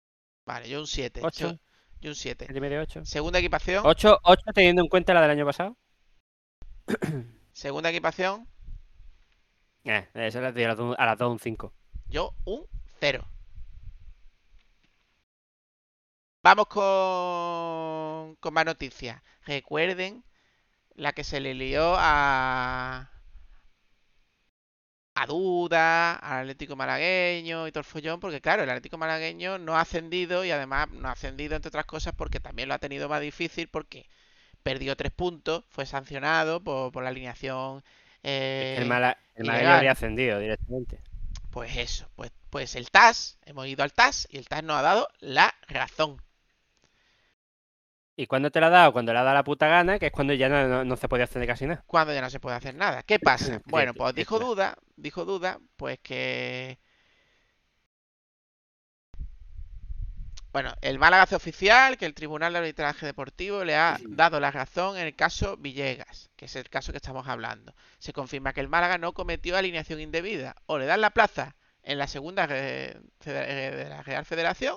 Vale, 0.45 0.69
yo 0.69 0.81
un 0.81 0.87
7. 0.87 1.29
Ocho. 1.29 1.33
Yo, 1.35 1.57
yo 2.01 2.11
un 2.11 2.15
7. 2.15 2.45
¿Siete 2.47 2.59
y 2.59 2.61
medio, 2.61 2.81
ocho? 2.81 3.05
Segunda 3.05 3.39
equipación. 3.39 3.85
¿Ocho, 3.87 4.19
ocho 4.23 4.43
teniendo 4.55 4.83
en 4.83 4.89
cuenta 4.89 5.15
la 5.15 5.21
del 5.23 5.31
año 5.33 5.45
pasado? 5.45 5.77
Segunda 7.53 7.91
equipación. 7.91 8.49
Eh, 9.85 10.09
esa 10.15 10.41
la 10.41 10.53
doy 10.53 10.65
a 10.65 10.69
las 10.69 10.77
dos, 10.77 10.97
a 10.99 11.07
las 11.07 11.19
dos 11.19 11.31
un 11.31 11.39
cinco. 11.39 11.75
Yo 12.09 12.35
un 12.45 12.67
0. 13.01 13.25
Vamos 16.43 16.67
con, 16.67 18.37
con 18.37 18.55
más 18.55 18.65
noticias. 18.65 19.23
Recuerden 19.45 20.25
la 20.95 21.13
que 21.13 21.25
se 21.25 21.41
le 21.41 21.55
lió 21.55 21.95
a 21.99 23.11
a 25.23 25.27
Duda, 25.27 26.15
al 26.15 26.41
Atlético 26.41 26.77
Malagueño 26.77 27.67
y 27.67 27.73
todo 27.73 27.81
el 27.81 27.85
follón, 27.85 28.21
porque 28.21 28.41
claro, 28.41 28.63
el 28.63 28.71
Atlético 28.71 28.99
Malagueño 28.99 29.59
no 29.59 29.77
ha 29.77 29.83
ascendido 29.83 30.45
y 30.45 30.51
además 30.51 30.89
no 30.91 31.09
ha 31.09 31.13
ascendido 31.13 31.57
entre 31.57 31.69
otras 31.69 31.87
cosas 31.87 32.15
porque 32.17 32.41
también 32.41 32.69
lo 32.69 32.75
ha 32.75 32.79
tenido 32.79 33.09
más 33.09 33.21
difícil 33.21 33.69
porque 33.69 34.07
perdió 34.63 34.97
tres 34.97 35.13
puntos, 35.13 35.65
fue 35.69 35.87
sancionado 35.87 36.63
por, 36.63 36.93
por 36.93 37.03
la 37.03 37.11
alineación 37.11 37.83
eh, 38.23 38.77
el 38.79 38.87
Mala, 38.87 39.19
el 39.35 39.47
Malagueño 39.47 39.75
habría 39.75 39.93
ascendido 39.93 40.39
directamente. 40.39 41.01
Pues 41.51 41.77
eso, 41.77 42.09
pues, 42.17 42.31
pues 42.51 42.77
el 42.77 42.91
TAS, 42.91 43.39
hemos 43.45 43.67
ido 43.67 43.83
al 43.83 43.93
TAS 43.93 44.29
y 44.31 44.39
el 44.39 44.47
TAS 44.47 44.63
nos 44.63 44.79
ha 44.79 44.83
dado 44.83 45.09
la 45.21 45.55
razón. 45.69 46.21
¿Y 48.21 48.27
cuándo 48.27 48.51
te 48.51 48.61
la 48.61 48.67
ha 48.67 48.71
dado? 48.71 48.93
Cuando 48.93 49.15
le 49.15 49.19
ha 49.19 49.23
dado 49.23 49.35
la 49.35 49.45
puta 49.45 49.67
gana, 49.67 49.99
que 49.99 50.07
es 50.09 50.13
cuando 50.13 50.35
ya 50.35 50.51
no, 50.51 50.69
no- 50.69 50.85
no 50.85 50.97
se 50.97 51.09
podía 51.09 51.25
hacer 51.25 51.47
casi 51.47 51.67
nada. 51.67 51.83
Cuando 51.87 52.13
ya 52.13 52.21
no 52.21 52.29
se 52.29 52.39
puede 52.39 52.55
hacer 52.55 52.75
nada. 52.75 53.03
¿Qué 53.03 53.19
pasa? 53.19 53.63
Bueno, 53.65 53.95
pues 53.95 54.15
dijo. 54.15 54.39
Duda, 54.39 54.77
dijo 54.97 55.25
Duda, 55.25 55.59
pues 55.77 55.99
que... 56.01 56.79
Bueno, 60.53 60.75
el 60.83 60.99
Málaga 60.99 61.23
hace 61.23 61.35
oficial 61.37 61.97
que 61.97 62.05
el 62.05 62.13
Tribunal 62.13 62.53
de 62.53 62.59
Arbitraje 62.59 63.07
Deportivo 63.07 63.65
le 63.65 63.77
ha 63.77 63.99
dado 64.07 64.39
la 64.39 64.51
razón 64.51 64.99
en 64.99 65.07
el 65.07 65.17
caso 65.17 65.57
Villegas, 65.57 66.29
que 66.37 66.45
es 66.45 66.57
el 66.57 66.69
caso 66.69 66.93
que 66.93 66.99
estamos 66.99 67.27
hablando. 67.27 67.73
Se 68.01 68.13
confirma 68.13 68.53
que 68.53 68.61
el 68.61 68.69
Málaga 68.69 68.99
no 68.99 69.15
cometió 69.15 69.57
alineación 69.57 69.99
indebida. 69.99 70.57
O 70.67 70.77
le 70.77 70.85
dan 70.85 71.01
la 71.01 71.11
plaza 71.11 71.57
en 71.83 71.97
la 71.97 72.07
segunda 72.07 72.47
de 72.47 73.01
la 73.89 74.03
Real 74.03 74.27
Federación 74.27 74.77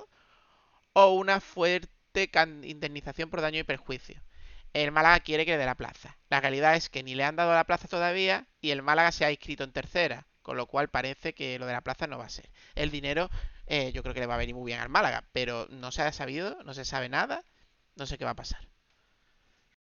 o 0.93 1.09
una 1.15 1.41
fuerte 1.41 1.92
indemnización 2.63 3.29
por 3.29 3.41
daño 3.41 3.59
y 3.59 3.63
perjuicio. 3.63 4.21
El 4.73 4.91
Málaga 4.91 5.19
quiere 5.19 5.45
que 5.45 5.51
le 5.51 5.57
dé 5.57 5.65
la 5.65 5.75
plaza. 5.75 6.17
La 6.29 6.41
realidad 6.41 6.75
es 6.75 6.89
que 6.89 7.03
ni 7.03 7.13
le 7.13 7.23
han 7.23 7.35
dado 7.35 7.53
la 7.53 7.65
plaza 7.65 7.87
todavía 7.87 8.47
y 8.59 8.71
el 8.71 8.81
Málaga 8.81 9.11
se 9.11 9.25
ha 9.25 9.31
inscrito 9.31 9.63
en 9.63 9.71
tercera, 9.71 10.25
con 10.41 10.57
lo 10.57 10.65
cual 10.65 10.89
parece 10.89 11.33
que 11.33 11.59
lo 11.59 11.65
de 11.65 11.73
la 11.73 11.81
plaza 11.81 12.07
no 12.07 12.17
va 12.17 12.25
a 12.25 12.29
ser. 12.29 12.49
El 12.75 12.89
dinero 12.89 13.29
eh, 13.67 13.91
yo 13.91 14.01
creo 14.01 14.13
que 14.13 14.19
le 14.19 14.25
va 14.25 14.35
a 14.35 14.39
venir 14.39 14.55
muy 14.55 14.65
bien 14.65 14.79
al 14.79 14.89
Málaga, 14.89 15.23
pero 15.31 15.67
no 15.69 15.91
se 15.91 16.01
ha 16.01 16.11
sabido, 16.11 16.57
no 16.63 16.73
se 16.73 16.85
sabe 16.85 17.07
nada, 17.07 17.43
no 17.95 18.05
sé 18.05 18.17
qué 18.17 18.25
va 18.25 18.31
a 18.31 18.35
pasar. 18.35 18.67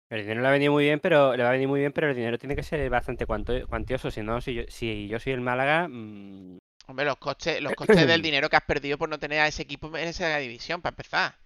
El 0.09 0.23
dinero 0.23 0.41
le 0.41 0.45
va 0.45 0.49
a 0.49 0.53
venir 0.53 0.71
muy 0.71 0.85
bien, 0.85 0.99
pero 0.99 1.37
le 1.37 1.43
va 1.43 1.51
a 1.51 1.53
venir 1.53 1.69
muy 1.69 1.81
bien, 1.81 1.93
pero 1.93 2.11
el 2.11 2.17
dinero 2.17 2.39
tiene 2.39 2.57
que 2.57 2.65
ser 2.65 2.89
bastante 2.91 3.27
cuantioso. 3.27 4.11
Si 4.11 4.23
no, 4.23 4.41
si 4.41 4.55
yo, 4.55 4.63
si 4.69 5.07
yo 5.07 5.21
soy 5.21 5.35
el 5.35 5.41
Málaga, 5.41 5.87
mm, 5.89 6.59
Hombre, 6.91 7.05
los 7.05 7.19
costes, 7.19 7.63
los 7.63 7.75
costes 7.75 7.97
del 8.07 8.21
dinero 8.21 8.51
que 8.51 8.57
has 8.57 8.65
perdido 8.65 8.99
por 8.99 9.09
no 9.09 9.19
tener 9.21 9.39
a 9.39 9.47
ese 9.47 9.63
equipo 9.63 9.97
en 9.97 10.09
esa 10.09 10.37
división, 10.39 10.83
para 10.83 10.95
empezar. 10.95 11.37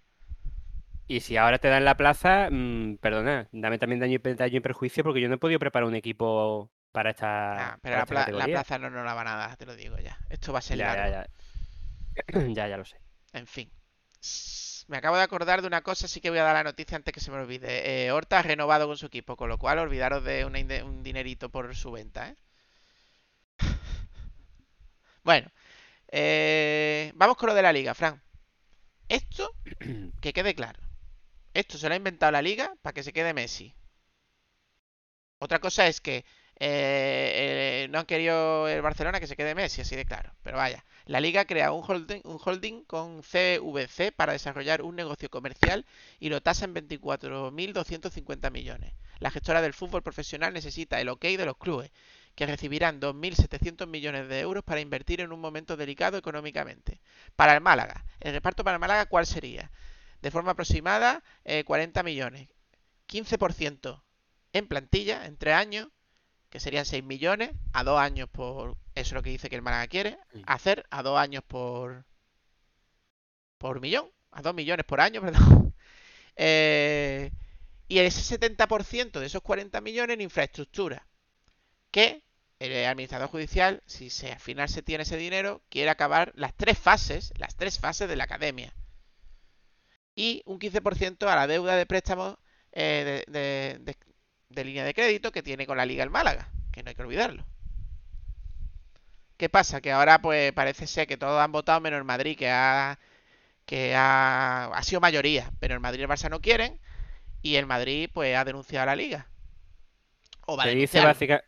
Y 1.07 1.19
si 1.21 1.37
ahora 1.37 1.59
te 1.59 1.67
dan 1.69 1.85
la 1.85 1.97
plaza, 1.97 2.49
mm, 2.51 2.97
perdona, 2.97 3.47
dame 3.51 3.77
también 3.79 3.99
daño 4.01 4.19
daño 4.23 4.57
y 4.57 4.59
perjuicio 4.61 5.03
porque 5.03 5.21
yo 5.21 5.29
no 5.29 5.35
he 5.35 5.37
podido 5.37 5.59
preparar 5.59 5.87
un 5.87 5.95
equipo 5.95 6.71
para 6.91 7.11
esta, 7.11 7.31
Ah, 7.57 7.77
pero 7.81 7.95
para 7.95 8.01
la, 8.01 8.05
esta 8.05 8.15
pla- 8.15 8.29
la 8.31 8.47
categoría. 8.47 8.49
plaza 8.49 8.77
no 8.79 8.89
nos 8.91 9.03
la 9.05 9.13
van 9.15 9.27
a 9.27 9.35
dar, 9.35 9.57
te 9.57 9.65
lo 9.65 9.75
digo 9.75 9.97
ya. 9.97 10.17
Esto 10.29 10.53
va 10.53 10.59
a 10.59 10.61
ser 10.61 10.77
Ya, 10.77 10.79
largo. 10.79 11.09
ya, 11.09 11.09
ya. 11.09 11.27
Ya, 12.55 12.67
ya 12.67 12.77
lo 12.77 12.85
sé. 12.85 12.97
En 13.33 13.45
fin. 13.45 13.69
Me 14.87 14.97
acabo 14.97 15.17
de 15.17 15.21
acordar 15.23 15.61
de 15.61 15.67
una 15.67 15.81
cosa, 15.83 16.07
sí 16.07 16.21
que 16.21 16.31
voy 16.31 16.39
a 16.39 16.43
dar 16.43 16.55
la 16.55 16.63
noticia 16.63 16.95
antes 16.95 17.13
que 17.13 17.19
se 17.19 17.29
me 17.29 17.37
olvide. 17.37 18.05
Eh, 18.05 18.11
Horta 18.11 18.39
ha 18.39 18.41
renovado 18.41 18.87
con 18.87 18.97
su 18.97 19.05
equipo, 19.05 19.35
con 19.35 19.49
lo 19.49 19.57
cual 19.59 19.77
olvidaros 19.79 20.23
de 20.23 20.43
una 20.45 20.59
un 20.83 21.03
dinerito 21.03 21.49
por 21.49 21.75
su 21.75 21.91
venta, 21.91 22.29
¿eh? 22.29 22.35
Bueno, 25.23 25.49
eh, 26.11 27.11
vamos 27.15 27.37
con 27.37 27.49
lo 27.49 27.55
de 27.55 27.61
la 27.63 27.73
liga, 27.73 27.93
Fran. 27.95 28.21
Esto, 29.09 29.55
que 30.21 30.33
quede 30.33 30.55
claro. 30.55 30.79
Esto 31.55 31.79
se 31.79 31.87
lo 31.87 31.93
ha 31.95 31.97
inventado 31.97 32.31
la 32.33 32.43
liga 32.43 32.75
para 32.83 32.93
que 32.93 33.01
se 33.01 33.11
quede 33.11 33.33
Messi. 33.33 33.73
Otra 35.39 35.59
cosa 35.59 35.87
es 35.87 36.01
que 36.01 36.25
Eh, 36.57 37.83
eh, 37.83 37.87
no 37.89 37.99
han 37.99 38.05
querido 38.05 38.69
el 38.69 38.81
Barcelona 38.81 39.19
que 39.19 39.27
se 39.27 39.35
quede 39.35 39.55
Messi, 39.55 39.81
así 39.81 39.93
de 39.97 40.05
claro. 40.05 40.31
Pero 40.41 40.55
vaya, 40.55 40.85
la 41.05 41.19
liga 41.19 41.43
crea 41.43 41.73
un 41.73 41.83
holding, 41.85 42.21
un 42.23 42.39
holding 42.43 42.85
con 42.85 43.23
CVC 43.23 44.13
para 44.13 44.31
desarrollar 44.31 44.81
un 44.81 44.95
negocio 44.95 45.29
comercial 45.29 45.85
y 46.17 46.29
lo 46.29 46.41
tasa 46.41 46.63
en 46.63 46.73
24.250 46.73 48.51
millones. 48.51 48.93
La 49.19 49.31
gestora 49.31 49.61
del 49.61 49.73
fútbol 49.73 50.01
profesional 50.01 50.53
necesita 50.53 51.01
el 51.01 51.09
ok 51.09 51.23
de 51.25 51.45
los 51.45 51.57
clubes, 51.57 51.91
que 52.35 52.45
recibirán 52.45 53.01
2.700 53.01 53.87
millones 53.89 54.29
de 54.29 54.39
euros 54.39 54.63
para 54.63 54.79
invertir 54.79 55.19
en 55.19 55.33
un 55.33 55.41
momento 55.41 55.75
delicado 55.75 56.17
económicamente. 56.17 57.01
Para 57.35 57.53
el 57.53 57.59
Málaga, 57.61 58.05
el 58.21 58.31
reparto 58.33 58.63
para 58.63 58.75
el 58.75 58.79
Málaga, 58.81 59.07
¿cuál 59.07 59.25
sería? 59.25 59.69
De 60.25 60.31
forma 60.31 60.53
aproximada, 60.53 61.21
eh, 61.43 61.63
40 61.65 62.01
millones. 62.01 62.49
15% 63.07 64.01
en 64.53 64.67
plantilla, 64.67 65.27
en 65.27 65.37
3 65.37 65.53
años, 65.53 65.89
que 66.49 66.59
serían 66.59 66.87
6 66.87 67.03
millones, 67.03 67.51
a 67.73 67.83
2 67.83 67.99
años 67.99 68.27
por... 68.31 68.71
Eso 68.95 69.09
es 69.09 69.11
lo 69.11 69.21
que 69.21 69.29
dice 69.29 69.51
que 69.51 69.55
el 69.55 69.61
Málaga 69.61 69.85
quiere, 69.85 70.17
hacer 70.47 70.87
a 70.89 71.03
2 71.03 71.19
años 71.19 71.43
por... 71.43 72.05
por 73.59 73.79
millón, 73.79 74.09
a 74.31 74.41
2 74.41 74.55
millones 74.55 74.83
por 74.87 74.99
año, 74.99 75.21
perdón. 75.25 75.75
Eh, 76.37 77.31
y 77.87 77.99
ese 77.99 78.39
70% 78.39 79.19
de 79.19 79.27
esos 79.27 79.43
40 79.43 79.79
millones 79.81 80.15
en 80.15 80.21
infraestructura, 80.21 81.05
que 81.91 82.23
el 82.57 82.83
administrador 82.87 83.29
judicial, 83.29 83.83
si 83.85 84.09
se, 84.09 84.31
al 84.31 84.39
final 84.39 84.69
se 84.69 84.81
tiene 84.81 85.03
ese 85.03 85.17
dinero, 85.17 85.61
quiere 85.69 85.91
acabar 85.91 86.31
las 86.33 86.55
tres 86.55 86.79
fases, 86.79 87.31
las 87.37 87.55
tres 87.55 87.77
fases 87.77 88.09
de 88.09 88.15
la 88.15 88.23
academia. 88.23 88.73
Y 90.15 90.41
un 90.45 90.59
15% 90.59 91.27
a 91.27 91.35
la 91.35 91.47
deuda 91.47 91.75
de 91.75 91.85
préstamos 91.85 92.37
eh, 92.71 93.23
de, 93.27 93.39
de- 93.39 93.79
de- 93.79 93.97
de 94.49 94.63
línea 94.65 94.85
de 94.85 94.93
crédito 94.93 95.31
que 95.31 95.43
tiene 95.43 95.67
con 95.67 95.77
la 95.77 95.85
Liga 95.85 96.03
el 96.03 96.09
Málaga, 96.09 96.49
que 96.71 96.83
no 96.83 96.89
hay 96.89 96.95
que 96.95 97.01
olvidarlo. 97.03 97.45
¿Qué 99.37 99.49
pasa? 99.49 99.81
Que 99.81 99.91
ahora 99.91 100.21
pues 100.21 100.51
parece 100.53 100.87
ser 100.87 101.07
que 101.07 101.17
todos 101.17 101.41
han 101.41 101.51
votado 101.51 101.81
menos 101.81 101.97
el 101.97 102.03
Madrid, 102.05 102.37
que 102.37 102.49
ha, 102.49 102.99
que 103.65 103.95
ha, 103.95 104.65
ha 104.67 104.83
sido 104.83 105.01
mayoría, 105.01 105.51
pero 105.59 105.73
el 105.75 105.79
Madrid 105.81 106.01
y 106.01 106.03
el 106.03 106.09
Barça 106.09 106.29
no 106.29 106.41
quieren 106.41 106.79
y 107.43 107.55
el 107.57 107.65
Madrid 107.67 108.09
pues 108.13 108.35
ha 108.37 108.45
denunciado 108.45 108.83
a 108.83 108.87
la 108.87 108.95
Liga. 108.97 109.27
O 110.47 110.55
va 110.57 110.63
a 110.63 110.67
Se 110.67 110.71
dice, 110.75 110.99
básica- 111.01 111.43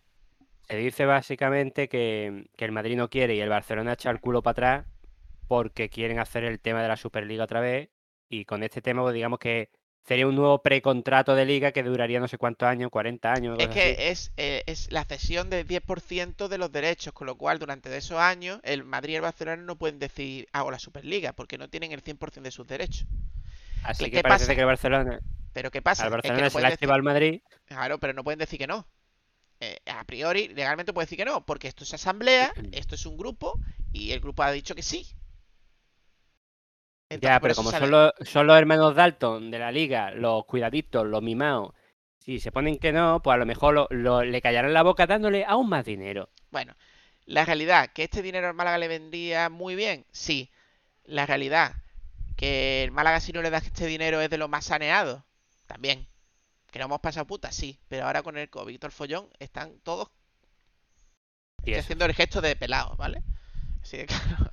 se 0.70 0.78
dice 0.78 1.06
básicamente 1.06 1.90
que, 1.90 2.50
que 2.58 2.66
el 2.66 2.72
Madrid 2.72 2.98
no 2.98 3.10
quiere 3.10 3.36
y 3.36 3.42
el 3.42 3.50
Barcelona 3.50 3.94
echa 3.94 4.12
el 4.12 4.20
culo 4.22 4.44
para 4.44 4.52
atrás 4.54 4.86
porque 5.48 5.90
quieren 5.90 6.20
hacer 6.20 6.44
el 6.46 6.60
tema 6.60 6.82
de 6.82 6.90
la 6.90 6.98
Superliga 6.98 7.46
otra 7.46 7.62
vez 7.62 7.90
y 8.30 8.46
con 8.46 8.64
este 8.64 8.82
tema 8.82 9.02
pues, 9.04 9.14
digamos 9.14 9.40
que 9.40 9.70
sería 10.04 10.28
un 10.28 10.36
nuevo 10.36 10.62
precontrato 10.62 11.36
de 11.36 11.46
liga 11.46 11.72
que 11.72 11.84
duraría 11.84 12.20
no 12.20 12.28
sé 12.28 12.38
cuántos 12.38 12.68
años, 12.70 12.90
40 12.92 13.34
años, 13.34 13.60
Es 13.60 13.68
así. 13.68 14.00
que 14.00 14.10
es, 14.10 14.32
eh, 14.38 14.64
es 14.68 14.92
la 14.92 15.04
cesión 15.06 15.50
del 15.50 15.68
10% 15.68 16.48
de 16.48 16.58
los 16.58 16.72
derechos, 16.72 17.14
con 17.14 17.28
lo 17.28 17.38
cual 17.38 17.60
durante 17.60 17.96
esos 17.98 18.18
años 18.20 18.60
el 18.64 18.84
Madrid 18.84 19.14
y 19.14 19.16
el 19.18 19.22
Barcelona 19.22 19.62
no 19.64 19.78
pueden 19.78 20.00
decir 20.00 20.48
hago 20.54 20.72
la 20.72 20.80
Superliga, 20.80 21.34
porque 21.34 21.58
no 21.58 21.70
tienen 21.70 21.92
el 21.92 22.02
100% 22.04 22.46
de 22.46 22.52
sus 22.52 22.68
derechos. 22.68 23.08
Así 23.82 24.10
¿qué 24.10 24.12
que 24.12 24.22
parece 24.22 24.46
pasa? 24.46 24.56
que 24.56 24.62
el 24.62 24.68
Barcelona, 24.68 25.20
Pero 25.54 25.72
¿qué 25.72 25.82
pasa? 25.82 26.06
al 26.06 26.12
Es 26.22 26.32
que 26.34 26.42
Barcelona 26.42 26.42
no 26.42 26.50
se 26.50 26.62
decir, 26.62 26.90
al 26.92 27.04
Madrid 27.04 27.42
claro, 27.66 28.00
pero 28.00 28.14
no 28.14 28.24
pueden 28.24 28.40
decir 28.40 28.60
que 28.60 28.68
no. 28.68 28.88
Eh, 29.62 29.80
a 29.88 30.06
priori, 30.06 30.50
legalmente 30.50 30.94
puede 30.94 31.06
decir 31.08 31.20
que 31.20 31.26
no, 31.26 31.46
porque 31.46 31.68
esto 31.70 31.86
es 31.86 31.94
asamblea, 31.96 32.56
esto 32.72 32.96
es 32.96 33.06
un 33.08 33.18
grupo, 33.18 33.62
y 33.94 34.12
el 34.14 34.22
grupo 34.22 34.44
ha 34.44 34.52
dicho 34.54 34.76
que 34.76 34.84
sí. 34.84 35.17
Entonces, 37.10 37.32
Ya, 37.32 37.40
pero 37.42 37.56
como 37.56 37.72
sale- 37.72 37.86
son 37.86 37.92
los, 37.92 38.14
son 38.24 38.48
los 38.48 38.58
hermanos 38.58 38.96
Dalton 38.96 39.52
de 39.52 39.60
la 39.60 39.72
liga, 39.72 40.12
los 40.12 40.46
cuidaditos, 40.46 41.06
los 41.06 41.22
mimados, 41.22 41.74
si 42.20 42.40
se 42.40 42.52
ponen 42.52 42.78
que 42.80 42.92
no, 42.94 43.22
pues 43.22 43.36
a 43.36 43.38
lo 43.38 43.46
mejor 43.46 43.74
lo- 43.74 43.88
lo- 43.92 44.24
le 44.24 44.42
callarán 44.42 44.74
la 44.74 44.84
boca 44.84 45.06
dándole 45.08 45.44
aún 45.46 45.70
más 45.70 45.86
dinero. 45.86 46.30
Bueno, 46.52 46.76
la 47.26 47.46
realidad, 47.46 47.92
que 47.94 48.04
este 48.04 48.22
dinero 48.22 48.48
al 48.48 48.54
Málaga 48.54 48.78
le 48.78 48.88
vendría 48.90 49.50
muy 49.50 49.76
bien, 49.76 50.06
sí. 50.12 50.50
La 51.06 51.26
realidad, 51.26 51.76
que 52.38 52.84
el 52.84 52.92
Málaga 52.92 53.20
si 53.22 53.34
no 53.34 53.42
le 53.44 53.50
das 53.52 53.66
este 53.66 53.86
dinero 53.88 54.22
es 54.22 54.30
de 54.30 54.38
lo 54.40 54.48
más 54.50 54.66
saneado, 54.66 55.26
también. 55.68 56.08
Que 56.72 56.80
no 56.80 56.86
hemos 56.86 57.02
pasado 57.02 57.28
puta, 57.28 57.52
sí. 57.54 57.80
Pero 57.90 58.06
ahora 58.08 58.24
con 58.24 58.38
el 58.38 58.50
COVID 58.52 58.80
todo 58.80 58.88
el 58.88 58.94
follón, 58.94 59.30
están 59.40 59.80
todos 59.82 60.10
estoy 61.60 61.76
haciendo 61.76 62.06
el 62.06 62.16
gesto 62.16 62.42
de 62.42 62.56
pelado, 62.56 62.96
¿vale? 62.98 63.22
Así 63.84 63.98
de 63.98 64.06
claro. 64.08 64.52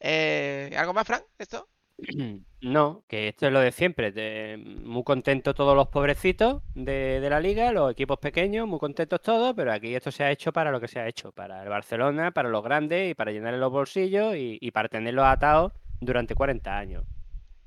Eh, 0.00 0.72
¿algo 0.76 0.92
más, 0.94 1.06
Frank? 1.06 1.24
¿Esto? 1.38 1.68
No, 2.60 3.04
que 3.08 3.28
esto 3.28 3.46
es 3.46 3.52
lo 3.52 3.60
de 3.60 3.72
siempre. 3.72 4.10
de- 4.12 4.56
muy 4.84 5.04
contentos 5.04 5.54
todos 5.54 5.76
los 5.76 5.88
pobrecitos 5.88 6.62
de, 6.74 7.20
de 7.20 7.30
la 7.30 7.40
liga, 7.40 7.72
los 7.72 7.92
equipos 7.92 8.18
pequeños, 8.18 8.66
muy 8.66 8.78
contentos 8.78 9.20
todos, 9.22 9.54
pero 9.54 9.72
aquí 9.72 9.94
esto 9.94 10.10
se 10.10 10.24
ha 10.24 10.30
hecho 10.30 10.52
para 10.52 10.70
lo 10.70 10.80
que 10.80 10.88
se 10.88 10.98
ha 11.00 11.06
hecho, 11.08 11.30
para 11.32 11.62
el 11.62 11.68
Barcelona, 11.68 12.30
para 12.32 12.48
los 12.48 12.62
grandes 12.64 13.10
y 13.10 13.14
para 13.14 13.32
llenarle 13.32 13.58
los 13.58 13.70
bolsillos 13.72 14.34
y, 14.36 14.58
y 14.60 14.70
para 14.70 14.88
tenerlos 14.88 15.26
atados 15.26 15.72
durante 16.00 16.34
40 16.34 16.76
años. 16.78 17.04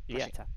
Y 0.08 0.16
Pues 0.16 0.18
ya 0.18 0.26
sí. 0.26 0.32
está. 0.32 0.50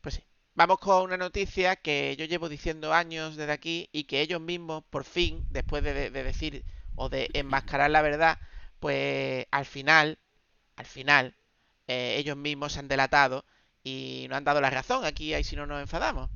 Pues 0.00 0.16
sí. 0.16 0.22
Vamos 0.54 0.78
con 0.78 1.02
una 1.04 1.16
noticia 1.16 1.76
que 1.76 2.16
yo 2.18 2.24
llevo 2.24 2.48
diciendo 2.48 2.92
años 2.94 3.36
desde 3.36 3.52
aquí 3.52 3.88
y 3.92 4.04
que 4.04 4.20
ellos 4.22 4.40
mismos, 4.40 4.84
por 4.90 5.04
fin, 5.04 5.46
después 5.50 5.82
de, 5.84 5.92
de- 5.94 6.10
de 6.10 6.22
decir 6.24 6.64
o 6.94 7.08
de 7.08 7.30
enmascarar 7.34 7.90
la 7.90 8.02
verdad, 8.02 8.38
pues 8.80 9.46
al 9.50 9.66
final, 9.66 10.18
al 10.76 10.86
final, 10.86 11.34
eh, 11.88 12.16
ellos 12.18 12.36
mismos 12.36 12.72
se 12.74 12.78
han 12.80 12.88
delatado 12.88 13.44
y 13.82 14.26
no 14.28 14.36
han 14.36 14.44
dado 14.44 14.60
la 14.60 14.70
razón. 14.70 15.04
Aquí 15.04 15.34
ahí 15.34 15.44
si 15.44 15.56
no 15.56 15.66
nos 15.66 15.80
enfadamos. 15.80 16.30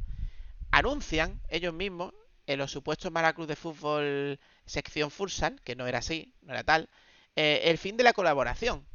Anuncian 0.71 1.41
ellos 1.49 1.75
mismos 1.75 2.13
en 2.47 2.59
los 2.59 2.71
supuestos 2.71 3.11
Malacruz 3.13 3.47
de 3.49 3.57
fútbol 3.57 4.39
sección 4.67 5.11
Futsal, 5.11 5.61
que 5.63 5.77
no 5.77 5.87
era 5.87 5.99
así, 5.99 6.35
no 6.43 6.53
era 6.53 6.65
tal, 6.65 6.89
eh, 7.37 7.63
el 7.65 7.79
fin 7.79 7.97
de 7.97 8.05
la 8.05 8.13
colaboración. 8.13 8.87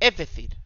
Es 0.00 0.16
decir, 0.16 0.56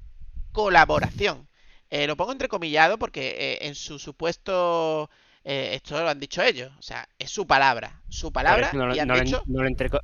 colaboración. 0.52 1.48
Eh, 1.90 2.06
lo 2.06 2.16
pongo 2.16 2.32
entrecomillado 2.32 2.98
porque 2.98 3.58
en 3.62 3.74
su 3.74 3.98
supuesto... 3.98 5.08
esto 5.44 6.02
lo 6.02 6.08
han 6.10 6.20
dicho 6.20 6.42
ellos. 6.42 6.72
O 6.78 6.82
sea, 6.82 7.08
es 7.18 7.30
su 7.30 7.46
palabra. 7.46 8.02
Su 8.08 8.32
palabra 8.32 8.66
es 8.68 8.74
no, 8.74 8.94
y 8.94 8.98
han 8.98 9.08
no 9.08 9.18
dicho... 9.18 9.42
no 9.46 9.60
entreco- 9.60 10.02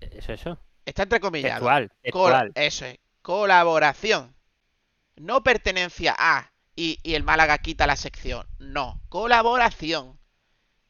Eso. 0.00 0.58
Está 0.86 1.02
entrecomillado. 1.02 1.66
Textual, 1.66 1.90
Cola- 2.12 2.42
textual. 2.42 2.52
eso 2.54 2.86
es. 2.86 2.98
Colaboración. 3.28 4.34
No 5.16 5.42
pertenencia 5.42 6.16
a 6.18 6.50
y, 6.74 6.98
y 7.02 7.12
el 7.12 7.24
Málaga 7.24 7.58
quita 7.58 7.86
la 7.86 7.94
sección. 7.94 8.46
No. 8.58 9.02
Colaboración. 9.10 10.18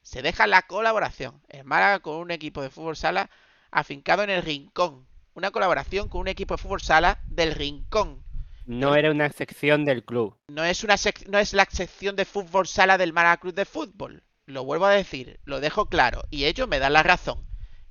Se 0.02 0.22
deja 0.22 0.46
la 0.46 0.62
colaboración. 0.62 1.42
El 1.48 1.64
Málaga 1.64 1.98
con 1.98 2.14
un 2.14 2.30
equipo 2.30 2.62
de 2.62 2.70
fútbol 2.70 2.96
sala 2.96 3.28
afincado 3.72 4.22
en 4.22 4.30
el 4.30 4.44
rincón. 4.44 5.08
Una 5.34 5.50
colaboración 5.50 6.08
con 6.08 6.20
un 6.20 6.28
equipo 6.28 6.54
de 6.54 6.62
fútbol 6.62 6.80
sala 6.80 7.18
del 7.26 7.56
rincón. 7.56 8.22
No 8.66 8.94
era 8.94 9.10
una 9.10 9.30
sección 9.32 9.84
del 9.84 10.04
club. 10.04 10.36
No 10.46 10.62
es, 10.62 10.84
una 10.84 10.94
sec- 10.94 11.26
no 11.26 11.40
es 11.40 11.54
la 11.54 11.66
sección 11.68 12.14
de 12.14 12.24
fútbol 12.24 12.68
sala 12.68 12.98
del 12.98 13.12
Málaga 13.12 13.38
Club 13.38 13.54
de 13.54 13.64
Fútbol. 13.64 14.22
Lo 14.46 14.62
vuelvo 14.62 14.86
a 14.86 14.92
decir, 14.92 15.40
lo 15.42 15.58
dejo 15.58 15.86
claro. 15.86 16.22
Y 16.30 16.44
ellos 16.44 16.68
me 16.68 16.78
dan 16.78 16.92
la 16.92 17.02
razón. 17.02 17.44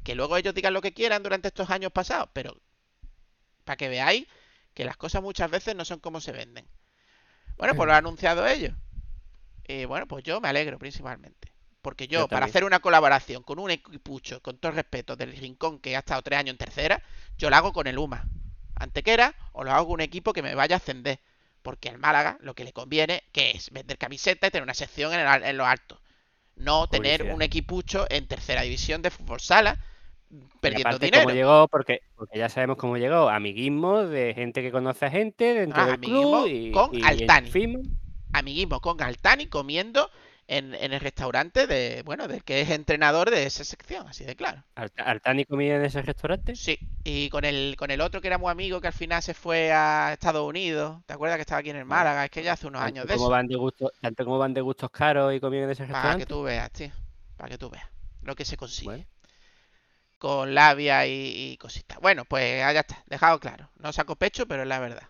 Que 0.05 0.15
luego 0.15 0.37
ellos 0.37 0.55
digan 0.55 0.73
lo 0.73 0.81
que 0.81 0.93
quieran 0.93 1.21
durante 1.21 1.49
estos 1.49 1.69
años 1.69 1.91
pasados. 1.91 2.29
Pero 2.31 2.57
para 3.65 3.75
que 3.75 3.89
veáis 3.89 4.25
que 4.77 4.85
las 4.85 4.95
cosas 4.95 5.23
muchas 5.23 5.49
veces 5.49 5.75
no 5.75 5.85
son 5.85 5.99
como 5.99 6.21
se 6.21 6.31
venden. 6.31 6.67
Bueno, 7.57 7.73
pues 7.73 7.87
lo 7.87 7.93
han 7.93 7.97
anunciado 8.05 8.45
ellos. 8.45 8.75
Y 9.67 9.85
bueno, 9.85 10.07
pues 10.07 10.23
yo 10.23 10.39
me 10.39 10.49
alegro 10.49 10.77
principalmente. 10.77 11.51
Porque 11.81 12.07
yo, 12.07 12.19
Yo 12.19 12.27
para 12.27 12.45
hacer 12.45 12.63
una 12.63 12.77
colaboración 12.77 13.41
con 13.41 13.57
un 13.57 13.71
equipucho, 13.71 14.39
con 14.43 14.59
todo 14.59 14.69
el 14.69 14.75
respeto, 14.75 15.15
del 15.15 15.35
Rincón 15.35 15.79
que 15.79 15.95
ha 15.95 15.99
estado 15.99 16.21
tres 16.21 16.37
años 16.37 16.51
en 16.51 16.57
tercera, 16.59 17.01
yo 17.39 17.49
lo 17.49 17.55
hago 17.55 17.73
con 17.73 17.87
el 17.87 17.97
UMA. 17.97 18.23
Antequera, 18.75 19.33
o 19.51 19.63
lo 19.63 19.71
hago 19.71 19.87
con 19.87 19.93
un 19.95 20.01
equipo 20.01 20.31
que 20.31 20.43
me 20.43 20.53
vaya 20.53 20.75
a 20.75 20.77
ascender. 20.77 21.21
Porque 21.63 21.89
al 21.89 21.97
Málaga 21.97 22.37
lo 22.41 22.53
que 22.53 22.63
le 22.63 22.71
conviene, 22.71 23.23
que 23.31 23.49
es 23.49 23.71
vender 23.71 23.97
camisetas 23.97 24.49
y 24.49 24.51
tener 24.51 24.63
una 24.63 24.75
sección 24.75 25.11
en, 25.11 25.21
el 25.21 25.43
en 25.43 25.57
lo 25.57 25.65
alto. 25.65 25.99
No 26.55 26.87
tener 26.87 27.23
un 27.23 27.41
equipucho 27.41 28.05
en 28.11 28.27
tercera 28.27 28.61
división 28.61 29.01
de 29.01 29.09
fútbol 29.09 29.39
sala 29.39 29.83
perdiendo 30.61 30.89
aparte, 30.89 31.05
dinero. 31.05 31.23
cómo 31.23 31.35
llegó, 31.35 31.67
porque, 31.67 32.01
porque 32.15 32.37
ya 32.39 32.49
sabemos 32.49 32.77
cómo 32.77 32.97
llegó. 32.97 33.29
Amiguismo 33.29 34.03
de 34.03 34.33
gente 34.33 34.61
que 34.61 34.71
conoce 34.71 35.05
a 35.05 35.09
gente 35.11 35.53
dentro 35.53 35.81
Ah, 35.81 35.85
del 35.85 35.95
amiguismo 35.95 36.43
club 36.43 36.47
y, 36.47 36.71
con 36.71 36.95
y 36.95 37.03
Altani. 37.03 37.49
amiguismo 38.33 38.79
con 38.81 39.01
Altani 39.01 39.47
comiendo 39.47 40.09
en, 40.49 40.73
en 40.75 40.93
el 40.93 40.99
restaurante 41.01 41.67
de, 41.67 42.03
bueno, 42.05 42.27
del 42.29 42.41
que 42.43 42.61
es 42.61 42.69
entrenador 42.69 43.29
de 43.31 43.45
esa 43.45 43.63
sección, 43.65 44.07
así 44.07 44.23
de 44.23 44.35
claro. 44.35 44.63
Alt- 44.75 44.93
Altani 44.97 45.43
comía 45.45 45.75
en 45.75 45.83
ese 45.83 46.01
restaurante. 46.01 46.55
Sí, 46.55 46.77
y 47.03 47.29
con 47.29 47.43
el, 47.43 47.75
con 47.77 47.91
el 47.91 47.99
otro 47.99 48.21
que 48.21 48.27
era 48.27 48.37
muy 48.37 48.49
amigo 48.51 48.79
que 48.79 48.87
al 48.87 48.93
final 48.93 49.21
se 49.21 49.33
fue 49.33 49.71
a 49.73 50.13
Estados 50.13 50.47
Unidos, 50.47 51.01
¿te 51.05 51.13
acuerdas 51.13 51.37
que 51.37 51.41
estaba 51.41 51.59
aquí 51.59 51.69
en 51.69 51.75
el 51.77 51.85
Málaga? 51.85 52.23
Es 52.25 52.31
que 52.31 52.43
ya 52.43 52.53
hace 52.53 52.67
unos 52.67 52.79
Tanto 52.81 52.95
años 52.99 53.07
de 53.07 53.13
como 53.15 53.25
eso. 53.25 53.31
van 53.31 53.47
de 53.47 53.55
gusto, 53.55 53.91
tanto 54.01 54.23
como 54.23 54.37
van 54.37 54.53
de 54.53 54.61
gustos 54.61 54.89
caros 54.89 55.33
y 55.33 55.39
comían 55.41 55.63
en 55.65 55.69
ese 55.71 55.83
Para 55.83 55.87
que 55.87 55.93
restaurante. 55.95 56.25
tú 56.27 56.43
veas, 56.43 56.71
tío, 56.71 56.91
para 57.35 57.49
que 57.49 57.57
tú 57.57 57.69
veas 57.69 57.85
lo 58.23 58.33
que 58.35 58.45
se 58.45 58.55
consigue. 58.57 58.85
Bueno. 58.89 59.05
Con 60.19 60.55
labia 60.55 61.05
y, 61.07 61.51
y 61.53 61.57
cositas. 61.57 61.99
Bueno, 61.99 62.25
pues 62.25 62.59
ya 62.59 62.71
está, 62.79 63.03
dejado 63.07 63.39
claro. 63.39 63.69
No 63.77 63.93
saco 63.93 64.15
pecho, 64.15 64.47
pero 64.47 64.63
es 64.63 64.67
la 64.67 64.79
verdad. 64.79 65.03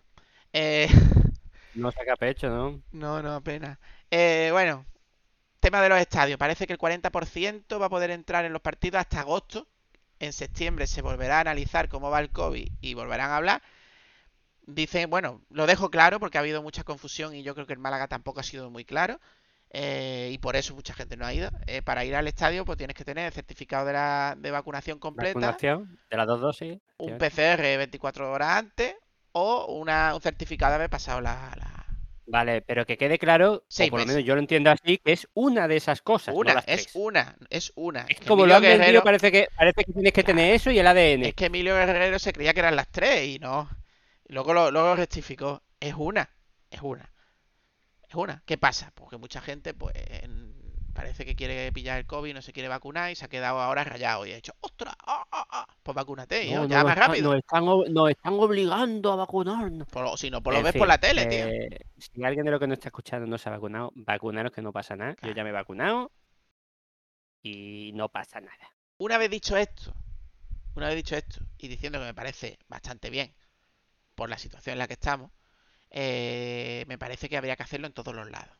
Eh, 0.52 0.88
No 1.74 1.90
saca 1.92 2.16
pecho, 2.16 2.48
¿no? 2.50 2.82
No, 2.92 3.22
no, 3.22 3.34
apenas. 3.34 3.78
Eh, 4.10 4.48
bueno, 4.52 4.86
tema 5.60 5.82
de 5.82 5.88
los 5.90 6.00
estadios. 6.00 6.38
Parece 6.38 6.66
que 6.66 6.74
el 6.74 6.78
40% 6.80 7.80
va 7.80 7.86
a 7.86 7.90
poder 7.90 8.10
entrar 8.12 8.44
en 8.46 8.52
los 8.54 8.62
partidos 8.62 9.00
hasta 9.00 9.20
agosto. 9.20 9.68
En 10.20 10.32
septiembre 10.34 10.86
se 10.86 11.02
volverá 11.02 11.38
a 11.38 11.42
analizar 11.42 11.88
cómo 11.88 12.10
va 12.10 12.20
el 12.20 12.30
COVID 12.30 12.68
y 12.80 12.94
volverán 12.94 13.30
a 13.32 13.36
hablar. 13.38 13.62
Dicen, 14.66 15.08
bueno, 15.10 15.40
lo 15.50 15.66
dejo 15.66 15.90
claro 15.90 16.20
porque 16.20 16.36
ha 16.38 16.42
habido 16.42 16.62
mucha 16.62 16.84
confusión 16.84 17.34
y 17.34 17.42
yo 17.42 17.54
creo 17.54 17.66
que 17.66 17.72
el 17.72 17.78
Málaga 17.78 18.06
tampoco 18.06 18.40
ha 18.40 18.42
sido 18.44 18.70
muy 18.70 18.84
claro. 18.84 19.18
Eh, 19.70 20.30
y 20.32 20.38
por 20.38 20.56
eso 20.56 20.74
mucha 20.74 20.94
gente 20.94 21.16
no 21.16 21.26
ha 21.26 21.34
ido. 21.34 21.50
Eh, 21.66 21.82
para 21.82 22.04
ir 22.04 22.14
al 22.16 22.26
estadio, 22.28 22.64
pues 22.64 22.78
tienes 22.78 22.96
que 22.96 23.04
tener 23.04 23.26
el 23.26 23.32
certificado 23.32 23.86
de, 23.86 23.92
la, 23.92 24.34
de 24.38 24.50
vacunación 24.50 24.98
completa, 24.98 25.38
Vacunación 25.38 25.98
de 26.10 26.16
las 26.16 26.26
dos 26.26 26.40
dosis. 26.40 26.78
un. 26.98 27.18
PCR 27.18 27.76
24 27.78 28.30
horas 28.32 28.48
antes 28.58 28.94
o 29.32 29.66
una, 29.78 30.14
un 30.14 30.20
certificado 30.20 30.70
de 30.72 30.76
haber 30.76 30.90
pasado 30.90 31.20
la, 31.20 31.52
la- 31.56 31.84
Vale, 32.30 32.60
pero 32.60 32.84
que 32.84 32.98
quede 32.98 33.18
claro, 33.18 33.54
o 33.66 33.88
por 33.90 34.00
lo 34.00 34.06
menos 34.06 34.22
yo 34.22 34.34
lo 34.34 34.40
entiendo 34.42 34.70
así, 34.70 34.98
que 34.98 35.12
es 35.12 35.26
una 35.32 35.66
de 35.66 35.76
esas 35.76 36.02
cosas, 36.02 36.34
no 36.34 36.40
Una, 36.40 36.54
las 36.54 36.64
es 36.68 36.82
tres. 36.82 36.90
una, 36.94 37.36
es 37.48 37.72
una. 37.74 38.00
Es 38.06 38.20
que 38.20 38.26
como 38.26 38.44
Emilio 38.44 38.60
lo 38.60 38.66
han 38.66 38.78
Guerrero- 38.80 39.02
parece 39.02 39.32
que, 39.32 39.48
parece 39.56 39.84
que 39.84 39.92
tienes 39.94 40.12
que 40.12 40.22
tener 40.24 40.54
eso 40.54 40.70
y 40.70 40.78
el 40.78 40.86
ADN. 40.86 41.24
Es 41.24 41.34
que 41.34 41.46
Emilio 41.46 41.74
Guerrero 41.74 42.18
se 42.18 42.34
creía 42.34 42.52
que 42.52 42.60
eran 42.60 42.76
las 42.76 42.88
tres 42.88 43.26
y 43.28 43.38
no. 43.38 43.70
Y 44.28 44.34
luego 44.34 44.52
lo, 44.52 44.70
luego 44.70 44.88
lo 44.88 44.96
rectificó. 44.96 45.62
Es 45.80 45.94
una. 45.96 46.28
Es 46.70 46.82
una. 46.82 47.10
Es 48.08 48.14
una. 48.14 48.42
¿Qué 48.46 48.56
pasa? 48.58 48.90
Porque 48.94 49.18
mucha 49.18 49.40
gente, 49.40 49.74
pues, 49.74 49.94
parece 50.94 51.24
que 51.24 51.36
quiere 51.36 51.70
pillar 51.72 51.98
el 51.98 52.06
COVID, 52.06 52.34
no 52.34 52.42
se 52.42 52.52
quiere 52.52 52.68
vacunar 52.68 53.10
y 53.12 53.14
se 53.14 53.24
ha 53.24 53.28
quedado 53.28 53.60
ahora 53.60 53.84
rayado 53.84 54.26
y 54.26 54.32
ha 54.32 54.36
dicho, 54.36 54.52
¡ostras! 54.60 54.94
¡Ah, 55.06 55.24
ah, 55.30 55.46
ah! 55.50 55.66
Pues 55.82 55.94
vacúnate, 55.94 56.44
No, 56.46 56.66
ya 56.66 56.78
nos 56.78 56.86
más 56.86 56.98
rápido. 56.98 57.30
Nos 57.30 57.38
están, 57.38 57.64
ob- 57.64 57.88
nos 57.88 58.10
están 58.10 58.32
obligando 58.34 59.12
a 59.12 59.16
vacunarnos. 59.16 59.86
Por 59.88 60.18
si 60.18 60.30
no, 60.30 60.42
pues 60.42 60.56
lo 60.56 60.62
ves 60.64 60.72
fin, 60.72 60.80
por 60.80 60.88
la 60.88 60.98
tele, 60.98 61.26
tío. 61.26 61.46
eh, 61.46 61.68
Si 61.98 62.24
alguien 62.24 62.44
de 62.46 62.50
lo 62.50 62.58
que 62.58 62.66
nos 62.66 62.78
está 62.78 62.88
escuchando 62.88 63.26
no 63.26 63.38
se 63.38 63.48
ha 63.48 63.52
vacunado, 63.52 63.92
vacunaros 63.94 64.52
que 64.52 64.62
no 64.62 64.72
pasa 64.72 64.96
nada. 64.96 65.12
Yo 65.12 65.16
Claro. 65.20 65.36
ya 65.36 65.44
me 65.44 65.50
he 65.50 65.52
vacunado 65.52 66.10
y 67.42 67.92
no 67.94 68.08
pasa 68.08 68.40
nada. 68.40 68.74
Una 68.98 69.18
vez 69.18 69.30
dicho 69.30 69.56
esto, 69.56 69.94
una 70.74 70.88
vez 70.88 70.96
dicho 70.96 71.14
esto, 71.16 71.40
y 71.58 71.68
diciendo 71.68 71.98
que 72.00 72.06
me 72.06 72.14
parece 72.14 72.58
bastante 72.68 73.10
bien 73.10 73.32
por 74.16 74.28
la 74.28 74.38
situación 74.38 74.72
en 74.74 74.78
la 74.80 74.88
que 74.88 74.94
estamos, 74.94 75.30
eh, 75.90 76.84
me 76.88 76.98
parece 76.98 77.28
que 77.28 77.36
habría 77.36 77.56
que 77.56 77.62
hacerlo 77.64 77.86
en 77.86 77.92
todos 77.94 78.14
los 78.14 78.30
lados. 78.30 78.56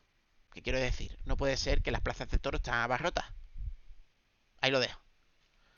¿Qué 0.52 0.62
quiero 0.62 0.80
decir? 0.80 1.18
No 1.26 1.36
puede 1.36 1.56
ser 1.56 1.82
que 1.82 1.90
las 1.92 2.02
plazas 2.02 2.28
de 2.30 2.38
toros 2.38 2.60
están 2.60 2.76
abarrotas. 2.80 3.26
Ahí 4.60 4.70
lo 4.70 4.80
dejo. 4.80 5.00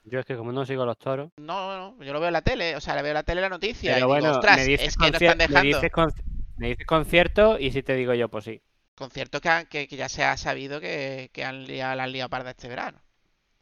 Yo 0.05 0.19
es 0.21 0.27
que 0.27 0.37
como 0.37 0.53
no 0.53 0.65
sigo 0.67 0.85
los 0.85 0.99
toros, 0.99 1.31
No, 1.37 1.77
no, 1.77 1.93
no, 1.97 2.05
yo 2.05 2.13
lo 2.13 2.21
veo 2.21 2.29
en 2.29 2.35
la 2.35 2.43
tele, 2.43 2.77
o 2.77 2.81
sea, 2.81 2.95
le 2.95 3.03
veo 3.03 3.11
en 3.13 3.15
la 3.15 3.23
tele 3.23 3.41
la 3.41 3.49
noticia 3.49 3.95
pero 3.95 4.07
y 4.07 4.09
bueno, 4.09 4.29
digo, 4.29 4.39
ostras, 4.39 4.57
me 4.57 4.65
dices, 4.65 4.89
es 4.89 4.97
que 4.97 5.11
no 5.11 5.19
me 5.49 5.63
dices 5.63 5.91
con- 5.93 6.13
me 6.57 6.69
dices 6.69 6.87
concierto 6.87 7.59
y 7.59 7.71
si 7.73 7.83
te 7.83 7.95
digo 7.95 8.15
yo, 8.15 8.29
pues 8.29 8.45
sí. 8.45 8.63
conciertos 8.95 9.41
que, 9.41 9.49
han- 9.49 9.67
que, 9.67 9.89
que 9.89 9.97
ya 9.97 10.09
se 10.09 10.23
ha 10.25 10.37
sabido 10.37 10.81
que, 10.81 11.31
que 11.33 11.45
han 11.45 11.65
liado, 11.67 11.97
la 11.97 12.05
han 12.05 12.13
liado 12.13 12.31
parda 12.31 12.51
este 12.51 12.69
verano. 12.69 13.01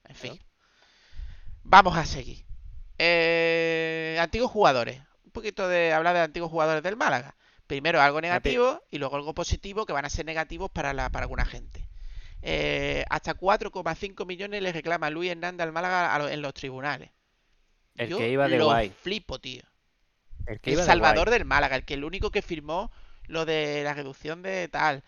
En 0.04 0.16
fin. 0.16 0.40
Vamos 1.62 1.96
a 1.96 2.04
seguir. 2.04 2.44
Eh, 2.98 4.16
antiguos 4.20 4.50
jugadores. 4.50 5.00
Un 5.24 5.32
poquito 5.32 5.68
de 5.68 5.92
hablar 5.92 6.14
de 6.14 6.22
antiguos 6.22 6.50
jugadores 6.50 6.82
del 6.82 6.96
Málaga. 6.96 7.36
Primero 7.68 8.00
algo 8.02 8.20
negativo 8.20 8.82
y 8.90 8.98
luego 8.98 9.16
algo 9.16 9.34
positivo 9.34 9.86
que 9.86 9.92
van 9.94 10.04
a 10.06 10.10
ser 10.10 10.26
negativos 10.26 10.70
para, 10.72 10.92
la, 10.94 11.10
para 11.10 11.24
alguna 11.24 11.44
gente. 11.46 11.88
Eh, 12.42 13.04
hasta 13.10 13.34
4,5 13.34 14.26
millones 14.26 14.62
le 14.62 14.72
reclama 14.72 15.10
Luis 15.10 15.30
Hernández 15.32 15.64
al 15.66 15.72
Málaga 15.72 16.14
a 16.14 16.18
lo- 16.18 16.28
en 16.28 16.42
los 16.42 16.54
tribunales. 16.54 17.10
El 17.96 18.08
Yo 18.10 18.18
que 18.18 18.30
iba 18.30 18.48
de 18.48 18.58
lo 18.58 18.66
guay. 18.66 18.90
flipo, 18.90 19.38
tío. 19.38 19.62
El 20.46 20.60
que 20.60 20.70
El 20.70 20.76
iba 20.76 20.84
salvador 20.84 21.30
del 21.30 21.44
Málaga, 21.44 21.76
el 21.76 21.84
que 21.84 21.94
el 21.94 22.04
único 22.04 22.30
que 22.30 22.42
firmó 22.42 22.90
lo 23.28 23.44
de 23.44 23.82
la 23.84 23.94
reducción 23.94 24.42
de 24.42 24.68
tal. 24.68 25.04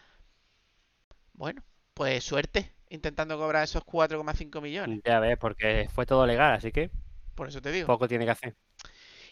Bueno, 1.32 1.62
pues 1.94 2.22
suerte 2.24 2.72
intentando 2.90 3.38
cobrar 3.38 3.64
esos 3.64 3.84
4,5 3.84 4.60
millones. 4.60 5.00
Ya 5.04 5.20
ves, 5.20 5.36
porque 5.38 5.88
fue 5.92 6.06
todo 6.06 6.26
legal, 6.26 6.52
así 6.54 6.72
que 6.72 6.90
Por 7.34 7.48
eso 7.48 7.60
te 7.62 7.72
digo. 7.72 7.86
poco 7.86 8.08
tiene 8.08 8.24
que 8.24 8.30
hacer. 8.32 8.56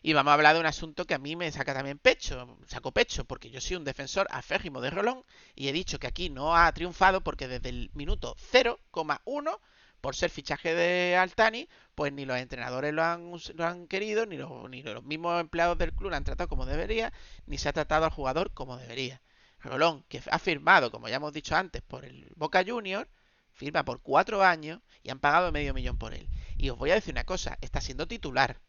Y 0.02 0.12
vamos 0.12 0.30
a 0.30 0.34
hablar 0.34 0.54
de 0.54 0.60
un 0.60 0.66
asunto 0.66 1.06
que 1.06 1.14
a 1.14 1.18
mí 1.18 1.34
me 1.34 1.50
saca 1.50 1.74
también 1.74 1.98
pecho, 1.98 2.56
saco 2.66 2.92
pecho, 2.92 3.24
porque 3.24 3.50
yo 3.50 3.60
soy 3.60 3.76
un 3.76 3.84
defensor 3.84 4.28
aférrimo 4.30 4.80
de 4.80 4.90
Rolón 4.90 5.24
y 5.56 5.68
he 5.68 5.72
dicho 5.72 5.98
que 5.98 6.06
aquí 6.06 6.30
no 6.30 6.56
ha 6.56 6.70
triunfado 6.72 7.20
porque 7.22 7.48
desde 7.48 7.70
el 7.70 7.90
minuto 7.94 8.36
0,1, 8.52 9.58
por 10.00 10.14
ser 10.14 10.30
fichaje 10.30 10.74
de 10.74 11.16
Altani, 11.16 11.68
pues 11.96 12.12
ni 12.12 12.24
los 12.24 12.38
entrenadores 12.38 12.94
lo 12.94 13.02
han, 13.02 13.32
lo 13.54 13.66
han 13.66 13.88
querido, 13.88 14.24
ni 14.26 14.36
los, 14.36 14.70
ni 14.70 14.82
los 14.82 15.02
mismos 15.02 15.40
empleados 15.40 15.76
del 15.78 15.92
club 15.92 16.10
lo 16.10 16.16
han 16.16 16.24
tratado 16.24 16.48
como 16.48 16.66
debería, 16.66 17.12
ni 17.46 17.58
se 17.58 17.68
ha 17.68 17.72
tratado 17.72 18.04
al 18.04 18.12
jugador 18.12 18.52
como 18.52 18.76
debería. 18.76 19.20
Rolón, 19.60 20.04
que 20.08 20.22
ha 20.30 20.38
firmado, 20.38 20.92
como 20.92 21.08
ya 21.08 21.16
hemos 21.16 21.32
dicho 21.32 21.56
antes, 21.56 21.82
por 21.82 22.04
el 22.04 22.32
Boca 22.36 22.62
Junior, 22.64 23.08
firma 23.52 23.84
por 23.84 24.00
cuatro 24.00 24.44
años 24.44 24.80
y 25.02 25.10
han 25.10 25.18
pagado 25.18 25.50
medio 25.50 25.74
millón 25.74 25.98
por 25.98 26.14
él. 26.14 26.28
Y 26.56 26.70
os 26.70 26.78
voy 26.78 26.92
a 26.92 26.94
decir 26.94 27.12
una 27.12 27.24
cosa, 27.24 27.58
está 27.60 27.80
siendo 27.80 28.06
titular 28.06 28.60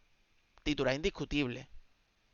titular 0.62 0.94
indiscutible. 0.94 1.68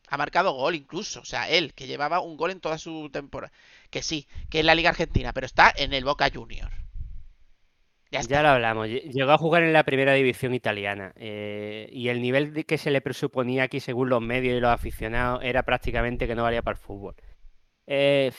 Ha 0.09 0.17
marcado 0.17 0.53
gol 0.53 0.75
incluso. 0.75 1.21
O 1.21 1.25
sea, 1.25 1.49
él, 1.51 1.75
que 1.75 1.87
llevaba 1.87 2.21
un 2.21 2.37
gol 2.37 2.51
en 2.53 2.61
toda 2.61 2.79
su 2.79 3.11
temporada. 3.11 3.53
Que 3.91 4.03
sí, 4.03 4.29
que 4.51 4.61
es 4.61 4.65
la 4.65 4.75
Liga 4.75 4.91
Argentina, 4.91 5.33
pero 5.33 5.47
está 5.47 5.73
en 5.77 5.93
el 5.93 6.05
Boca 6.05 6.31
Junior. 6.33 6.71
Ya 8.11 8.43
lo 8.43 8.49
hablamos. 8.51 8.87
lle- 8.87 9.03
Llegó 9.13 9.33
a 9.33 9.39
jugar 9.39 9.63
en 9.65 9.73
la 9.73 9.85
primera 9.85 10.15
división 10.15 10.55
italiana 10.55 11.13
eh, 11.17 11.89
y 11.93 12.09
el 12.09 12.23
nivel 12.23 12.65
que 12.65 12.79
se 12.79 12.91
le 12.91 13.01
presuponía 13.01 13.65
aquí, 13.65 13.81
según 13.81 14.09
los 14.09 14.23
medios 14.23 14.57
y 14.57 14.61
los 14.61 14.71
aficionados, 14.71 15.41
era 15.43 15.65
prácticamente 15.65 16.27
que 16.27 16.35
no 16.35 16.45
valía 16.45 16.63
para 16.63 16.77
el 16.79 16.83
fútbol. 16.83 17.15
Eh, 17.87 18.31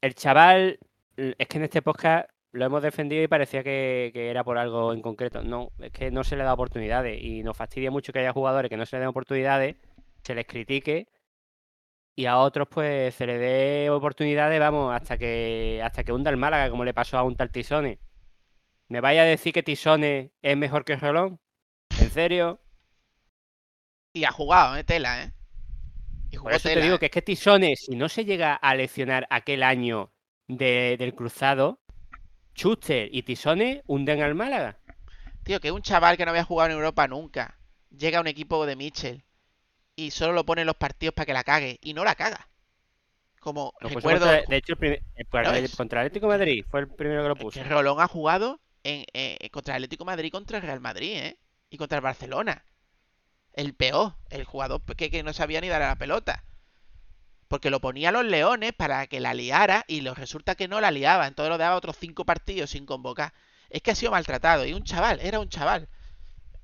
el 0.00 0.14
chaval, 0.14 0.78
es 1.16 1.48
que 1.48 1.58
en 1.58 1.64
este 1.64 1.82
podcast 1.82 2.30
lo 2.52 2.64
hemos 2.64 2.82
defendido 2.82 3.22
y 3.22 3.28
parecía 3.28 3.62
que, 3.62 4.10
que 4.12 4.30
era 4.30 4.44
por 4.44 4.58
algo 4.58 4.92
en 4.92 5.02
concreto. 5.02 5.42
No, 5.42 5.70
es 5.80 5.92
que 5.92 6.10
no 6.10 6.24
se 6.24 6.36
le 6.36 6.44
da 6.44 6.54
oportunidades 6.54 7.20
y 7.22 7.42
nos 7.42 7.56
fastidia 7.56 7.90
mucho 7.90 8.12
que 8.12 8.20
haya 8.20 8.32
jugadores 8.32 8.68
que 8.70 8.76
no 8.76 8.86
se 8.86 8.96
le 8.96 9.00
den 9.00 9.08
oportunidades, 9.10 9.76
se 10.22 10.34
les 10.34 10.46
critique 10.46 11.08
y 12.14 12.26
a 12.26 12.38
otros 12.38 12.68
pues 12.68 13.14
se 13.14 13.26
le 13.26 13.38
dé 13.38 13.90
oportunidades, 13.90 14.58
vamos, 14.60 14.94
hasta 14.94 15.16
que 15.18 15.80
hasta 15.84 16.02
que 16.04 16.12
hunda 16.12 16.30
el 16.30 16.36
Málaga, 16.36 16.70
como 16.70 16.84
le 16.84 16.94
pasó 16.94 17.16
a 17.18 17.22
un 17.22 17.36
tal 17.36 17.50
Tisone. 17.50 17.98
¿Me 18.88 19.00
vaya 19.00 19.22
a 19.22 19.26
decir 19.26 19.52
que 19.54 19.62
Tisone 19.64 20.32
es 20.42 20.56
mejor 20.56 20.84
que 20.84 20.96
Rolón? 20.96 21.40
¿En 22.00 22.10
serio? 22.10 22.60
Y 24.12 24.24
ha 24.24 24.32
jugado, 24.32 24.76
¿eh? 24.76 24.84
Tela, 24.84 25.22
¿eh? 25.24 25.32
Y 26.30 26.36
jugó 26.36 26.50
Por 26.50 26.54
eso 26.54 26.68
te 26.68 26.80
digo 26.80 26.96
¿eh? 26.96 26.98
que 26.98 27.06
es 27.06 27.12
que 27.12 27.22
Tisone, 27.22 27.76
si 27.76 27.96
no 27.96 28.08
se 28.08 28.24
llega 28.24 28.54
a 28.54 28.74
leccionar 28.74 29.26
aquel 29.30 29.62
año 29.62 30.12
de- 30.46 30.96
del 30.98 31.14
cruzado, 31.14 31.80
Schuster 32.62 33.08
y 33.12 33.22
Tisone 33.22 33.82
hunden 33.86 34.20
al 34.20 34.34
Málaga. 34.34 34.78
Tío, 35.44 35.60
que 35.60 35.70
un 35.70 35.80
chaval 35.80 36.16
que 36.16 36.24
no 36.24 36.30
había 36.32 36.42
jugado 36.44 36.70
en 36.70 36.76
Europa 36.76 37.06
nunca 37.06 37.56
llega 37.96 38.18
a 38.18 38.20
un 38.20 38.26
equipo 38.26 38.66
de 38.66 38.74
Mitchell 38.76 39.22
y 39.94 40.10
solo 40.10 40.32
lo 40.32 40.44
pone 40.44 40.62
en 40.62 40.66
los 40.66 40.76
partidos 40.76 41.14
para 41.14 41.26
que 41.26 41.32
la 41.32 41.44
cague. 41.44 41.78
Y 41.82 41.94
no 41.94 42.04
la 42.04 42.14
caga. 42.16 42.48
Como 43.40 43.72
recuerdo 43.80 44.26
contra- 44.26 44.42
de 44.48 44.56
hecho, 44.56 44.72
el 44.72 44.78
primer- 44.78 45.02
el- 45.14 45.26
¿No 45.32 45.54
el- 45.54 45.62
ves? 45.62 45.76
contra 45.76 46.00
el 46.00 46.06
Atlético 46.08 46.26
de 46.30 46.38
Madrid 46.38 46.64
fue 46.68 46.80
el 46.80 46.88
primero 46.88 47.22
que 47.22 47.28
lo 47.28 47.34
es 47.36 47.40
puso. 47.40 47.62
que 47.62 47.68
Rolón 47.68 48.00
ha 48.00 48.08
jugado 48.08 48.60
en, 48.82 49.04
eh, 49.12 49.48
contra 49.50 49.74
el 49.74 49.84
Atlético 49.84 50.02
de 50.04 50.06
Madrid, 50.06 50.32
contra 50.32 50.58
el 50.58 50.64
Real 50.64 50.80
Madrid, 50.80 51.12
¿eh? 51.16 51.38
Y 51.70 51.76
contra 51.78 51.98
el 51.98 52.02
Barcelona. 52.02 52.64
El 53.52 53.74
peor, 53.74 54.14
el 54.30 54.44
jugador 54.44 54.82
que, 54.96 55.10
que 55.10 55.22
no 55.22 55.32
sabía 55.32 55.60
ni 55.60 55.68
dar 55.68 55.82
a 55.82 55.88
la 55.88 55.96
pelota. 55.96 56.44
Porque 57.48 57.70
lo 57.70 57.80
ponía 57.80 58.10
a 58.10 58.12
los 58.12 58.24
leones 58.24 58.72
para 58.74 59.06
que 59.06 59.20
la 59.20 59.34
liara 59.34 59.84
y 59.88 60.02
lo, 60.02 60.14
resulta 60.14 60.54
que 60.54 60.68
no 60.68 60.80
la 60.80 60.90
liaba. 60.90 61.26
Entonces 61.26 61.50
lo 61.50 61.58
daba 61.58 61.76
otros 61.76 61.96
cinco 61.98 62.24
partidos 62.24 62.70
sin 62.70 62.86
convocar. 62.86 63.32
Es 63.70 63.82
que 63.82 63.90
ha 63.90 63.94
sido 63.94 64.12
maltratado. 64.12 64.64
Y 64.66 64.74
un 64.74 64.84
chaval, 64.84 65.18
era 65.20 65.40
un 65.40 65.48
chaval. 65.48 65.88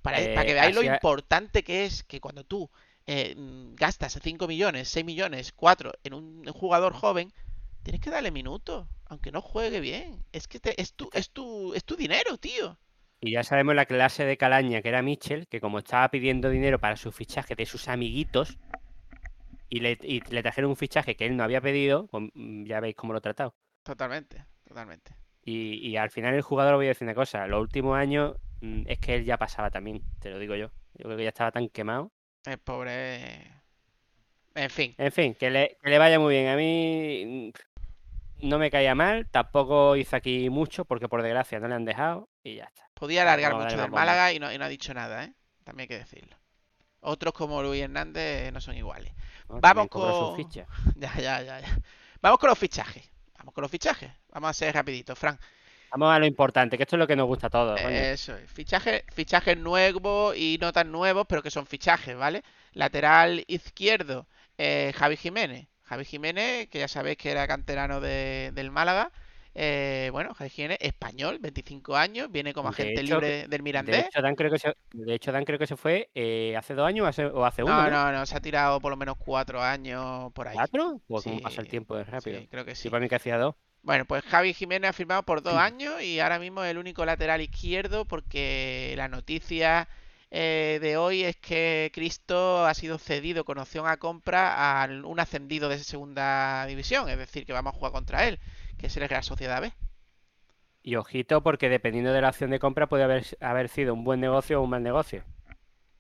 Para, 0.03 0.21
Eh, 0.21 0.35
para 0.35 0.47
que 0.47 0.55
veáis 0.55 0.75
lo 0.75 0.83
importante 0.95 1.63
que 1.65 1.85
es 1.87 2.03
que 2.05 2.21
cuando 2.21 2.45
tú 2.45 2.71
eh, 3.07 3.35
gastas 3.75 4.19
5 4.23 4.47
millones, 4.47 4.89
6 4.89 5.05
millones, 5.05 5.53
4 5.53 5.93
en 6.05 6.15
un 6.15 6.45
jugador 6.53 6.93
joven, 6.95 7.33
tienes 7.83 8.01
que 8.01 8.11
darle 8.11 8.31
minutos, 8.31 8.87
aunque 9.07 9.33
no 9.33 9.41
juegue 9.43 9.81
bien. 9.81 10.25
Es 10.33 10.49
que 10.49 10.61
te- 10.61 10.81
es, 10.81 10.95
tu, 10.95 11.11
es, 11.13 11.31
tu, 11.31 11.75
es 11.75 11.85
tu 11.85 11.97
dinero, 11.97 12.37
tío. 12.39 12.79
Y 13.21 13.33
ya 13.33 13.43
sabemos 13.43 13.75
la 13.75 13.87
clase 13.87 14.25
de 14.25 14.37
calaña 14.37 14.83
que 14.83 14.89
era 14.91 15.03
Mitchell, 15.03 15.47
que 15.49 15.61
como 15.61 15.79
estaba 15.79 16.09
pidiendo 16.11 16.51
dinero 16.51 16.79
para 16.79 16.97
su 16.97 17.11
fichaje 17.13 17.55
de 17.55 17.67
sus 17.67 17.89
amiguitos, 17.89 18.59
y 19.69 19.81
le, 19.81 19.99
y 20.03 20.21
le 20.21 20.43
trajeron 20.43 20.71
un 20.71 20.77
fichaje 20.77 21.17
que 21.17 21.27
él 21.27 21.37
no 21.37 21.45
había 21.45 21.61
pedido, 21.61 22.07
pues, 22.09 22.31
ya 22.35 22.81
veis 22.81 22.95
cómo 22.95 23.13
lo 23.13 23.19
he 23.19 23.23
tratado. 23.23 23.55
Totalmente, 23.83 24.45
totalmente. 24.67 25.15
Y, 25.43 25.87
y 25.87 25.97
al 25.97 26.11
final 26.11 26.35
el 26.35 26.43
jugador, 26.43 26.77
voy 26.77 26.87
a 26.87 26.89
decir 26.89 27.07
una 27.07 27.15
cosa, 27.15 27.47
los 27.47 27.61
últimos 27.61 27.97
años 27.97 28.37
mm, 28.61 28.85
es 28.87 28.99
que 28.99 29.15
él 29.17 29.25
ya 29.25 29.37
pasaba 29.37 29.71
también, 29.71 30.03
te 30.21 30.31
lo 30.31 30.39
digo 30.39 30.55
yo. 30.55 30.71
Yo 30.95 31.05
creo 31.05 31.17
que 31.17 31.25
ya 31.25 31.29
estaba 31.31 31.51
tan 31.51 31.69
quemado. 31.69 32.13
El 32.45 32.59
pobre... 32.59 33.53
En 34.57 34.71
fin, 34.71 34.95
En 34.99 35.11
fin, 35.11 35.35
que 35.35 35.51
le, 35.51 35.77
que 35.83 35.91
le 35.91 35.99
vaya 35.99 36.21
muy 36.21 36.33
bien. 36.35 36.47
A 36.47 36.57
mí 36.57 37.53
mm, 37.53 38.49
no 38.49 38.59
me 38.59 38.71
caía 38.71 38.95
mal, 38.95 39.29
tampoco 39.29 39.97
hizo 39.97 40.15
aquí 40.15 40.49
mucho, 40.49 40.85
porque 40.85 41.09
por 41.09 41.23
desgracia 41.23 41.59
no 41.59 41.67
le 41.67 41.75
han 41.75 41.85
dejado, 41.85 42.29
y 42.45 42.57
ya 42.57 42.65
está. 42.65 42.89
podía 42.95 43.23
alargar 43.23 43.53
no, 43.53 43.59
mucho 43.59 43.77
del. 43.77 43.91
Málaga 43.91 44.33
y 44.33 44.39
no, 44.39 44.53
y 44.53 44.59
no 44.59 44.65
ha 44.65 44.69
dicho 44.69 44.95
nada, 44.95 45.25
¿eh? 45.25 45.35
También 45.65 45.85
hay 45.85 45.89
que 45.89 45.99
decirlo. 45.99 46.37
Otros 47.05 47.33
como 47.35 47.63
Luis 47.63 47.83
Hernández 47.83 48.53
no 48.53 48.61
son 48.61 48.77
iguales. 48.77 49.13
¿no? 49.49 49.61
Vamos 49.61 49.89
con-. 49.89 50.37
Ya, 50.97 51.13
ya, 51.17 51.43
ya, 51.43 51.61
ya. 51.61 51.79
Vamos 52.21 52.39
con 52.39 52.49
los 52.51 52.59
fichajes. 52.59 53.09
Vamos 53.39 53.55
con 53.55 53.63
los 53.63 53.71
fichajes. 53.71 54.11
Vamos 54.33 54.51
a 54.51 54.53
ser 54.55 54.75
rapidito, 54.75 55.15
Fran. 55.15 55.39
Vamos 55.91 56.13
a 56.13 56.19
lo 56.19 56.27
importante, 56.27 56.77
que 56.77 56.83
esto 56.83 56.97
es 56.97 56.99
lo 57.01 57.07
que 57.07 57.15
nos 57.15 57.27
gusta 57.27 57.47
a 57.47 57.51
todos. 57.51 57.81
Eso 57.81 58.37
es. 58.37 58.51
Fichaje, 58.51 59.05
fichajes 59.13 59.57
nuevos 59.57 60.37
y 60.37 60.59
no 60.61 60.73
tan 60.73 60.91
nuevos, 60.91 61.25
pero 61.29 61.41
que 61.43 61.51
son 61.53 61.67
fichajes, 61.67 62.17
¿vale? 62.17 62.43
Lateral 62.73 63.45
izquierdo, 63.47 64.27
eh, 64.59 64.93
Javi 64.97 65.17
Jiménez. 65.17 65.69
Javi 65.85 66.05
Jiménez, 66.05 66.69
que 66.69 66.81
ya 66.81 66.89
sabéis 66.89 67.17
que 67.19 67.31
era 67.31 67.47
canterano 67.47 68.01
de- 68.01 68.51
del 68.55 68.71
Málaga. 68.73 69.13
Eh, 69.55 70.09
bueno, 70.13 70.35
Jiménez, 70.35 70.79
español, 70.81 71.39
25 71.41 71.97
años, 71.97 72.31
viene 72.31 72.53
como 72.55 72.69
De 72.69 72.71
agente 72.71 73.03
hecho, 73.03 73.21
libre 73.21 73.47
del 73.49 73.63
De 73.79 73.99
Mirandés. 73.99 74.07
hecho, 74.07 74.23
Dan 74.23 74.35
creo 74.37 74.51
que 74.51 74.59
se, 74.59 74.75
de 74.93 75.15
hecho, 75.15 75.33
Dan 75.33 75.45
creo 75.45 75.59
que 75.59 75.67
se 75.67 75.77
fue 75.77 76.11
eh, 76.15 76.57
hace 76.57 76.75
dos 76.75 76.87
años 76.87 77.05
o 77.07 77.09
hace, 77.09 77.27
o 77.27 77.45
hace 77.45 77.65
uno, 77.65 77.83
No, 77.83 77.89
¿no? 77.89 78.01
no, 78.13 78.27
se 78.27 78.37
ha 78.37 78.41
tirado 78.41 78.81
por 78.81 78.91
lo 78.91 78.97
menos 78.97 79.17
cuatro 79.19 79.63
años 79.63 80.33
por 80.33 80.49
ahí. 80.49 80.69
¿Cuatro? 80.69 81.03
O 81.09 81.23
cómo 81.23 81.41
pasa 81.41 81.61
el 81.61 81.67
Sí, 81.67 81.75
tiempo 81.75 81.97
de 81.97 82.05
rápido. 82.05 82.41
Sí, 82.41 82.49
creo 82.51 82.65
que 82.65 82.75
Sí, 82.81 82.89
sí. 82.89 82.91
para 82.91 83.01
mí 83.03 83.09
que 83.09 83.17
hacía 83.17 83.37
dos. 83.39 83.55
Bueno, 83.83 84.07
pues 84.07 84.25
Javi 84.25 84.55
Jiménez 84.55 84.91
ha 84.91 84.93
firmado 84.95 85.25
por 85.25 85.43
dos 85.43 85.55
años 85.57 86.03
y 86.03 86.21
ahora 86.21 86.39
mismo 86.41 86.65
es 86.65 86.71
el 86.71 86.79
único 86.79 87.05
lateral 87.07 87.41
izquierdo 87.43 88.07
porque 88.07 88.95
la 88.97 89.09
noticia 89.09 89.89
eh, 90.31 90.79
de 90.83 90.97
hoy 90.99 91.25
es 91.25 91.37
que 91.37 91.91
Cristo 91.95 92.67
ha 92.67 92.75
sido 92.75 92.99
cedido 92.99 93.45
con 93.45 93.59
opción 93.59 93.87
a 93.89 93.99
compra 93.99 94.83
a 94.83 94.87
un 94.87 95.21
ascendido 95.21 95.69
de 95.69 95.79
segunda 95.81 96.67
división, 96.67 97.09
es 97.11 97.19
decir, 97.19 97.47
que 97.47 97.53
vamos 97.55 97.75
a 97.75 97.79
jugar 97.79 97.93
contra 97.93 98.27
él, 98.29 98.41
que 98.79 98.87
es 98.87 98.97
el 98.97 99.09
Real 99.09 99.23
Sociedad 99.23 99.61
B. 99.61 99.73
Y 100.83 100.97
ojito, 100.97 101.43
porque 101.43 101.69
dependiendo 101.69 102.13
de 102.13 102.21
la 102.21 102.29
acción 102.29 102.51
de 102.51 102.59
compra 102.59 102.87
puede 102.87 103.05
haber, 103.05 103.25
haber 103.41 103.69
sido 103.69 103.95
un 103.95 104.05
buen 104.05 104.21
negocio 104.21 104.61
o 104.61 104.65
un 104.65 104.71
mal 104.71 104.83
negocio. 104.83 105.25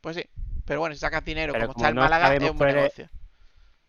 Pues 0.00 0.16
sí, 0.16 0.24
pero 0.66 0.80
bueno, 0.80 0.94
si 0.94 1.00
sacas 1.00 1.24
dinero 1.24 1.52
Pero 1.52 1.66
como 1.66 1.74
como 1.74 1.84
está 1.84 1.88
el 1.88 1.94
no 1.94 2.02
Málaga, 2.02 2.34
es 2.34 2.50
un 2.50 2.58
buen 2.58 2.74
negocio. 2.74 3.08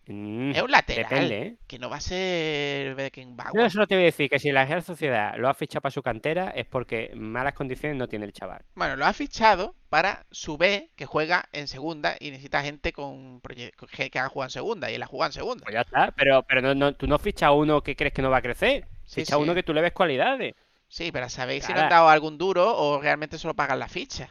Mm, 0.07 0.51
Es 0.51 0.61
un 0.61 0.69
lateral, 0.69 1.09
depende, 1.09 1.41
¿eh? 1.41 1.55
que 1.65 1.79
no 1.79 1.89
va 1.89 1.95
a 1.97 1.99
ser 2.01 2.89
Yo 2.89 2.95
Beckenbauer. 2.95 3.71
solo 3.71 3.87
te 3.87 3.95
voy 3.95 4.03
a 4.03 4.05
decir 4.05 4.29
que 4.29 4.37
si 4.37 4.51
la 4.51 4.63
Real 4.65 4.83
Sociedad 4.83 5.35
lo 5.37 5.49
ha 5.49 5.53
fichado 5.55 5.81
para 5.81 5.91
su 5.91 6.03
cantera 6.03 6.51
es 6.51 6.67
porque 6.67 7.11
malas 7.15 7.53
condiciones 7.53 7.97
no 7.97 8.07
tiene 8.07 8.25
el 8.25 8.33
chaval. 8.33 8.63
Bueno, 8.75 8.95
lo 8.97 9.05
ha 9.07 9.13
fichado 9.13 9.73
para 9.89 10.25
su 10.29 10.57
B, 10.57 10.91
que 10.95 11.07
juega 11.07 11.45
en 11.53 11.67
segunda 11.67 12.17
y 12.19 12.29
necesita 12.29 12.61
gente 12.61 12.93
con 12.93 13.41
que 13.41 14.19
haga 14.19 14.29
jugar 14.29 14.47
en 14.47 14.51
segunda, 14.51 14.91
y 14.91 14.95
él 14.95 15.01
ha 15.01 15.07
jugado 15.07 15.29
en 15.29 15.33
segunda. 15.33 15.63
Pues 15.63 15.73
ya 15.73 15.81
está, 15.81 16.11
pero, 16.15 16.43
pero 16.43 16.61
no, 16.61 16.75
no- 16.75 16.93
tú 16.93 17.07
no 17.07 17.17
fichas 17.17 17.47
a 17.47 17.51
uno 17.51 17.81
que 17.81 17.95
crees 17.95 18.13
que 18.13 18.21
no 18.21 18.29
va 18.29 18.37
a 18.37 18.41
crecer. 18.43 18.85
Sí, 19.05 19.21
Ficha 19.21 19.35
a 19.35 19.37
uno 19.39 19.53
sí. 19.53 19.55
que 19.55 19.63
tú 19.63 19.73
le 19.73 19.81
ves 19.81 19.93
cualidades. 19.93 20.53
Sí, 20.87 21.11
pero 21.11 21.29
¿sabéis 21.29 21.65
si 21.65 21.73
le 21.73 21.79
han 21.79 21.89
dado 21.89 22.09
algún 22.09 22.37
duro 22.37 22.77
o 22.77 23.01
realmente 23.01 23.39
solo 23.39 23.55
pagan 23.55 23.79
la 23.79 23.87
ficha? 23.87 24.29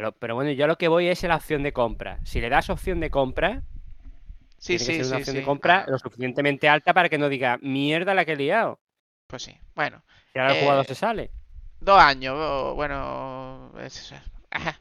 Lo- 0.00 0.12
pero 0.12 0.34
bueno, 0.34 0.50
yo 0.52 0.66
lo 0.66 0.76
que 0.78 0.88
voy 0.88 1.08
es 1.08 1.22
la 1.24 1.36
opción 1.36 1.62
de 1.62 1.72
compra. 1.72 2.18
Si 2.24 2.40
le 2.40 2.48
das 2.48 2.70
opción 2.70 3.00
de 3.00 3.10
compra, 3.10 3.62
Sí, 4.58 4.78
tiene 4.78 4.86
que 4.86 4.92
sí, 4.92 4.94
ser 4.94 5.06
una 5.06 5.16
sí, 5.16 5.16
opción 5.16 5.36
sí. 5.36 5.36
de 5.36 5.42
compra 5.42 5.84
lo 5.88 5.98
suficientemente 5.98 6.68
alta 6.68 6.94
para 6.94 7.08
que 7.08 7.18
no 7.18 7.28
diga 7.28 7.58
mierda 7.62 8.14
la 8.14 8.24
que 8.24 8.32
he 8.32 8.36
liado. 8.36 8.80
pues 9.26 9.42
sí. 9.44 9.56
Bueno, 9.74 10.04
Y 10.34 10.38
ahora 10.38 10.52
el 10.52 10.56
jugador 10.56 10.84
Eh, 10.84 10.86
se 10.86 10.94
sale. 10.94 11.32
dos 11.80 11.98
años. 12.00 12.74
Bueno, 12.74 13.72
es. 13.80 14.14
Ajá. 14.50 14.80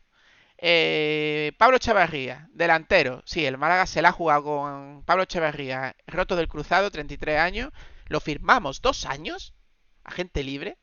Eh, 0.57 1.53
Pablo 1.57 1.79
Chavarría, 1.79 2.49
delantero. 2.53 3.23
Sí, 3.25 3.45
el 3.45 3.57
Málaga 3.57 3.87
se 3.87 4.01
la 4.01 4.09
ha 4.09 4.13
jugado 4.13 4.43
con 4.45 5.03
Pablo 5.05 5.25
Chavarría, 5.25 5.95
roto 6.07 6.35
del 6.35 6.47
cruzado, 6.49 6.91
33 6.91 7.39
años. 7.39 7.71
Lo 8.07 8.19
firmamos 8.21 8.81
dos 8.81 9.05
años, 9.05 9.55
agente 10.03 10.43
libre. 10.43 10.77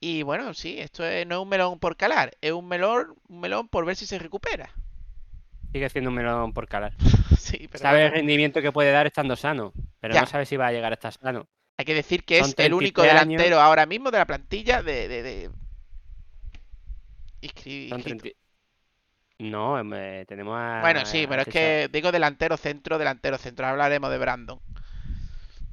Y 0.00 0.22
bueno, 0.22 0.54
sí, 0.54 0.78
esto 0.80 1.04
es- 1.04 1.26
no 1.26 1.34
es 1.36 1.40
un 1.42 1.48
melón 1.50 1.78
por 1.78 1.96
calar, 1.98 2.36
es 2.40 2.52
un 2.52 2.66
melón, 2.68 3.14
un 3.28 3.40
melón 3.40 3.68
por 3.68 3.84
ver 3.84 3.96
si 3.96 4.06
se 4.06 4.18
recupera. 4.18 4.70
Sigue 5.72 5.88
siendo 5.90 6.10
un 6.10 6.16
melón 6.16 6.52
por 6.52 6.68
calar. 6.68 6.94
Sí, 7.38 7.68
pero 7.70 7.80
Sabe 7.82 8.06
el 8.06 8.12
rendimiento 8.12 8.60
que 8.60 8.72
puede 8.72 8.90
dar 8.90 9.06
estando 9.06 9.36
sano, 9.36 9.72
pero 10.00 10.14
Ya. 10.14 10.22
no 10.22 10.26
sabe 10.26 10.46
si 10.46 10.56
va 10.56 10.66
a 10.68 10.72
llegar 10.72 10.90
a 10.92 10.94
estar 10.94 11.12
sano. 11.12 11.46
hay 11.78 11.84
que 11.84 11.94
decir 11.94 12.24
que 12.24 12.40
son 12.40 12.48
es 12.50 12.58
el 12.58 12.74
único 12.74 13.02
33 13.02 13.22
años. 13.22 13.38
delantero 13.38 13.60
ahora 13.60 13.86
mismo 13.86 14.10
de 14.10 14.18
la 14.18 14.24
plantilla 14.26 14.82
de... 14.82 15.06
de, 15.06 15.22
de... 15.22 15.50
inscri- 17.42 17.88
Son 17.88 17.98
inscrito. 18.00 18.22
30 18.22 18.38
No, 19.38 19.78
em, 19.78 19.92
eh, 19.94 20.24
tenemos 20.26 20.56
a. 20.58 20.80
Bueno, 20.80 21.04
sí, 21.06 21.26
pero 21.28 21.42
es 21.42 21.48
que 21.48 21.88
digo 21.92 22.10
delantero 22.10 22.56
centro, 22.56 22.98
delantero 22.98 23.38
centro. 23.38 23.66
Hablaremos 23.66 24.10
de 24.10 24.18
Brandon. 24.18 24.58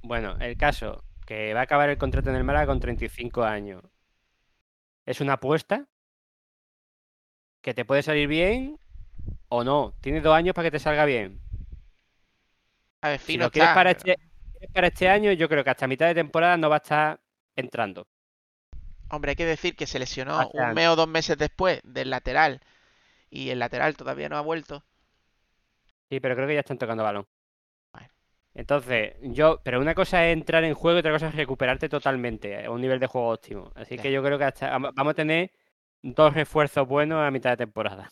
Bueno, 0.03 0.35
el 0.39 0.57
caso, 0.57 1.03
que 1.25 1.53
va 1.53 1.61
a 1.61 1.63
acabar 1.63 1.89
el 1.89 1.97
contrato 1.97 2.29
en 2.29 2.35
el 2.35 2.43
Málaga 2.43 2.67
con 2.67 2.79
35 2.81 3.43
años. 3.43 3.81
Es 5.05 5.21
una 5.21 5.33
apuesta 5.33 5.87
que 7.61 7.73
te 7.73 7.85
puede 7.85 8.03
salir 8.03 8.27
bien 8.27 8.77
o 9.49 9.63
no. 9.63 9.93
Tienes 10.01 10.23
dos 10.23 10.35
años 10.35 10.53
para 10.53 10.67
que 10.67 10.71
te 10.71 10.79
salga 10.79 11.05
bien. 11.05 11.39
A 13.01 13.09
ver, 13.09 13.19
Si 13.19 13.25
fino 13.33 13.45
lo 13.45 13.51
quieres 13.51 13.69
está, 13.69 13.75
para 13.75 13.93
pero- 13.95 14.13
este, 14.13 14.67
para 14.73 14.87
este 14.87 15.09
año, 15.09 15.31
yo 15.33 15.49
creo 15.49 15.63
que 15.63 15.69
hasta 15.69 15.87
mitad 15.87 16.07
de 16.07 16.15
temporada 16.15 16.57
no 16.57 16.69
va 16.69 16.77
a 16.77 16.83
estar 16.83 17.19
entrando. 17.55 18.07
Hombre, 19.09 19.31
hay 19.31 19.35
que 19.35 19.45
decir 19.45 19.75
que 19.75 19.85
se 19.85 19.99
lesionó 19.99 20.49
un 20.53 20.73
mes 20.73 20.87
o 20.87 20.95
dos 20.95 21.07
meses 21.07 21.37
después 21.37 21.81
del 21.83 22.09
lateral. 22.09 22.61
Y 23.29 23.49
el 23.49 23.59
lateral 23.59 23.95
todavía 23.97 24.29
no 24.29 24.37
ha 24.37 24.41
vuelto. 24.41 24.83
Sí, 26.09 26.19
pero 26.19 26.35
creo 26.35 26.47
que 26.47 26.53
ya 26.53 26.59
están 26.61 26.77
tocando 26.77 27.03
balón. 27.03 27.27
Bueno. 27.91 28.07
Entonces, 28.53 29.15
yo, 29.21 29.59
pero 29.63 29.79
una 29.81 29.93
cosa 29.95 30.25
es 30.25 30.33
entrar 30.33 30.63
en 30.63 30.73
juego 30.75 30.97
y 30.97 30.99
otra 30.99 31.11
cosa 31.11 31.27
es 31.27 31.35
recuperarte 31.35 31.89
totalmente 31.89 32.65
a 32.65 32.71
un 32.71 32.81
nivel 32.81 32.99
de 32.99 33.07
juego 33.07 33.29
óptimo. 33.29 33.71
Así 33.75 33.97
que 33.97 34.11
yo 34.11 34.23
creo 34.23 34.37
que 34.37 34.45
hasta 34.45 34.77
vamos 34.77 35.11
a 35.11 35.13
tener 35.15 35.51
dos 36.01 36.33
refuerzos 36.33 36.87
buenos 36.87 37.19
a 37.21 37.31
mitad 37.31 37.51
de 37.51 37.57
temporada. 37.57 38.09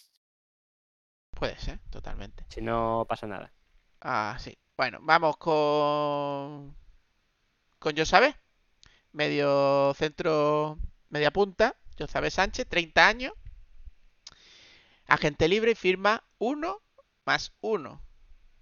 Puede 1.41 1.57
ser, 1.57 1.79
totalmente. 1.89 2.45
Si 2.49 2.61
no 2.61 3.03
pasa 3.09 3.25
nada. 3.25 3.51
Ah, 3.99 4.37
sí. 4.39 4.55
Bueno, 4.77 4.99
vamos 5.01 5.37
con. 5.37 6.77
Con 7.79 7.97
Josabe. 7.97 8.35
Medio 9.11 9.91
centro. 9.95 10.77
Media 11.09 11.31
punta. 11.31 11.75
Josabe 11.97 12.29
Sánchez, 12.29 12.67
30 12.69 13.07
años. 13.07 13.33
Agente 15.07 15.47
libre 15.47 15.73
firma 15.73 16.23
1 16.37 16.79
más 17.25 17.53
1. 17.61 18.03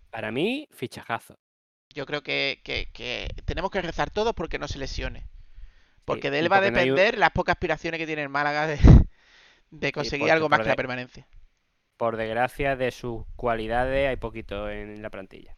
Para 0.10 0.32
mí, 0.32 0.70
fichajazo. 0.72 1.38
Yo 1.94 2.06
creo 2.06 2.24
que, 2.24 2.62
que- 2.64 2.90
que 2.94 3.28
tenemos 3.44 3.72
que 3.72 3.82
rezar 3.82 4.10
todos 4.10 4.34
porque 4.34 4.58
no 4.58 4.70
se 4.70 4.80
lesione. 4.80 5.28
Porque 6.06 6.32
de 6.32 6.38
y 6.38 6.40
él 6.40 6.50
va 6.52 6.58
a 6.58 6.62
no 6.62 6.68
hay 6.68 6.72
depender 6.72 7.18
las 7.18 7.32
pocas 7.32 7.56
aspiraciones 7.56 7.98
que 8.00 8.08
tiene 8.08 8.24
el 8.24 8.30
Málaga 8.30 8.68
de, 8.68 8.80
de 9.70 9.92
conseguir 9.92 10.32
algo 10.32 10.48
más 10.48 10.60
que 10.60 10.66
la 10.68 10.72
de- 10.72 10.78
permanencia. 10.78 11.28
Por 12.00 12.16
desgracia, 12.16 12.78
de 12.78 12.92
sus 12.92 13.26
cualidades 13.36 14.08
hay 14.08 14.16
poquito 14.16 14.70
en 14.70 15.02
la 15.02 15.10
plantilla. 15.10 15.54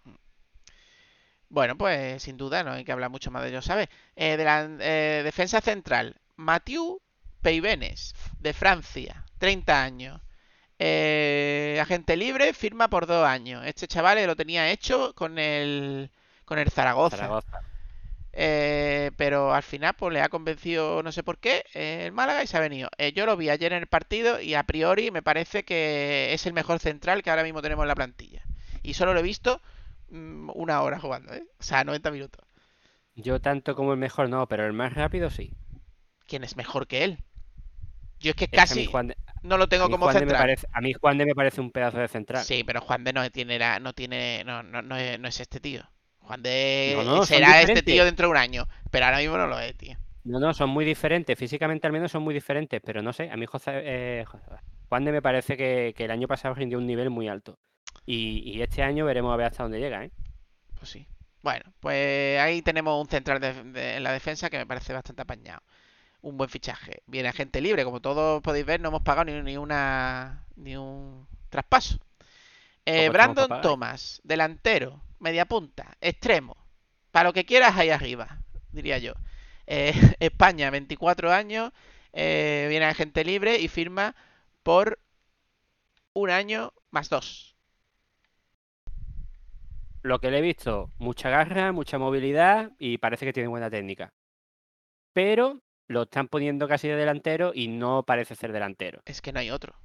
Bueno, 1.50 1.78
pues 1.78 2.24
sin 2.24 2.36
duda 2.36 2.64
no 2.64 2.72
hay 2.72 2.84
que 2.84 2.92
hablar 2.92 3.12
mucho 3.12 3.30
más 3.30 3.44
de 3.44 3.50
ello, 3.50 3.62
¿sabes? 3.62 3.90
Eh, 4.16 4.38
de 4.38 4.44
la 4.44 4.68
eh, 4.80 5.22
defensa 5.24 5.62
central, 5.62 6.16
Mathieu 6.38 7.00
Peibenes, 7.44 8.16
de 8.40 8.54
Francia, 8.54 9.24
30 9.38 9.84
años. 9.84 10.20
Eh, 10.80 11.78
agente 11.80 12.18
libre, 12.18 12.54
firma 12.54 12.90
por 12.90 13.06
dos 13.06 13.24
años. 13.24 13.64
Este 13.68 13.88
chaval 13.88 14.26
lo 14.26 14.36
tenía 14.36 14.72
hecho 14.72 15.14
con 15.14 15.38
el, 15.38 16.10
con 16.46 16.58
el 16.58 16.72
Zaragoza. 16.72 17.18
Zaragoza. 17.18 17.62
Eh, 18.34 19.12
pero 19.18 19.54
al 19.54 19.64
final 19.64 19.94
pues 19.98 20.14
le 20.14 20.22
ha 20.22 20.30
convencido 20.30 21.04
no 21.04 21.12
sé 21.12 21.22
por 21.24 21.38
qué 21.40 21.66
eh, 21.74 22.06
el 22.08 22.12
Málaga 22.14 22.44
y 22.44 22.48
se 22.48 22.58
ha 22.58 22.62
venido. 22.62 22.90
Eh, 22.98 23.12
yo 23.14 23.26
lo 23.26 23.38
vi 23.38 23.50
ayer 23.50 23.74
en 23.74 23.80
el 23.82 23.88
partido 23.88 24.40
y 24.42 24.54
a 24.56 24.64
priori 24.64 25.12
me 25.12 25.22
parece 25.24 25.64
que 25.66 26.34
es 26.34 26.46
el 26.46 26.54
mejor 26.54 26.80
central 26.80 27.24
que 27.24 27.30
ahora 27.30 27.44
mismo 27.44 27.62
tenemos 27.62 27.84
en 27.84 27.90
la 27.90 27.96
plantilla. 27.96 28.42
Y 28.84 28.94
solo 28.94 29.14
lo 29.14 29.20
he 29.20 29.24
visto 29.24 29.62
mm, 30.10 30.50
una 30.56 30.82
hora 30.82 31.00
jugando, 31.00 31.34
¿eh? 31.34 31.44
O 31.60 31.64
sea, 31.64 31.84
90 31.84 32.12
minutos. 32.12 32.46
Yo 33.16 33.40
tanto 33.40 33.74
como 33.74 33.94
el 33.94 34.00
mejor 34.00 34.28
no, 34.28 34.46
pero 34.50 34.66
el 34.66 34.74
más 34.74 34.94
rápido 34.94 35.30
sí. 35.30 35.54
¿Quién 36.28 36.44
es 36.44 36.56
mejor 36.56 36.88
que 36.88 37.04
él? 37.04 37.20
Yo 38.20 38.30
es 38.32 38.36
que 38.36 38.48
Es 38.52 38.54
casi 38.54 38.86
de, 39.08 39.18
no 39.44 39.58
lo 39.58 39.68
tengo 39.68 39.90
como 39.90 40.06
Juan 40.06 40.14
central. 40.20 40.38
parece, 40.38 40.68
a 40.72 40.82
mí 40.82 40.94
Juan 40.94 41.18
de 41.18 41.26
me 41.26 41.36
parece 41.36 41.62
un 41.62 41.72
pedazo 41.72 41.98
de 42.00 42.08
central. 42.08 42.46
Sí, 42.46 42.64
pero 42.64 42.82
Juan 42.82 43.04
de 43.04 43.14
no 43.14 43.30
tiene 43.32 43.58
la- 43.60 43.80
no 43.80 43.94
tiene 43.94 44.44
no, 44.44 44.64
no, 44.64 44.82
no 44.82 44.96
es, 44.98 45.20
no 45.20 45.28
es 45.28 45.40
este 45.40 45.60
tío. 45.60 45.84
Juan 46.32 46.44
de 46.44 46.94
No, 46.96 47.04
no, 47.04 47.16
son 47.18 47.26
será 47.26 47.62
este 47.62 47.82
tío 47.84 48.06
dentro 48.06 48.28
de 48.28 48.32
un 48.32 48.38
año, 48.38 48.68
pero 48.90 49.06
ahora 49.06 49.18
mismo 49.18 49.38
no 49.38 49.48
lo 49.48 49.60
es, 49.60 49.76
tío. 49.76 49.98
No, 50.24 50.40
no, 50.40 50.54
son 50.54 50.70
muy 50.70 50.86
diferentes. 50.86 51.38
Físicamente 51.38 51.88
al 51.88 51.94
menos 51.94 52.12
son 52.12 52.24
muy 52.24 52.34
diferentes, 52.34 52.80
pero 52.86 53.02
no 53.02 53.12
sé. 53.12 53.30
A 53.30 53.36
mí 53.38 53.46
José, 53.46 53.72
eh, 53.84 54.26
Juan 54.88 55.04
de 55.06 55.12
me 55.12 55.22
parece 55.22 55.58
que, 55.58 55.94
que 55.96 56.06
el 56.06 56.12
año 56.12 56.28
pasado 56.28 56.54
rindió 56.54 56.78
un 56.78 56.88
nivel 56.88 57.10
muy 57.10 57.28
alto. 57.28 57.58
Y, 58.06 58.44
y 58.46 58.62
este 58.62 58.84
año 58.84 59.06
veremos 59.06 59.34
a 59.34 59.38
ver 59.38 59.48
hasta 59.48 59.64
dónde 59.64 59.80
llega, 59.80 60.04
¿eh? 60.06 60.12
Pues 60.78 60.90
sí. 60.92 61.08
Bueno, 61.42 61.66
pues 61.80 62.40
ahí 62.40 62.62
tenemos 62.62 63.02
un 63.02 63.10
central 63.10 63.40
de- 63.40 63.64
de- 63.64 63.96
en 63.98 64.04
la 64.04 64.14
defensa 64.14 64.50
que 64.50 64.58
me 64.58 64.66
parece 64.68 64.94
bastante 64.94 65.24
apañado. 65.24 65.62
Un 66.22 66.38
buen 66.38 66.50
fichaje. 66.50 67.02
Viene 67.08 67.30
agente 67.30 67.62
libre, 67.62 67.84
como 67.84 68.00
todos 68.00 68.42
podéis 68.44 68.66
ver, 68.66 68.80
no 68.80 68.90
hemos 68.90 69.02
pagado 69.02 69.26
ni, 69.26 69.42
ni 69.42 69.58
una 69.58 70.46
ni 70.56 70.78
un 70.78 71.28
traspaso. 71.50 71.98
Eh, 72.86 73.10
Brandon. 73.10 73.62
Thomas, 73.62 74.22
delantero, 74.24 75.02
media 75.22 75.46
punta, 75.46 75.98
extremo. 76.02 76.58
Para 77.12 77.30
lo 77.30 77.34
que 77.34 77.46
quieras 77.46 77.78
ahí 77.78 77.90
arriba, 77.90 78.42
diría 78.72 78.98
yo. 78.98 79.14
Eh, 79.68 79.94
España, 80.20 80.70
24 80.70 81.32
años, 81.32 81.72
eh, 82.14 82.66
viene 82.70 82.86
agente 82.86 83.24
libre 83.24 83.60
y 83.60 83.68
firma 83.68 84.16
por 84.64 85.00
un 86.14 86.30
año 86.30 86.74
más 86.90 87.10
dos. 87.10 87.56
Lo 90.04 90.20
que 90.20 90.32
le 90.32 90.40
he 90.40 90.42
visto, 90.42 90.90
mucha 90.98 91.30
garra, 91.30 91.72
mucha 91.72 92.00
movilidad 92.00 92.72
y 92.80 92.98
parece 92.98 93.26
que 93.26 93.34
tiene 93.34 93.50
buena 93.50 93.70
técnica. 93.70 94.12
Pero 95.14 95.62
lo 95.88 96.04
están 96.04 96.28
poniendo 96.28 96.68
casi 96.68 96.88
de 96.88 96.96
delantero 96.96 97.52
y 97.54 97.68
no 97.68 98.04
parece 98.04 98.36
ser 98.36 98.52
delantero. 98.52 99.02
Es 99.06 99.22
que 99.22 99.32
no 99.32 99.40
hay 99.40 99.52
otro. 99.52 99.76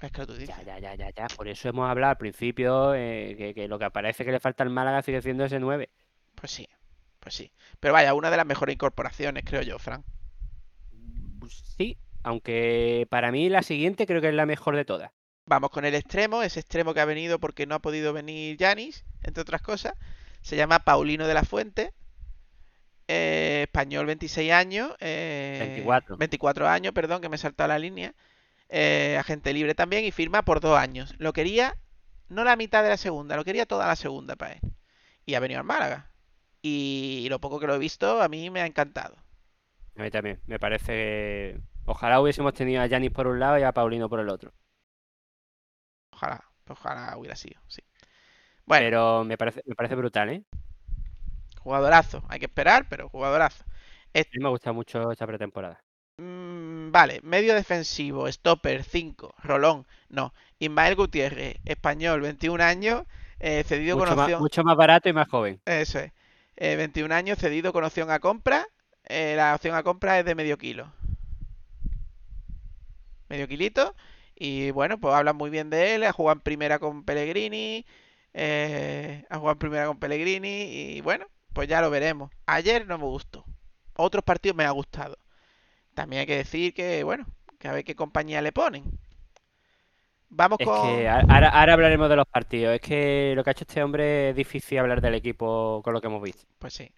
Es 0.00 0.12
que 0.12 0.20
lo 0.20 0.26
tú 0.26 0.34
dices. 0.34 0.54
Ya, 0.56 0.62
ya, 0.62 0.78
ya, 0.78 0.94
ya, 0.94 1.10
ya. 1.10 1.26
Por 1.36 1.48
eso 1.48 1.68
hemos 1.68 1.88
hablado 1.88 2.10
al 2.10 2.18
principio 2.18 2.94
eh, 2.94 3.34
que, 3.38 3.54
que 3.54 3.68
lo 3.68 3.78
que 3.78 3.90
parece 3.90 4.24
que 4.24 4.32
le 4.32 4.40
falta 4.40 4.62
al 4.62 4.70
Málaga 4.70 5.02
sigue 5.02 5.22
siendo 5.22 5.44
ese 5.44 5.58
9. 5.58 5.88
Pues 6.34 6.52
sí, 6.52 6.68
pues 7.20 7.34
sí. 7.34 7.50
Pero 7.80 7.94
vaya, 7.94 8.12
una 8.14 8.30
de 8.30 8.36
las 8.36 8.46
mejores 8.46 8.74
incorporaciones, 8.74 9.44
creo 9.44 9.62
yo, 9.62 9.78
Fran. 9.78 10.04
Pues 11.40 11.52
Sí, 11.78 11.96
aunque 12.22 13.06
para 13.10 13.30
mí 13.32 13.48
la 13.48 13.62
siguiente 13.62 14.06
creo 14.06 14.20
que 14.20 14.28
es 14.28 14.34
la 14.34 14.46
mejor 14.46 14.76
de 14.76 14.84
todas. 14.84 15.10
Vamos 15.46 15.70
con 15.70 15.84
el 15.84 15.94
extremo, 15.94 16.42
ese 16.42 16.60
extremo 16.60 16.92
que 16.92 17.00
ha 17.00 17.04
venido 17.04 17.38
porque 17.38 17.66
no 17.66 17.76
ha 17.76 17.78
podido 17.80 18.12
venir 18.12 18.56
Yanis, 18.56 19.04
entre 19.22 19.42
otras 19.42 19.62
cosas. 19.62 19.94
Se 20.42 20.56
llama 20.56 20.80
Paulino 20.80 21.26
de 21.26 21.34
la 21.34 21.44
Fuente. 21.44 21.92
eh, 23.08 23.62
español, 23.66 24.06
26 24.06 24.52
años. 24.52 24.92
eh, 25.00 25.58
24. 25.60 26.16
24 26.16 26.68
años, 26.68 26.92
perdón, 26.92 27.20
que 27.22 27.28
me 27.28 27.36
he 27.36 27.38
saltado 27.38 27.68
la 27.68 27.78
línea. 27.78 28.14
Eh, 28.68 29.16
agente 29.18 29.52
libre 29.52 29.74
también 29.74 30.04
y 30.04 30.12
firma 30.12 30.42
por 30.44 30.60
dos 30.60 30.78
años. 30.78 31.14
Lo 31.18 31.32
quería, 31.32 31.76
no 32.28 32.44
la 32.44 32.56
mitad 32.56 32.82
de 32.82 32.90
la 32.90 32.96
segunda, 32.96 33.36
lo 33.36 33.44
quería 33.44 33.66
toda 33.66 33.86
la 33.86 33.96
segunda 33.96 34.36
para 34.36 34.54
él. 34.54 34.60
Y 35.26 35.34
ha 35.34 35.40
venido 35.40 35.60
al 35.60 35.66
Málaga. 35.66 36.12
Y 36.62 37.26
lo 37.30 37.40
poco 37.40 37.60
que 37.60 37.66
lo 37.68 37.74
he 37.76 37.78
visto, 37.78 38.22
a 38.22 38.28
mí 38.28 38.50
me 38.50 38.60
ha 38.62 38.66
encantado. 38.66 39.16
A 39.96 40.02
mí 40.02 40.10
también. 40.10 40.40
Me 40.46 40.58
parece 40.58 40.86
que 40.92 41.60
ojalá 41.84 42.20
hubiésemos 42.20 42.54
tenido 42.54 42.82
a 42.82 42.86
Yanis 42.86 43.10
por 43.10 43.26
un 43.26 43.40
lado 43.40 43.58
y 43.58 43.62
a 43.62 43.72
Paulino 43.72 44.08
por 44.08 44.20
el 44.20 44.28
otro. 44.28 44.52
Ojalá, 46.12 46.44
ojalá 46.68 47.16
hubiera 47.16 47.36
sido, 47.36 47.60
sí. 47.68 47.80
Bueno, 48.66 48.84
Pero 48.86 49.24
me 49.24 49.38
parece, 49.38 49.62
me 49.66 49.74
parece 49.76 49.94
brutal, 49.96 50.30
¿eh? 50.30 50.44
jugadorazo. 51.60 52.24
Hay 52.28 52.38
que 52.38 52.46
esperar, 52.46 52.86
pero 52.88 53.08
jugadorazo. 53.10 53.64
A 54.14 54.18
mí 54.18 54.42
me 54.42 54.48
gusta 54.48 54.72
mucho 54.72 55.12
esta 55.12 55.26
pretemporada. 55.28 55.84
Vale, 56.92 57.20
medio 57.22 57.54
defensivo, 57.54 58.30
stopper 58.30 58.84
5, 58.84 59.34
Rolón, 59.42 59.86
no. 60.08 60.32
Ismael 60.58 60.94
Gutiérrez, 60.96 61.56
español, 61.64 62.20
21 62.20 62.60
años, 62.62 63.04
eh, 63.40 63.64
cedido 63.66 63.96
Mucho 63.96 64.06
con 64.08 64.14
más, 64.14 64.24
opción. 64.24 64.40
mucho 64.40 64.62
más 64.64 64.76
barato 64.76 65.08
y 65.08 65.12
más 65.12 65.28
joven. 65.28 65.60
Eso 65.64 65.98
es. 66.00 66.12
Eh, 66.56 66.76
21 66.76 67.12
años, 67.12 67.38
cedido 67.38 67.72
con 67.72 67.84
opción 67.84 68.10
a 68.10 68.18
compra. 68.20 68.66
Eh, 69.08 69.34
la 69.36 69.54
opción 69.54 69.74
a 69.74 69.82
compra 69.82 70.18
es 70.18 70.24
de 70.24 70.34
medio 70.34 70.58
kilo. 70.58 70.92
Medio 73.28 73.48
kilito. 73.48 73.94
Y 74.34 74.70
bueno, 74.70 74.98
pues 75.00 75.14
hablan 75.14 75.36
muy 75.36 75.50
bien 75.50 75.70
de 75.70 75.94
él. 75.94 76.04
Ha 76.04 76.12
jugado 76.12 76.34
en 76.38 76.40
primera 76.42 76.78
con 76.78 77.04
Pellegrini. 77.04 77.86
eh, 78.34 79.24
ha 79.30 79.36
jugado 79.38 79.52
en 79.54 79.58
primera 79.58 79.86
con 79.86 79.98
Pellegrini. 79.98 80.62
Y 80.96 81.00
bueno, 81.00 81.26
pues 81.52 81.68
ya 81.68 81.80
lo 81.80 81.90
veremos. 81.90 82.30
Ayer 82.46 82.86
no 82.86 82.98
me 82.98 83.04
gustó. 83.04 83.44
Otros 83.96 84.24
partidos 84.24 84.56
me 84.56 84.64
ha 84.64 84.70
gustado. 84.70 85.18
También 85.96 86.20
hay 86.22 86.26
que 86.28 86.36
decir 86.38 86.74
que, 86.74 87.02
bueno, 87.04 87.26
que 87.58 87.68
a 87.68 87.72
ver 87.74 87.84
qué 87.84 87.96
compañía 87.96 88.42
le 88.42 88.52
ponen. 88.52 88.84
Vamos 90.28 90.58
Es 90.58 90.68
con. 90.68 90.80
que 90.80 91.08
ahora, 91.08 91.48
ahora 91.50 91.72
hablaremos 91.74 92.08
de 92.08 92.16
los 92.16 92.26
partidos. 92.26 92.74
Es 92.74 92.80
que 92.80 93.32
lo 93.36 93.44
que 93.44 93.50
ha 93.50 93.52
hecho 93.52 93.64
este 93.64 93.82
hombre 93.82 94.30
es 94.30 94.36
difícil 94.36 94.78
hablar 94.78 95.00
del 95.00 95.14
equipo 95.14 95.82
con 95.84 95.92
lo 95.94 96.00
que 96.00 96.06
hemos 96.08 96.22
visto. 96.22 96.46
Pues 96.58 96.74
sí. 96.74 96.90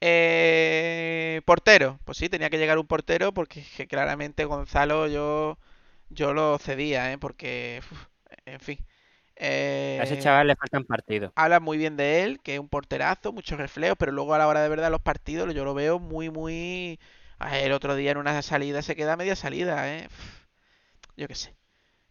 Eh, 0.00 1.42
portero. 1.44 2.00
Pues 2.04 2.18
sí, 2.18 2.28
tenía 2.28 2.50
que 2.50 2.58
llegar 2.58 2.78
un 2.78 2.86
portero 2.86 3.32
porque 3.34 3.64
que 3.76 3.86
claramente 3.88 4.44
Gonzalo 4.44 5.06
yo, 5.08 5.58
yo 6.10 6.34
lo 6.34 6.58
cedía, 6.58 7.12
¿eh? 7.12 7.18
Porque, 7.18 7.82
uf, 7.92 8.06
en 8.46 8.60
fin. 8.60 8.78
A 9.98 10.02
ese 10.04 10.16
Eh, 10.16 10.22
chaval 10.22 10.46
le 10.46 10.56
faltan 10.56 10.84
partidos. 10.84 11.32
hablan 11.34 11.62
muy 11.62 11.78
bien 11.78 11.96
de 11.96 12.24
él, 12.24 12.40
que 12.42 12.54
es 12.54 12.60
un 12.60 12.68
porterazo, 12.68 13.32
muchos 13.32 13.58
reflejos, 13.58 13.96
pero 13.98 14.12
luego 14.12 14.34
a 14.34 14.38
la 14.38 14.48
hora 14.48 14.62
de 14.62 14.68
verdad 14.68 14.90
los 14.90 15.00
partidos 15.02 15.54
yo 15.54 15.64
lo 15.64 15.74
veo 15.74 15.98
muy, 15.98 16.30
muy... 16.30 16.98
Ah, 17.38 17.58
El 17.58 17.72
otro 17.72 17.94
día 17.94 18.10
en 18.12 18.18
una 18.18 18.40
salida 18.42 18.82
se 18.82 18.96
queda 18.96 19.16
media 19.16 19.36
salida, 19.36 19.92
¿eh? 19.94 20.08
Yo 21.16 21.28
qué 21.28 21.34
sé. 21.34 21.54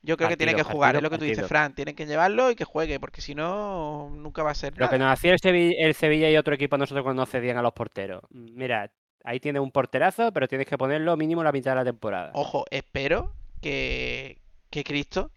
Yo 0.03 0.15
creo 0.17 0.30
que 0.30 0.38
tiene 0.38 0.55
que 0.55 0.63
Partido, 0.63 0.73
jugar, 0.75 0.95
es 0.95 1.01
lo 1.01 1.09
que 1.09 1.17
tú 1.17 1.25
dices. 1.25 1.45
Fran. 1.47 1.73
Tienen 1.75 1.95
que 1.95 2.05
llevarlo 2.05 2.49
y 2.51 2.55
que 2.55 2.63
juegue, 2.65 2.99
porque 2.99 3.21
si 3.21 3.36
no, 3.36 4.09
nunca 4.11 4.43
va 4.43 4.51
a 4.51 4.55
ser 4.55 4.78
Lo 4.78 4.86
nada. 4.86 4.89
que 4.89 4.97
nos 4.99 5.11
hacía 5.11 5.34
el 5.34 5.39
Sevilla, 5.39 5.75
el 5.86 5.95
Sevilla 5.95 6.30
y 6.30 6.38
otro 6.38 6.53
equipo 6.55 6.75
a 6.75 6.80
nosotros 6.80 7.03
cuando 7.03 7.25
cedían 7.25 7.57
a 7.57 7.61
los 7.61 7.73
porteros. 7.73 8.23
Mira, 8.30 8.91
ahí 9.23 9.39
tienes 9.39 9.61
un 9.61 9.71
porterazo, 9.71 10.32
pero 10.32 10.47
tienes 10.47 10.67
que 10.67 10.78
ponerlo 10.78 11.17
mínimo 11.17 11.43
la 11.43 11.51
mitad 11.51 11.71
de 11.71 11.75
la 11.78 11.86
temporada. 11.86 12.32
Ojo, 12.34 12.65
espero 12.71 13.34
que, 13.61 14.39
que 14.69 14.84
Cristo 14.84 15.32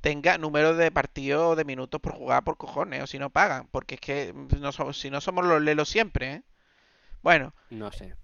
tenga 0.00 0.38
número 0.38 0.74
de 0.74 0.90
partidos 0.90 1.56
de 1.56 1.64
minutos 1.64 2.00
por 2.00 2.12
jugar 2.14 2.44
por 2.44 2.56
cojones, 2.56 3.02
o 3.02 3.06
si 3.06 3.18
no 3.18 3.30
pagan, 3.30 3.68
porque 3.70 3.96
es 3.96 4.00
que 4.00 4.34
no 4.60 4.72
somos, 4.72 4.98
si 4.98 5.10
no 5.10 5.20
somos 5.20 5.44
los 5.44 5.60
lelos 5.62 5.88
siempre, 5.88 6.32
¿eh? 6.32 6.42
Bueno, 7.22 7.52
No 7.70 7.90
sé. 7.92 8.14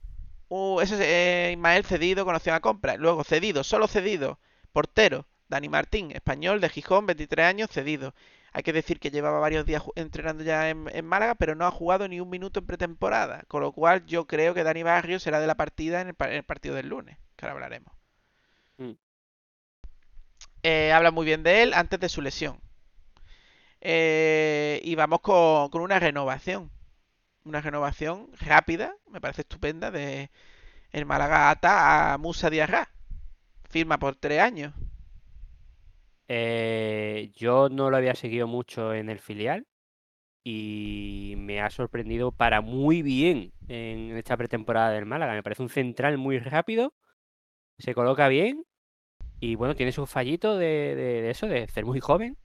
Uh, 0.55 0.80
ese 0.80 0.94
es 0.94 1.00
eh, 1.00 1.50
Ismael 1.52 1.84
cedido 1.84 2.24
con 2.24 2.34
opción 2.34 2.55
a 2.55 2.61
compra. 2.61 2.96
Luego 2.96 3.24
cedido, 3.24 3.64
solo 3.64 3.88
cedido, 3.88 4.38
portero, 4.72 5.26
Dani 5.48 5.68
Martín, 5.68 6.12
español 6.12 6.61
de 6.61 6.68
Gijón, 6.68 7.07
23 7.07 7.46
años, 7.46 7.70
cedido. 7.70 8.14
Hay 8.52 8.62
que 8.62 8.72
decir 8.72 9.00
que 9.00 9.11
llevaba 9.11 9.40
varios 9.40 9.66
días 9.66 9.82
entrenando 9.96 10.44
ya 10.44 10.70
en, 10.70 10.88
en 10.92 11.05
Málaga, 11.05 11.34
pero 11.34 11.57
no 11.57 11.66
ha 11.66 11.72
jugado 11.72 12.07
ni 12.07 12.20
un 12.20 12.30
minuto 12.30 12.61
en 12.61 12.66
pretemporada. 12.66 13.42
Con 13.48 13.62
lo 13.62 13.72
cual 13.72 14.07
yo 14.07 14.26
creo 14.26 14.55
que 14.55 14.62
Dani 14.62 14.84
Barrio 14.84 15.18
será 15.18 15.40
de 15.40 15.48
la 15.48 15.57
partida 15.57 16.00
en 16.00 16.09
el, 16.09 16.16
en 16.20 16.32
el 16.32 16.44
partido 16.44 16.76
del 16.76 16.88
lunes, 16.88 17.18
que 17.36 17.46
ahora 17.46 17.55
hablaremos. 17.55 17.92
Mm. 18.78 18.92
Eh, 20.62 20.92
habla 20.92 21.11
muy 21.11 21.26
bien 21.26 21.42
de 21.42 21.62
él 21.62 21.74
antes 21.74 21.98
de 21.98 22.09
su 22.09 22.22
lesión. 22.22 22.61
Eh, 23.80 24.80
y 24.84 24.94
vamos 24.94 25.20
con, 25.20 25.68
con 25.70 25.82
una 25.82 25.98
renovación. 25.98 26.70
Una 27.45 27.61
renovación 27.62 28.28
rápida, 28.40 28.97
me 29.09 29.20
parece 29.20 29.42
estupenda, 29.42 29.90
de 29.90 30.30
el 30.92 31.07
Málaga 31.07 31.51
ata 31.51 32.12
a 32.14 32.18
Musa 32.18 32.51
Diarra. 32.51 32.90
Firma 33.70 33.99
por 33.99 34.16
tres 34.16 34.40
años. 34.40 34.74
Eh, 36.28 37.32
yo 37.36 37.68
no 37.68 37.90
lo 37.90 37.97
había 37.97 38.14
seguido 38.14 38.47
mucho 38.47 38.95
en 38.95 39.11
el 39.11 39.18
filial 39.18 39.66
y 40.45 41.34
me 41.38 41.61
ha 41.62 41.70
sorprendido 41.70 42.32
para 42.32 42.61
muy 42.62 43.03
bien 43.03 43.53
en 43.68 44.16
esta 44.16 44.36
pretemporada 44.36 44.92
del 44.92 45.07
Málaga. 45.07 45.34
Me 45.34 45.42
parece 45.42 45.62
un 45.62 45.70
central 45.70 46.18
muy 46.18 46.38
rápido, 46.38 46.95
se 47.78 47.95
coloca 47.95 48.28
bien 48.28 48.64
y 49.40 49.57
bueno, 49.57 49.74
tiene 49.76 49.92
sus 49.92 50.11
fallitos 50.11 50.59
de, 50.59 50.95
de- 50.97 51.22
de 51.22 51.30
eso, 51.30 51.47
de 51.49 51.68
ser 51.68 51.84
muy 51.86 52.01
joven. 52.01 52.38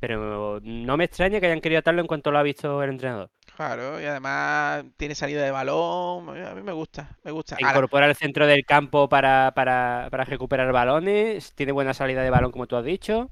Pero 0.00 0.60
no 0.62 0.96
me 0.98 1.04
extraña 1.04 1.40
que 1.40 1.46
hayan 1.46 1.60
querido 1.62 1.80
atarlo 1.80 2.02
en 2.02 2.08
cuanto 2.08 2.30
lo 2.32 2.38
ha 2.38 2.42
visto 2.44 2.82
el 2.82 2.90
entrenador. 2.90 3.30
Claro, 3.58 4.00
y 4.00 4.04
además 4.04 4.84
tiene 4.96 5.16
salida 5.16 5.42
de 5.42 5.50
balón. 5.50 6.28
A 6.46 6.54
mí 6.54 6.62
me 6.62 6.70
gusta, 6.72 7.18
me 7.24 7.32
gusta. 7.32 7.56
Ahora, 7.56 7.70
Incorpora 7.70 8.06
el 8.06 8.14
centro 8.14 8.46
del 8.46 8.64
campo 8.64 9.08
para, 9.08 9.50
para, 9.52 10.06
para 10.12 10.24
recuperar 10.24 10.70
balones, 10.72 11.52
tiene 11.54 11.72
buena 11.72 11.92
salida 11.92 12.22
de 12.22 12.30
balón, 12.30 12.52
como 12.52 12.68
tú 12.68 12.76
has 12.76 12.84
dicho, 12.84 13.30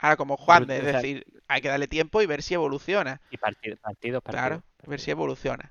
ahora 0.00 0.16
como 0.16 0.36
Juan, 0.36 0.70
es 0.70 0.84
decir, 0.84 1.24
hay 1.48 1.60
que 1.60 1.68
darle 1.68 1.86
tiempo 1.88 2.20
y 2.20 2.26
ver 2.26 2.42
si 2.42 2.54
evoluciona. 2.54 3.20
y 3.30 3.36
partidos, 3.38 3.78
partidos, 3.80 4.22
Claro, 4.24 4.56
partidos, 4.56 4.90
ver 4.90 5.00
si 5.00 5.10
evoluciona. 5.12 5.70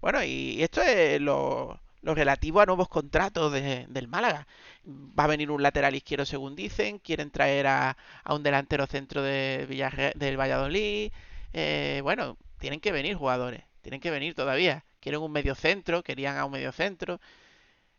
Bueno, 0.00 0.22
y 0.24 0.62
esto 0.62 0.80
es 0.82 1.20
lo, 1.20 1.80
lo 2.02 2.14
relativo 2.14 2.60
a 2.60 2.66
nuevos 2.66 2.88
contratos 2.88 3.52
de- 3.52 3.86
del 3.88 4.08
Málaga. 4.08 4.46
Va 4.86 5.24
a 5.24 5.26
venir 5.28 5.50
un 5.50 5.62
lateral 5.62 5.94
izquierdo, 5.94 6.24
según 6.24 6.56
dicen. 6.56 6.98
Quieren 6.98 7.30
traer 7.30 7.66
a, 7.66 7.96
a 8.24 8.34
un 8.34 8.42
delantero 8.42 8.86
centro 8.86 9.22
de 9.22 9.66
Villarre- 9.68 10.14
del 10.14 10.38
Valladolid. 10.40 11.12
Eh, 11.52 12.00
bueno, 12.02 12.36
tienen 12.58 12.80
que 12.80 12.92
venir 12.92 13.16
jugadores. 13.16 13.64
Tienen 13.82 14.00
que 14.00 14.10
venir 14.10 14.34
todavía. 14.34 14.84
Quieren 15.00 15.20
un 15.22 15.32
medio 15.32 15.54
centro, 15.54 16.02
querían 16.02 16.36
a 16.36 16.44
un 16.44 16.52
medio 16.52 16.72
centro. 16.72 17.20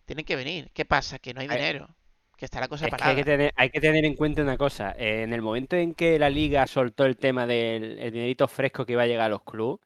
Tienen 0.05 0.26
que 0.26 0.36
venir. 0.38 0.72
¿Qué 0.74 0.86
pasa? 0.86 1.20
Que 1.20 1.34
no 1.34 1.41
hay 1.41 1.47
Ay, 1.47 1.60
dinero. 1.60 1.95
Que 2.38 2.45
está 2.45 2.60
la 2.62 2.70
cosa 2.70 2.88
Es 2.88 2.93
que 2.95 3.03
hay 3.03 3.16
parada. 3.16 3.16
que 3.16 3.24
tener, 3.26 3.53
hay 3.57 3.70
que 3.70 3.82
tener 3.82 4.05
en 4.05 4.16
cuenta 4.16 4.41
una 4.41 4.57
cosa. 4.57 4.93
eh, 4.97 5.24
en 5.24 5.34
el 5.34 5.41
momento 5.41 5.76
en 5.76 5.93
que 5.95 6.18
la 6.20 6.30
liga 6.30 6.66
soltó 6.68 7.05
el 7.05 7.18
tema 7.18 7.45
del 7.47 7.99
el 7.99 8.12
dinerito 8.14 8.47
fresco 8.47 8.86
que 8.86 8.93
iba 8.93 9.03
a 9.03 9.07
llegar 9.07 9.28
a 9.28 9.30
los 9.30 9.43
clubes, 9.43 9.80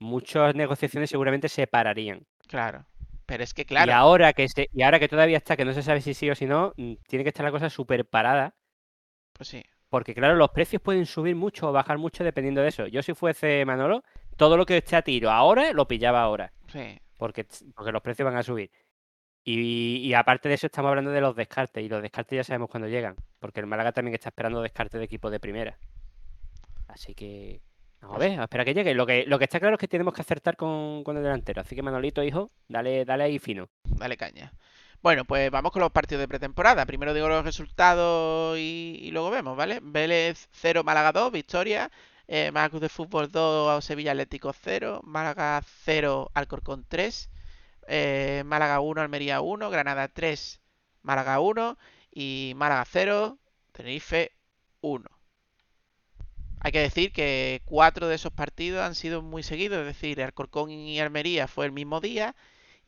muchas 0.00 0.54
negociaciones 0.54 1.10
seguramente 1.10 1.48
se 1.48 1.66
pararían. 1.66 2.26
Claro. 2.48 2.84
Pero 3.26 3.44
es 3.44 3.54
que, 3.54 3.64
Y 3.76 3.88
claro, 3.88 3.92
ahora 3.92 4.32
que 4.34 4.46
se, 4.48 4.68
y 4.72 4.82
ahora 4.82 4.98
que 5.00 5.08
todavía 5.08 5.36
está, 5.38 5.56
que 5.56 5.64
no 5.64 5.72
se 5.72 5.82
sabe 5.82 6.00
si 6.02 6.12
sí 6.14 6.28
o 6.30 6.34
si 6.34 6.46
no, 6.46 6.74
mm, 6.76 6.94
tiene 7.06 7.24
que 7.24 7.28
estar 7.30 7.44
la 7.44 7.50
cosa 7.52 7.70
súper 7.70 8.04
parada. 8.06 8.54
pues 9.32 9.48
sí. 9.48 9.62
Porque 9.88 10.14
claro, 10.14 10.34
los 10.36 10.50
precios 10.50 10.82
pueden 10.82 11.06
subir 11.06 11.34
mucho 11.36 11.68
o 11.68 11.72
bajar 11.72 11.98
mucho 11.98 12.22
dependiendo 12.24 12.60
de 12.62 12.68
eso. 12.68 12.86
Yo 12.86 13.02
si 13.02 13.14
fuese 13.14 13.64
Manolo, 13.64 14.02
todo 14.38 14.56
lo 14.56 14.64
que 14.64 14.78
esté 14.78 14.96
a 14.96 15.02
tiro 15.02 15.30
ahora, 15.30 15.72
lo 15.72 15.86
pillaba 15.86 16.22
ahora. 16.22 16.52
Sí. 16.72 16.98
Porque, 17.18 17.44
porque 17.74 17.92
los 17.92 18.00
precios 18.00 18.24
van 18.24 18.36
a 18.36 18.42
subir. 18.42 18.70
Y, 19.44 19.96
y 19.96 20.14
aparte 20.14 20.48
de 20.48 20.54
eso, 20.54 20.66
estamos 20.66 20.88
hablando 20.90 21.10
de 21.10 21.20
los 21.20 21.34
descartes. 21.34 21.84
Y 21.84 21.88
los 21.88 22.00
descartes 22.00 22.36
ya 22.36 22.44
sabemos 22.44 22.70
cuándo 22.70 22.88
llegan. 22.88 23.16
Porque 23.40 23.60
el 23.60 23.66
Málaga 23.66 23.92
también 23.92 24.14
está 24.14 24.28
esperando 24.28 24.62
descartes 24.62 24.98
de 25.00 25.04
equipos 25.04 25.30
de 25.32 25.40
primera. 25.40 25.76
Así 26.86 27.14
que. 27.14 27.60
Vamos 28.00 28.16
a 28.16 28.20
ver, 28.20 28.38
a 28.38 28.44
esperar 28.44 28.62
a 28.62 28.64
que 28.64 28.74
llegue. 28.74 28.94
Lo 28.94 29.06
que, 29.06 29.24
lo 29.26 29.38
que 29.38 29.44
está 29.44 29.58
claro 29.58 29.74
es 29.74 29.80
que 29.80 29.88
tenemos 29.88 30.14
que 30.14 30.20
acertar 30.20 30.56
con, 30.56 31.02
con 31.02 31.16
el 31.16 31.22
delantero. 31.24 31.60
Así 31.60 31.74
que 31.74 31.82
Manolito, 31.82 32.22
hijo, 32.22 32.52
dale, 32.68 33.04
dale 33.04 33.24
ahí 33.24 33.40
fino. 33.40 33.68
Dale 33.82 34.16
caña. 34.16 34.52
Bueno, 35.02 35.24
pues 35.24 35.50
vamos 35.50 35.72
con 35.72 35.82
los 35.82 35.90
partidos 35.90 36.20
de 36.20 36.28
pretemporada. 36.28 36.86
Primero 36.86 37.12
digo 37.12 37.28
los 37.28 37.44
resultados 37.44 38.56
y, 38.56 39.00
y 39.02 39.10
luego 39.10 39.30
vemos, 39.30 39.56
¿vale? 39.56 39.80
Vélez 39.82 40.48
0, 40.52 40.84
Málaga 40.84 41.10
2, 41.10 41.32
victoria. 41.32 41.90
Eh, 42.28 42.52
Málaga 42.52 42.78
de 42.78 42.88
Fútbol 42.88 43.30
2, 43.32 43.84
Sevilla 43.84 44.12
Atlético 44.12 44.52
0. 44.52 45.00
Málaga 45.04 45.62
0, 45.84 46.30
Alcorcón 46.34 46.84
3. 46.88 47.30
eh, 47.88 48.42
Málaga 48.46 48.80
1, 48.80 49.00
Almería 49.00 49.40
1, 49.40 49.70
Granada 49.70 50.08
3, 50.08 50.60
Málaga 51.02 51.40
1 51.40 51.78
y 52.12 52.52
Málaga 52.56 52.84
0, 52.86 53.38
Tenerife 53.72 54.32
1. 54.80 55.08
Hay 56.60 56.72
que 56.72 56.80
decir 56.80 57.12
que 57.12 57.62
cuatro 57.64 58.08
de 58.08 58.14
esos 58.16 58.32
partidos 58.32 58.82
han 58.82 58.94
sido 58.94 59.22
muy 59.22 59.42
seguidos, 59.42 59.80
es 59.80 59.86
decir, 59.86 60.22
Alcorcón 60.22 60.70
y 60.70 61.00
Almería 61.00 61.48
fue 61.48 61.66
el 61.66 61.72
mismo 61.72 62.00
día 62.00 62.34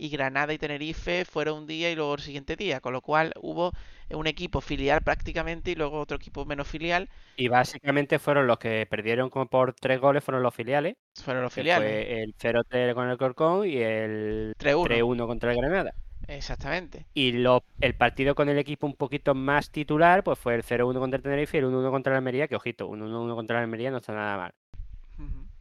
y 0.01 0.09
Granada 0.09 0.53
y 0.53 0.59
Tenerife 0.59 1.24
fueron 1.24 1.59
un 1.59 1.66
día 1.66 1.90
y 1.90 1.94
luego 1.96 2.14
el 2.14 2.20
siguiente 2.20 2.57
día, 2.57 2.80
con 2.80 2.92
lo 2.92 3.03
cual 3.03 3.32
hubo 3.40 3.72
un 4.11 4.26
equipo 4.26 4.61
filial 4.61 5.03
prácticamente 5.03 5.70
y 5.72 5.74
luego 5.76 6.01
otro 6.01 6.16
equipo 6.16 6.44
menos 6.44 6.66
filial, 6.68 7.09
Y 7.36 7.48
básicamente 7.48 8.18
fueron 8.18 8.46
los 8.46 8.59
que 8.59 8.86
perdieron 8.88 9.30
como 9.30 9.46
por 9.46 9.74
tres 9.74 10.01
goles, 10.01 10.22
fueron 10.24 10.42
los 10.42 10.55
filiales. 10.55 10.96
fueron 11.22 11.42
los 11.42 11.53
filiales. 11.53 12.07
fue 12.07 12.22
el 12.22 12.34
0-3 12.36 12.94
con 12.94 13.09
el 13.09 13.18
Corcón 13.18 13.66
y 13.68 13.78
el 13.78 14.55
3-1. 14.59 14.84
3-1 14.84 15.26
contra 15.26 15.53
el 15.53 15.59
Granada. 15.59 15.94
Exactamente. 16.28 17.07
Y 17.14 17.32
lo- 17.32 17.64
el 17.80 17.94
partido 17.96 18.34
con 18.34 18.48
el 18.48 18.59
equipo 18.59 18.86
un 18.86 18.94
poquito 18.96 19.34
más 19.34 19.70
titular, 19.70 20.22
pues 20.24 20.38
fue 20.38 20.55
el 20.55 20.62
0-1 20.62 21.01
contra 21.01 21.16
el 21.18 21.22
Tenerife 21.22 21.57
y 21.57 21.61
el 21.61 21.66
1-1 21.66 21.90
contra 21.90 22.12
el 22.12 22.18
Almería, 22.18 22.48
que 22.48 22.57
ojito, 22.57 22.86
un 22.88 23.03
1-1 23.03 23.34
contra 23.34 23.59
el 23.59 23.64
Almería 23.64 23.90
no 23.90 23.98
está 23.98 24.12
nada 24.14 24.36
mal. 24.36 24.53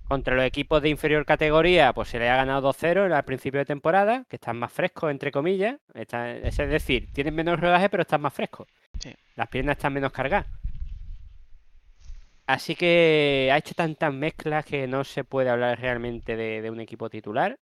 Contra 0.10 0.36
los 0.36 0.44
equipos 0.44 0.82
de 0.82 0.90
inferior 0.90 1.26
categoría, 1.26 1.94
pues 1.94 2.10
se 2.10 2.20
le 2.20 2.28
ha 2.30 2.36
ganado 2.36 2.62
2-0 2.74 3.14
al 3.14 3.24
principio 3.26 3.60
de 3.60 3.66
temporada, 3.66 4.26
que 4.28 4.38
están 4.38 4.58
más 4.58 4.74
frescos, 4.74 5.12
entre 5.12 5.32
comillas. 5.32 5.78
Es 5.94 6.58
decir, 6.58 7.14
tienen 7.14 7.36
menos 7.36 7.60
rodaje, 7.60 7.90
pero 7.90 8.02
están 8.02 8.22
más 8.22 8.34
frescos. 8.34 8.68
Sí. 9.00 9.16
Las 9.36 9.48
piernas 9.50 9.78
están 9.78 9.94
menos 9.94 10.12
cargadas. 10.12 10.48
Así 12.48 12.76
que 12.76 13.50
ha 13.54 13.58
hecho 13.58 13.76
tantas 13.76 14.12
mezclas 14.14 14.66
que 14.66 14.88
no 14.88 15.04
se 15.04 15.24
puede 15.24 15.50
hablar 15.52 15.80
realmente 15.80 16.36
de, 16.36 16.62
de 16.64 16.72
un 16.72 16.80
equipo 16.80 17.10
titular. 17.10 17.60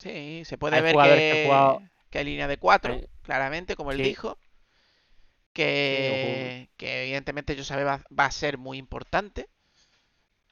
Sí, 0.00 0.42
se 0.44 0.58
puede 0.58 0.76
Hay 0.76 0.82
ver 0.82 0.96
que 0.96 1.02
que, 1.32 1.42
jugado- 1.46 1.82
que 2.10 2.18
hay 2.18 2.24
línea 2.24 2.48
de 2.48 2.56
cuatro, 2.58 3.00
claramente, 3.22 3.76
como 3.76 3.92
él 3.92 3.98
Sí. 3.98 4.02
dijo. 4.02 4.36
Que, 5.52 6.68
que 6.76 7.02
evidentemente 7.04 7.56
yo 7.56 7.64
sabe 7.64 7.84
va, 7.84 8.02
va 8.16 8.26
a 8.26 8.30
ser 8.30 8.58
muy 8.58 8.78
importante. 8.78 9.48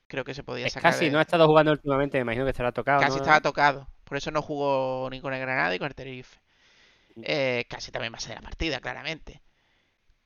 Creo 0.09 0.25
que 0.25 0.35
se 0.35 0.45
podía 0.45 0.67
Es 0.67 0.73
sacar 0.75 0.93
casi, 0.93 1.07
de- 1.07 1.11
no 1.11 1.19
ha 1.19 1.23
estado 1.23 1.47
jugando 1.47 1.73
últimamente, 1.73 2.19
me 2.19 2.23
imagino 2.23 2.45
que 2.45 2.51
estará 2.51 2.73
tocado. 2.73 3.01
Casi 3.01 3.17
¿no? 3.17 3.23
estaba 3.23 3.41
tocado. 3.41 3.89
Por 4.05 4.17
eso 4.17 4.31
no 4.31 4.41
jugó 4.43 5.09
ni 5.11 5.21
con 5.21 5.35
el 5.35 5.41
Granada 5.41 5.71
ni 5.71 5.79
con 5.79 5.89
el 5.89 5.95
Tenerife. 5.95 6.39
Mm. 7.17 7.23
Eh, 7.25 7.65
casi 7.69 7.91
también 7.91 8.13
va 8.13 8.19
a 8.19 8.21
ser 8.21 8.37
la 8.37 8.43
partida, 8.43 8.81
claramente. 8.81 9.43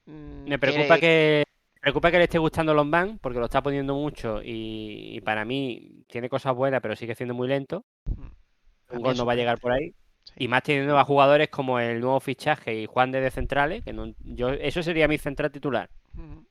Mm, 0.07 0.49
Me 0.49 0.59
preocupa 0.59 0.99
que, 0.99 1.45
me 1.75 1.81
preocupa 1.81 2.11
que 2.11 2.19
le 2.19 2.25
esté 2.25 2.39
gustando 2.39 2.75
Lombán, 2.75 3.19
porque 3.21 3.39
lo 3.39 3.47
está 3.47 3.63
poniendo 3.63 3.95
mucho 3.95 4.43
y, 4.43 5.17
y 5.17 5.21
para 5.21 5.45
mí 5.45 6.05
tiene 6.09 6.29
cosas 6.29 6.55
buenas, 6.55 6.81
pero 6.83 6.97
sigue 6.97 7.15
siendo 7.15 7.35
muy 7.35 7.49
lento. 7.49 7.85
Mm, 8.07 8.97
Un 8.97 9.03
gol 9.03 9.17
no 9.17 9.25
va 9.25 9.33
a 9.33 9.37
llegar 9.37 9.59
por 9.61 9.73
ahí. 9.73 9.95
Sí. 10.25 10.35
Y 10.37 10.49
más 10.49 10.63
teniendo 10.63 10.99
a 10.99 11.05
jugadores 11.05 11.49
como 11.49 11.81
el 11.81 12.01
nuevo 12.01 12.21
fichaje 12.21 12.75
y 12.81 12.87
Juan 12.87 13.11
de, 13.13 13.21
de 13.21 13.31
centrales, 13.31 13.83
que 13.85 13.93
no, 13.93 14.13
yo, 14.21 14.51
eso 14.51 14.83
sería 14.83 15.09
mi 15.09 15.17
central 15.19 15.51
titular. 15.51 15.89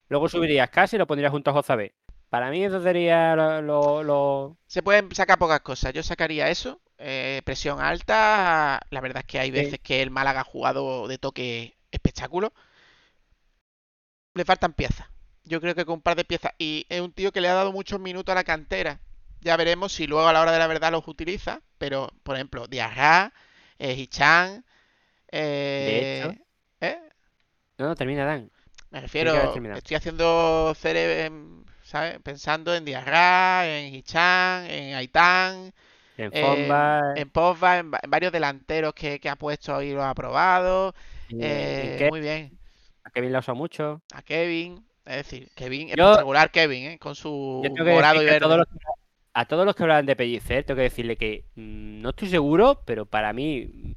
Luego 0.07 0.27
subirías 0.27 0.69
casi 0.71 0.95
y 0.95 0.99
lo 0.99 1.05
pondrías 1.05 1.31
junto 1.31 1.51
a 1.51 1.53
Jozabé. 1.53 1.93
Para 2.29 2.49
mí 2.51 2.63
eso 2.63 2.81
sería 2.81 3.35
lo, 3.35 3.61
lo- 3.61 4.03
lo- 4.03 4.57
Se 4.67 4.83
pueden 4.83 5.13
sacar 5.15 5.37
pocas 5.39 5.61
cosas. 5.61 5.93
Yo 5.93 6.03
sacaría 6.03 6.49
eso. 6.49 6.81
eh, 7.01 7.41
presión 7.45 7.79
alta. 7.79 8.81
La 8.89 8.99
verdad 9.01 9.21
es 9.21 9.25
que 9.25 9.39
hay 9.39 9.47
Sí. 9.47 9.51
veces 9.51 9.79
que 9.79 10.01
el 10.01 10.11
Málaga 10.11 10.41
ha 10.41 10.43
jugado 10.43 11.07
de 11.07 11.17
toque 11.17 11.77
espectáculo. 11.91 12.53
Le 14.35 14.45
faltan 14.45 14.73
piezas. 14.73 15.07
Yo 15.43 15.61
creo 15.61 15.75
que 15.75 15.85
con 15.85 15.95
un 15.95 16.01
par 16.01 16.15
de 16.15 16.25
piezas. 16.25 16.53
Y 16.57 16.85
es 16.89 17.01
un 17.01 17.11
tío 17.13 17.31
que 17.31 17.41
le 17.41 17.47
ha 17.47 17.53
dado 17.53 17.71
muchos 17.71 17.99
minutos 17.99 18.31
a 18.31 18.35
la 18.35 18.43
cantera. 18.43 18.99
Ya 19.41 19.55
veremos 19.57 19.93
si 19.93 20.07
luego 20.07 20.27
a 20.27 20.33
la 20.33 20.41
hora 20.41 20.51
de 20.51 20.59
la 20.59 20.67
verdad 20.67 20.91
los 20.91 21.07
utiliza. 21.07 21.61
Pero, 21.77 22.11
por 22.23 22.35
ejemplo, 22.35 22.67
Diarra, 22.67 23.33
eh, 23.79 23.93
Hichan. 23.93 24.65
eh, 25.31 26.21
hecho, 26.21 26.35
¿eh? 26.81 26.99
No, 27.77 27.87
no, 27.87 27.95
termina 27.95 28.25
Dan. 28.25 28.51
Me 28.91 29.01
refiero, 29.01 29.53
estoy 29.75 29.95
haciendo 29.95 30.73
cere- 30.75 31.25
em, 31.25 31.63
¿sabes? 31.89 32.19
Pensando 32.21 32.75
en 32.75 32.85
Diarra, 32.85 33.67
en 33.67 33.93
Hichan, 33.95 34.65
en 34.69 34.95
Aitán, 34.95 35.73
En 36.17 36.31
Fomba, 36.33 37.01
en 37.15 37.29
Pogba, 37.29 37.79
en, 37.79 37.91
va- 37.93 37.99
en 38.03 38.11
varios 38.11 38.31
delanteros 38.31 38.93
que, 38.93 39.19
que 39.19 39.29
ha 39.29 39.35
puesto 39.35 39.81
y 39.81 39.93
lo 39.93 40.03
ha 40.03 40.13
probado. 40.15 40.93
eh, 41.39 42.07
muy 42.09 42.21
bien. 42.21 42.57
a 43.03 43.09
Kevin 43.11 43.31
lo 43.31 43.37
ha 43.37 43.41
usado 43.41 43.55
mucho. 43.55 44.01
A 44.13 44.21
Kevin, 44.21 44.85
es 45.05 45.15
decir, 45.17 45.49
Kevin, 45.55 45.89
Yo- 45.89 45.95
espectacular 46.03 46.51
Kevin, 46.51 46.83
¿eh? 46.91 46.99
Con 46.99 47.15
su 47.15 47.29
morado 47.87 48.21
y 48.21 48.25
que 48.25 48.31
a 48.31 48.35
todos 48.37 48.57
verde. 48.57 48.57
los 48.57 48.67
que, 48.67 48.77
a 49.33 49.45
todos 49.47 49.65
los 49.65 49.75
que 49.75 49.83
hablan 49.83 50.05
de 50.05 50.15
Pellicer, 50.15 50.63
tengo 50.65 50.77
que 50.77 50.83
decirle 50.83 51.17
que 51.17 51.45
mm, 51.55 52.01
no 52.01 52.09
estoy 52.09 52.29
seguro, 52.29 52.83
pero 52.85 53.05
para 53.05 53.33
mí 53.33 53.65
mm, 53.65 53.91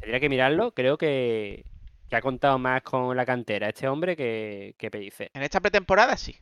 tendría 0.00 0.20
que 0.20 0.28
mirarlo. 0.28 0.72
Creo 0.74 0.98
que, 0.98 1.64
que 2.08 2.16
ha 2.16 2.22
contado 2.22 2.58
más 2.58 2.82
con 2.82 3.16
la 3.16 3.26
cantera 3.26 3.68
este 3.68 3.88
hombre 3.88 4.16
que, 4.16 4.74
que 4.78 4.90
Pellicer. 4.90 5.30
En 5.34 5.42
esta 5.42 5.60
pretemporada 5.60 6.16
sí. 6.16 6.36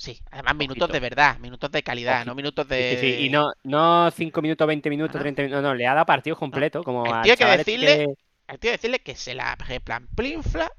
Sí, 0.00 0.22
además 0.30 0.54
minutos 0.54 0.88
de 0.92 1.00
verdad, 1.00 1.38
minutos 1.40 1.72
de 1.72 1.82
calidad, 1.82 2.24
no 2.24 2.36
minutos 2.36 2.68
de... 2.68 2.96
sí, 3.00 3.16
sí, 3.16 3.24
Y 3.24 3.30
no, 3.30 3.50
no 3.64 4.08
5 4.12 4.40
minutos, 4.42 4.64
20 4.66 4.88
minutos, 4.90 5.16
Ajá. 5.16 5.24
30 5.24 5.42
minutos. 5.42 5.60
No, 5.62 5.68
no, 5.70 5.74
le 5.74 5.88
ha 5.88 5.94
dado 5.94 6.06
partidos 6.06 6.38
completos. 6.38 6.84
Como 6.84 7.04
El 7.04 7.12
al 7.12 7.22
tío 7.24 7.36
que 7.36 7.44
este 7.44 7.72
decirle- 7.72 8.06
que- 8.06 8.14
Al 8.46 8.58
tío 8.60 8.70
decirle 8.70 9.00
que 9.00 9.16
se 9.16 9.34
la 9.34 9.56
replanplinfla 9.56 10.70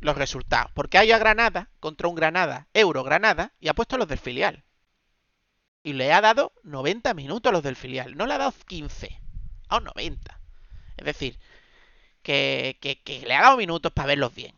los 0.00 0.14
resultados. 0.16 0.70
Porque 0.74 0.98
hay 0.98 1.10
a 1.10 1.18
Granada 1.18 1.70
contra 1.80 2.08
un 2.08 2.14
Granada, 2.14 2.68
Euro 2.74 3.02
Granada, 3.02 3.52
y 3.60 3.68
ha 3.68 3.74
puesto 3.74 3.96
a 3.96 3.98
los 3.98 4.08
del 4.08 4.18
filial. 4.18 4.62
Y 5.82 5.94
le 5.94 6.12
ha 6.12 6.20
dado 6.20 6.52
90 6.62 7.14
minutos 7.14 7.48
a 7.48 7.52
los 7.54 7.62
del 7.62 7.76
filial. 7.76 8.14
No 8.14 8.26
le 8.26 8.34
ha 8.34 8.38
dado 8.38 8.52
15. 8.66 9.18
A 9.68 9.78
un 9.78 9.84
90. 9.84 10.38
Es 10.98 11.04
decir, 11.06 11.38
que, 12.22 12.76
que, 12.82 13.00
que 13.02 13.20
le 13.26 13.34
ha 13.34 13.42
dado 13.42 13.56
minutos 13.56 13.90
para 13.92 14.08
verlos 14.08 14.34
bien. 14.34 14.54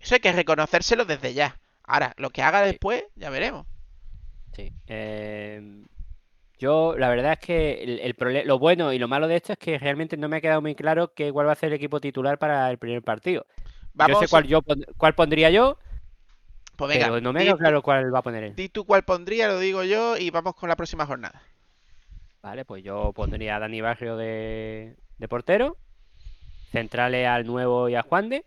Eso 0.00 0.14
hay 0.14 0.20
que 0.20 0.32
reconocérselo 0.32 1.04
desde 1.04 1.34
ya. 1.34 1.56
Ahora, 1.84 2.14
lo 2.16 2.30
que 2.30 2.42
haga 2.42 2.62
después, 2.62 3.04
ya 3.14 3.30
veremos. 3.30 3.66
Sí. 4.54 4.72
eh, 4.86 5.84
yo, 6.58 6.94
la 6.96 7.08
verdad 7.08 7.32
es 7.32 7.38
que 7.40 7.82
el, 7.82 8.00
el 8.00 8.46
lo 8.46 8.58
bueno 8.58 8.92
y 8.92 8.98
lo 8.98 9.08
malo 9.08 9.26
de 9.28 9.36
esto 9.36 9.52
es 9.52 9.58
que 9.58 9.78
realmente 9.78 10.16
no 10.16 10.28
me 10.28 10.36
ha 10.36 10.40
quedado 10.40 10.62
muy 10.62 10.74
claro 10.74 11.12
que 11.12 11.32
cuál 11.32 11.48
va 11.48 11.52
a 11.52 11.56
ser 11.56 11.68
el 11.68 11.74
equipo 11.74 12.00
titular 12.00 12.38
para 12.38 12.70
el 12.70 12.78
primer 12.78 13.02
partido. 13.02 13.46
Vamos, 13.92 14.20
Yo 14.20 14.26
sé 14.26 14.30
cuál, 14.30 14.46
yo 14.46 14.60
cuál 14.96 15.14
pondría 15.14 15.50
yo, 15.50 15.78
pues 16.76 16.88
venga, 16.88 17.06
pero 17.06 17.20
no 17.20 17.32
me 17.32 17.40
quedado 17.40 17.58
claro 17.58 17.82
cuál 17.82 18.14
va 18.14 18.20
a 18.20 18.22
poner 18.22 18.44
él. 18.44 18.56
di 18.56 18.68
tú 18.68 18.84
cuál 18.84 19.04
pondría, 19.04 19.48
lo 19.48 19.58
digo 19.58 19.84
yo, 19.84 20.16
y 20.16 20.30
vamos 20.30 20.54
con 20.54 20.68
la 20.68 20.76
próxima 20.76 21.06
jornada. 21.06 21.42
Vale, 22.42 22.64
pues 22.64 22.82
yo 22.82 23.12
pondría 23.12 23.56
a 23.56 23.58
Dani 23.60 23.80
Barrio 23.80 24.16
de, 24.16 24.96
de 25.18 25.28
portero, 25.28 25.76
centrales 26.72 27.26
al 27.26 27.46
nuevo 27.46 27.88
y 27.88 27.94
a 27.94 28.02
Juan 28.02 28.28
de. 28.28 28.44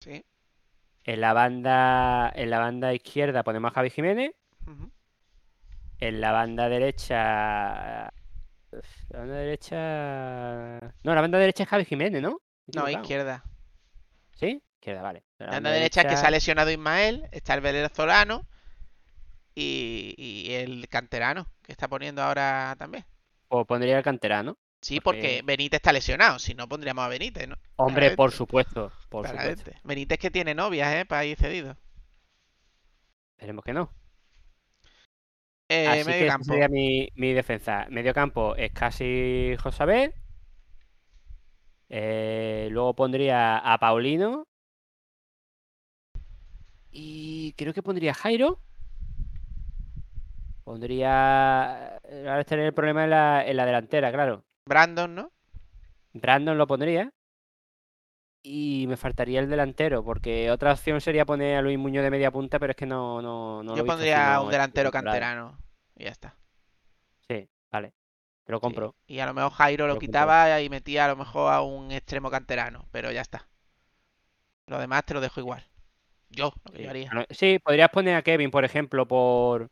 Sí. 0.00 0.24
En 1.06 1.20
la 1.20 1.32
banda, 1.32 2.32
en 2.34 2.50
la 2.50 2.58
banda 2.58 2.92
izquierda 2.92 3.44
ponemos 3.44 3.70
a 3.70 3.74
Javi 3.74 3.90
Jiménez. 3.90 4.32
En 6.00 6.20
la 6.20 6.32
banda 6.32 6.68
derecha. 6.68 8.12
La 9.10 9.18
banda 9.18 9.36
derecha. 9.36 10.80
No, 11.04 11.14
la 11.14 11.20
banda 11.20 11.38
derecha 11.38 11.62
es 11.62 11.68
Javi 11.68 11.84
Jiménez, 11.84 12.20
¿no? 12.20 12.40
No, 12.74 12.90
izquierda. 12.90 13.44
¿Sí? 14.34 14.60
Izquierda, 14.80 15.02
vale. 15.02 15.24
La 15.38 15.46
La 15.46 15.52
banda 15.52 15.70
derecha 15.70 16.00
es 16.00 16.06
que 16.08 16.16
se 16.16 16.26
ha 16.26 16.30
lesionado 16.30 16.72
Ismael, 16.72 17.28
está 17.30 17.54
el 17.54 17.60
venezolano 17.60 18.48
y, 19.54 20.12
y 20.18 20.54
el 20.54 20.88
canterano 20.88 21.46
que 21.62 21.70
está 21.70 21.86
poniendo 21.86 22.20
ahora 22.20 22.74
también. 22.76 23.04
O 23.48 23.64
pondría 23.64 23.96
el 23.96 24.04
canterano. 24.04 24.58
Sí, 24.86 25.00
Porque- 25.00 25.18
porque 25.20 25.42
Benítez 25.44 25.78
está 25.78 25.92
lesionado, 25.92 26.38
si 26.38 26.54
no 26.54 26.68
pondríamos 26.68 27.04
a 27.04 27.08
Benítez, 27.08 27.48
¿no? 27.48 27.56
Hombre, 27.74 28.12
por 28.12 28.30
supuesto. 28.30 28.92
Por 29.08 29.26
supuesto. 29.26 29.72
Benítez 29.82 30.16
que 30.16 30.30
tiene 30.30 30.54
novias, 30.54 30.94
¿eh? 30.94 31.04
Para 31.04 31.24
ir 31.24 31.36
cedido. 31.36 31.76
Esperemos 33.36 33.64
que 33.64 33.72
no. 33.72 33.92
Eh, 35.68 35.88
Así 35.88 36.04
medio 36.04 36.20
que 36.20 36.26
campo. 36.28 36.44
sería 36.44 36.68
mi, 36.68 37.08
mi 37.16 37.32
defensa. 37.32 37.86
Medio 37.90 38.14
campo 38.14 38.54
es 38.54 38.70
casi 38.70 39.56
Josabé. 39.60 40.14
Eh, 41.88 42.68
luego 42.70 42.94
pondría 42.94 43.58
a 43.58 43.78
Paulino. 43.78 44.46
Y 46.92 47.54
creo 47.54 47.72
que 47.74 47.82
pondría 47.82 48.12
a 48.12 48.14
Jairo. 48.14 48.60
Pondría. 50.62 51.96
Ahora 51.96 52.40
estaría 52.40 52.66
el 52.66 52.72
problema 52.72 53.02
en 53.02 53.10
la, 53.10 53.44
en 53.44 53.56
la 53.56 53.66
delantera, 53.66 54.12
claro. 54.12 54.45
Brandon, 54.70 55.14
¿no? 55.14 55.32
Brandon 56.12 56.58
lo 56.58 56.66
pondría. 56.66 57.10
Y 58.42 58.86
me 58.88 58.96
faltaría 58.96 59.40
el 59.40 59.48
delantero, 59.50 60.04
porque 60.04 60.50
otra 60.50 60.72
opción 60.72 61.00
sería 61.00 61.24
poner 61.24 61.56
a 61.56 61.62
Luis 61.62 61.78
Muñoz 61.78 62.04
de 62.04 62.10
media 62.10 62.30
punta, 62.30 62.58
pero 62.60 62.70
es 62.72 62.76
que 62.76 62.86
no, 62.86 63.20
no, 63.20 63.62
no 63.62 63.76
Yo 63.76 63.84
pondría 63.84 64.40
un 64.40 64.50
delantero 64.50 64.90
canterano. 64.92 65.58
Y 65.96 66.04
ya 66.04 66.10
está. 66.10 66.36
Sí, 67.28 67.48
vale. 67.72 67.92
Te 68.44 68.52
lo 68.52 68.58
Sí. 68.58 68.60
compro. 68.60 68.94
Y 69.08 69.18
a 69.18 69.26
lo 69.26 69.34
mejor 69.34 69.50
Jairo 69.52 69.86
lo 69.86 69.94
Lo 69.94 69.94
compro. 69.94 70.06
quitaba 70.06 70.60
y 70.60 70.68
metía 70.68 71.06
a 71.06 71.08
lo 71.08 71.16
mejor 71.16 71.52
a 71.52 71.62
un 71.62 71.90
extremo 71.90 72.30
canterano. 72.30 72.86
Pero 72.92 73.10
ya 73.10 73.20
está. 73.22 73.48
Lo 74.68 74.78
demás 74.78 75.04
te 75.04 75.14
lo 75.14 75.20
dejo 75.20 75.40
igual. 75.40 75.64
Yo, 76.30 76.52
lo 76.64 76.72
que 76.72 76.78
Sí. 76.78 76.84
yo 76.84 76.90
haría. 76.90 77.26
Sí, 77.30 77.58
podrías 77.58 77.88
poner 77.90 78.14
a 78.14 78.22
Kevin, 78.22 78.50
por 78.52 78.64
ejemplo, 78.64 79.06
por. 79.08 79.70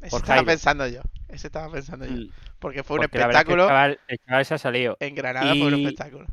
Eso 0.00 0.16
estaba 0.18 0.36
Jairo. 0.36 0.46
pensando 0.46 0.86
yo. 0.86 1.00
Ese 1.28 1.48
estaba 1.48 1.70
pensando 1.72 2.06
yo. 2.06 2.12
Mm, 2.16 2.30
Porque 2.58 2.82
fue 2.82 2.96
un 2.98 3.02
porque 3.02 3.18
verdad 3.18 3.42
es 3.42 3.44
que 3.44 3.52
el 3.52 3.60
espectáculo. 3.60 3.66
chaval, 3.68 4.00
el 4.08 4.18
chaval 4.18 4.44
se 4.44 4.54
ha 4.54 4.58
salido. 4.58 4.96
En 5.00 5.14
Granada 5.14 5.54
fue 5.54 5.66
un 5.66 5.74
espectáculo. 5.74 6.26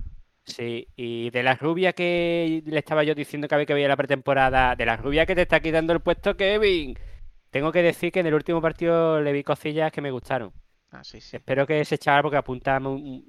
Sí, 0.46 0.88
y 0.98 1.30
de 1.30 1.42
la 1.44 1.56
rubia 1.56 1.94
que 1.94 2.62
le 2.66 2.80
estaba 2.80 3.04
yo 3.04 3.16
diciendo 3.16 3.48
que 3.48 3.56
había 3.56 3.66
que 3.66 3.74
ver 3.74 3.88
la 3.88 3.96
pretemporada, 3.96 4.76
de 4.76 4.86
la 4.86 4.98
rubia 4.98 5.26
que 5.26 5.36
te 5.36 5.44
está 5.44 5.62
quitando 5.62 5.94
el 5.94 6.02
puesto, 6.02 6.36
Kevin. 6.36 6.98
Tengo 7.50 7.72
que 7.72 7.82
decir 7.82 8.12
que 8.12 8.20
en 8.20 8.28
el 8.28 8.34
último 8.34 8.62
partido 8.62 9.22
le 9.22 9.32
vi 9.32 9.44
cosillas 9.44 9.92
que 9.92 10.02
me 10.02 10.12
gustaron. 10.12 10.52
Ah, 10.92 11.04
sí, 11.04 11.22
sí. 11.22 11.38
Espero 11.38 11.66
que 11.66 11.80
ese 11.80 11.98
chaval, 11.98 12.24
porque 12.24 12.38
apunta, 12.38 12.80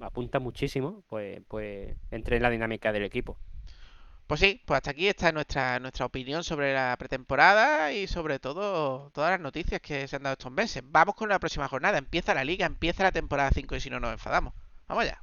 apunta 0.01 0.39
muchísimo, 0.39 1.03
pues, 1.07 1.41
pues 1.47 1.95
entre 2.11 2.37
en 2.37 2.43
la 2.43 2.49
dinámica 2.49 2.91
del 2.91 3.03
equipo. 3.03 3.39
Pues 4.27 4.39
sí, 4.39 4.59
pues 4.65 4.77
hasta 4.77 4.89
aquí 4.91 5.07
está 5.07 5.31
nuestra, 5.31 5.79
nuestra 5.79 6.07
opinión 6.07 6.43
sobre 6.43 6.73
la 6.73 6.95
pretemporada 6.97 7.93
y 7.93 8.07
sobre 8.07 8.39
todo 8.39 9.11
todas 9.11 9.29
las 9.29 9.39
noticias 9.39 9.79
que 9.81 10.07
se 10.07 10.15
han 10.15 10.23
dado 10.23 10.33
estos 10.33 10.51
meses. 10.51 10.81
Vamos 10.83 11.13
con 11.13 11.29
la 11.29 11.37
próxima 11.37 11.67
jornada. 11.67 11.99
Empieza 11.99 12.33
la 12.33 12.43
liga, 12.43 12.65
empieza 12.65 13.03
la 13.03 13.11
temporada 13.11 13.51
5 13.53 13.75
y 13.75 13.79
si 13.79 13.91
no 13.91 13.99
nos 13.99 14.13
enfadamos. 14.13 14.53
Vamos 14.87 15.03
allá. 15.03 15.21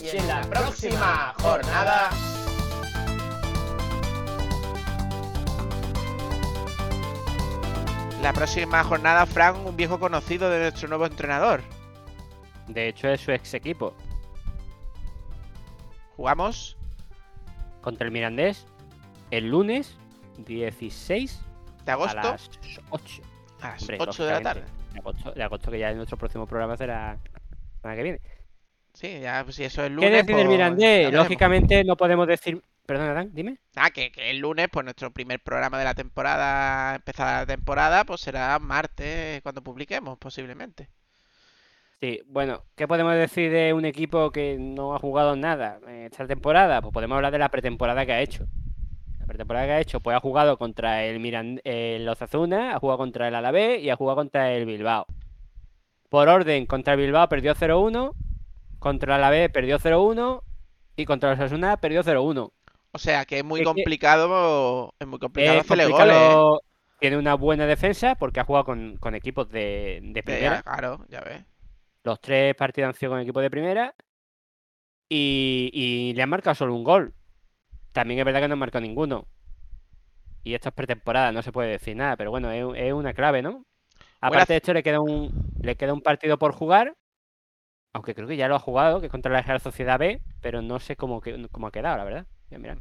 Y 0.00 0.16
en 0.16 0.28
la 0.28 0.42
próxima 0.42 1.34
jornada... 1.40 2.10
La 8.22 8.32
próxima 8.32 8.82
jornada, 8.84 9.26
Fran, 9.26 9.56
un 9.66 9.76
viejo 9.76 9.98
conocido 9.98 10.48
de 10.48 10.60
nuestro 10.60 10.88
nuevo 10.88 11.06
entrenador. 11.06 11.62
De 12.68 12.88
hecho, 12.88 13.08
es 13.08 13.20
su 13.20 13.30
ex 13.32 13.54
equipo. 13.54 13.94
Jugamos 16.16 16.76
Contra 17.82 18.06
el 18.06 18.12
Mirandés, 18.12 18.66
el 19.30 19.48
lunes 19.48 19.96
16 20.46 21.40
de 21.84 21.90
a 21.90 21.94
agosto 21.94 22.16
las 22.16 22.50
8. 22.90 23.22
a 23.60 23.68
las 23.68 23.82
Hombre, 23.82 23.96
8 24.00 24.24
de 24.24 24.32
la 24.32 24.40
tarde. 24.40 24.64
De 24.92 24.98
agosto, 24.98 25.32
de 25.32 25.42
agosto, 25.42 25.70
que 25.70 25.78
ya 25.78 25.90
en 25.90 25.98
nuestro 25.98 26.16
próximo 26.16 26.46
programa 26.46 26.76
será 26.76 27.18
la 27.32 27.40
semana 27.80 27.96
que 27.96 28.02
viene. 28.02 28.20
Sí, 28.94 29.20
ya 29.20 29.44
pues, 29.44 29.56
si 29.56 29.64
eso 29.64 29.82
es 29.82 29.88
¿Qué 29.88 29.94
lunes. 29.94 30.10
decide 30.10 30.40
el 30.40 30.46
pues, 30.46 30.48
Mirandés? 30.48 30.82
ya 30.82 30.88
veremos. 30.88 31.14
Lógicamente 31.14 31.84
no 31.84 31.96
podemos 31.96 32.26
decir. 32.26 32.62
Perdona, 32.86 33.12
Dan, 33.14 33.30
dime. 33.32 33.58
Ah, 33.74 33.90
que, 33.90 34.10
que 34.10 34.30
el 34.30 34.38
lunes, 34.38 34.68
pues 34.72 34.84
nuestro 34.84 35.10
primer 35.12 35.40
programa 35.40 35.78
de 35.78 35.84
la 35.84 35.94
temporada, 35.94 36.94
empezada 36.96 37.40
la 37.40 37.46
temporada, 37.46 38.04
pues 38.04 38.20
será 38.20 38.58
martes 38.58 39.42
cuando 39.42 39.62
publiquemos, 39.62 40.16
posiblemente. 40.18 40.88
Sí, 42.00 42.20
bueno, 42.26 42.62
¿qué 42.76 42.86
podemos 42.86 43.14
decir 43.14 43.50
de 43.50 43.72
un 43.72 43.86
equipo 43.86 44.30
que 44.30 44.58
no 44.58 44.94
ha 44.94 44.98
jugado 44.98 45.34
nada 45.34 45.80
eh, 45.88 46.08
esta 46.10 46.26
temporada? 46.26 46.82
Pues 46.82 46.92
podemos 46.92 47.16
hablar 47.16 47.32
de 47.32 47.38
la 47.38 47.48
pretemporada 47.48 48.04
que 48.04 48.12
ha 48.12 48.20
hecho. 48.20 48.46
La 49.18 49.24
pretemporada 49.26 49.64
que 49.66 49.72
ha 49.72 49.80
hecho, 49.80 50.00
pues 50.00 50.14
ha 50.14 50.20
jugado 50.20 50.58
contra 50.58 51.04
el 51.04 51.20
Miran 51.20 51.60
el 51.64 52.06
Osasuna, 52.08 52.76
ha 52.76 52.78
jugado 52.80 52.98
contra 52.98 53.28
el 53.28 53.34
Alavés 53.34 53.82
y 53.82 53.88
ha 53.88 53.96
jugado 53.96 54.16
contra 54.16 54.52
el 54.52 54.66
Bilbao. 54.66 55.06
Por 56.10 56.28
orden, 56.28 56.66
contra 56.66 56.92
el 56.94 57.00
Bilbao 57.00 57.28
perdió 57.30 57.54
0-1, 57.54 58.12
contra 58.78 59.16
el 59.16 59.22
Alavés 59.22 59.50
perdió 59.50 59.78
0-1 59.78 60.42
y 60.96 61.04
contra 61.06 61.32
el 61.32 61.38
Osasuna 61.40 61.78
perdió 61.78 62.02
0-1. 62.04 62.52
O 62.92 62.98
sea 62.98 63.24
que 63.24 63.38
es 63.38 63.44
muy 63.44 63.60
Es 63.60 63.64
que- 63.66 63.72
complicado, 63.72 64.92
es 64.98 65.06
muy 65.06 65.18
complicado 65.18 65.58
Es 65.58 65.64
hacerle 65.64 65.86
goles. 65.86 65.98
¿eh? 65.98 66.10
complicado, 66.10 66.60
tiene 67.00 67.16
una 67.16 67.34
buena 67.34 67.66
defensa 67.66 68.14
porque 68.16 68.40
ha 68.40 68.44
jugado 68.44 68.66
con, 68.66 68.96
con 68.98 69.14
equipos 69.14 69.48
de, 69.50 70.00
de 70.02 70.20
Ya, 70.20 70.22
primera. 70.22 70.62
claro, 70.62 71.04
ya 71.08 71.20
ves. 71.22 71.42
Los 72.06 72.20
tres 72.20 72.54
partidos 72.54 72.86
han 72.86 72.94
sido 72.94 73.10
con 73.10 73.20
equipo 73.20 73.40
de 73.40 73.50
primera. 73.50 73.92
Y, 75.08 75.70
y 75.72 76.14
le 76.14 76.22
han 76.22 76.28
marcado 76.30 76.54
solo 76.54 76.72
un 76.72 76.84
gol. 76.84 77.12
También 77.90 78.20
es 78.20 78.24
verdad 78.24 78.42
que 78.42 78.46
no 78.46 78.52
han 78.52 78.60
marcado 78.60 78.82
ninguno. 78.82 79.26
Y 80.44 80.54
esto 80.54 80.68
es 80.68 80.74
pretemporada, 80.76 81.32
no 81.32 81.42
se 81.42 81.50
puede 81.50 81.70
decir 81.70 81.96
nada, 81.96 82.16
pero 82.16 82.30
bueno, 82.30 82.52
es, 82.52 82.64
es 82.76 82.92
una 82.92 83.12
clave, 83.12 83.42
¿no? 83.42 83.66
Aparte 84.20 84.52
de 84.52 84.58
esto, 84.58 84.72
le 84.72 84.84
queda 84.84 85.00
un, 85.00 85.50
le 85.60 85.74
queda 85.74 85.92
un 85.92 86.00
partido 86.00 86.38
por 86.38 86.52
jugar. 86.52 86.96
Aunque 87.92 88.14
creo 88.14 88.28
que 88.28 88.36
ya 88.36 88.46
lo 88.46 88.54
ha 88.54 88.60
jugado, 88.60 89.00
que 89.00 89.06
es 89.06 89.12
contra 89.12 89.32
la 89.32 89.42
Real 89.42 89.60
Sociedad 89.60 89.98
B, 89.98 90.22
pero 90.40 90.62
no 90.62 90.78
sé 90.78 90.94
cómo, 90.94 91.20
cómo 91.50 91.66
ha 91.66 91.72
quedado, 91.72 91.96
la 91.96 92.04
verdad. 92.04 92.26
Voy 92.50 92.56
a 92.56 92.58
mirar. 92.60 92.78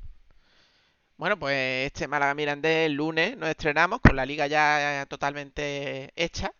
Bueno, 1.17 1.39
pues 1.39 1.87
este 1.87 2.07
Málaga 2.07 2.35
Mirandés 2.35 2.85
el 2.85 2.93
lunes 2.93 3.35
nos 3.37 3.49
estrenamos 3.49 4.01
con 4.01 4.15
la 4.15 4.25
liga 4.27 4.45
ya 4.45 5.07
totalmente 5.09 6.11
hecha, 6.15 6.53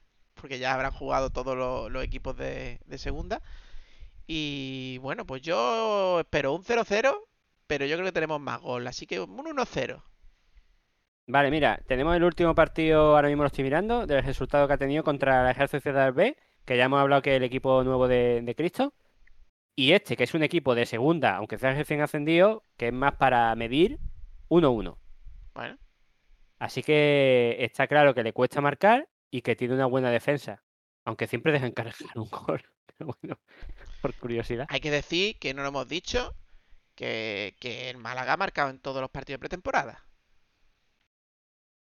porque 0.45 0.59
ya 0.59 0.75
habrán 0.75 0.91
jugado 0.91 1.31
todos 1.31 1.57
los, 1.57 1.91
los 1.91 2.03
equipos 2.03 2.37
de, 2.37 2.79
de 2.85 2.97
segunda. 2.99 3.41
Y 4.27 4.99
bueno, 4.99 5.25
pues 5.25 5.41
yo 5.41 6.19
espero 6.19 6.53
un 6.53 6.63
0-0, 6.63 7.15
pero 7.65 7.85
yo 7.87 7.95
creo 7.95 8.05
que 8.05 8.11
tenemos 8.11 8.39
más 8.39 8.61
gol, 8.61 8.85
así 8.85 9.07
que 9.07 9.19
un 9.19 9.35
1-0. 9.35 10.03
Vale, 11.25 11.49
mira, 11.49 11.81
tenemos 11.87 12.15
el 12.15 12.23
último 12.23 12.53
partido, 12.53 13.15
ahora 13.15 13.27
mismo 13.27 13.41
lo 13.41 13.47
estoy 13.47 13.63
mirando, 13.63 14.05
del 14.05 14.23
resultado 14.23 14.67
que 14.67 14.73
ha 14.73 14.77
tenido 14.77 15.03
contra 15.03 15.43
la 15.45 15.53
Real 15.53 15.67
Sociedad 15.67 16.13
B, 16.13 16.37
que 16.63 16.77
ya 16.77 16.85
hemos 16.85 16.99
hablado 16.99 17.23
que 17.23 17.31
es 17.31 17.37
el 17.37 17.43
equipo 17.43 17.83
nuevo 17.83 18.07
de, 18.07 18.41
de 18.43 18.53
Cristo. 18.53 18.93
Y 19.75 19.93
este, 19.93 20.15
que 20.15 20.25
es 20.25 20.35
un 20.35 20.43
equipo 20.43 20.75
de 20.75 20.85
segunda, 20.85 21.37
aunque 21.37 21.57
sea 21.57 21.73
recién 21.73 22.01
ascendido, 22.01 22.61
que 22.77 22.89
es 22.89 22.93
más 22.93 23.15
para 23.15 23.55
medir 23.55 23.97
1-1. 24.49 24.95
Bueno, 25.55 25.77
Así 26.59 26.83
que 26.83 27.57
está 27.61 27.87
claro 27.87 28.13
que 28.13 28.21
le 28.21 28.31
cuesta 28.31 28.61
marcar 28.61 29.07
y 29.35 29.41
que 29.41 29.55
tiene 29.57 29.73
una 29.73 29.85
buena 29.85 30.11
defensa. 30.11 30.63
Aunque 31.03 31.27
siempre 31.27 31.51
dejan 31.51 31.73
cargar 31.73 31.95
un 32.15 32.29
gol. 32.29 32.63
Pero 32.97 33.13
bueno, 33.21 33.37
por 34.01 34.13
curiosidad. 34.15 34.65
hay 34.69 34.79
que 34.79 34.91
decir 34.91 35.37
que 35.39 35.53
no 35.53 35.61
lo 35.61 35.67
hemos 35.67 35.87
dicho, 35.89 36.33
que, 36.95 37.57
que 37.59 37.89
el 37.89 37.97
Málaga 37.97 38.33
ha 38.33 38.37
marcado 38.37 38.69
en 38.69 38.79
todos 38.79 39.01
los 39.01 39.09
partidos 39.11 39.35
de 39.35 39.39
pretemporada. 39.39 40.05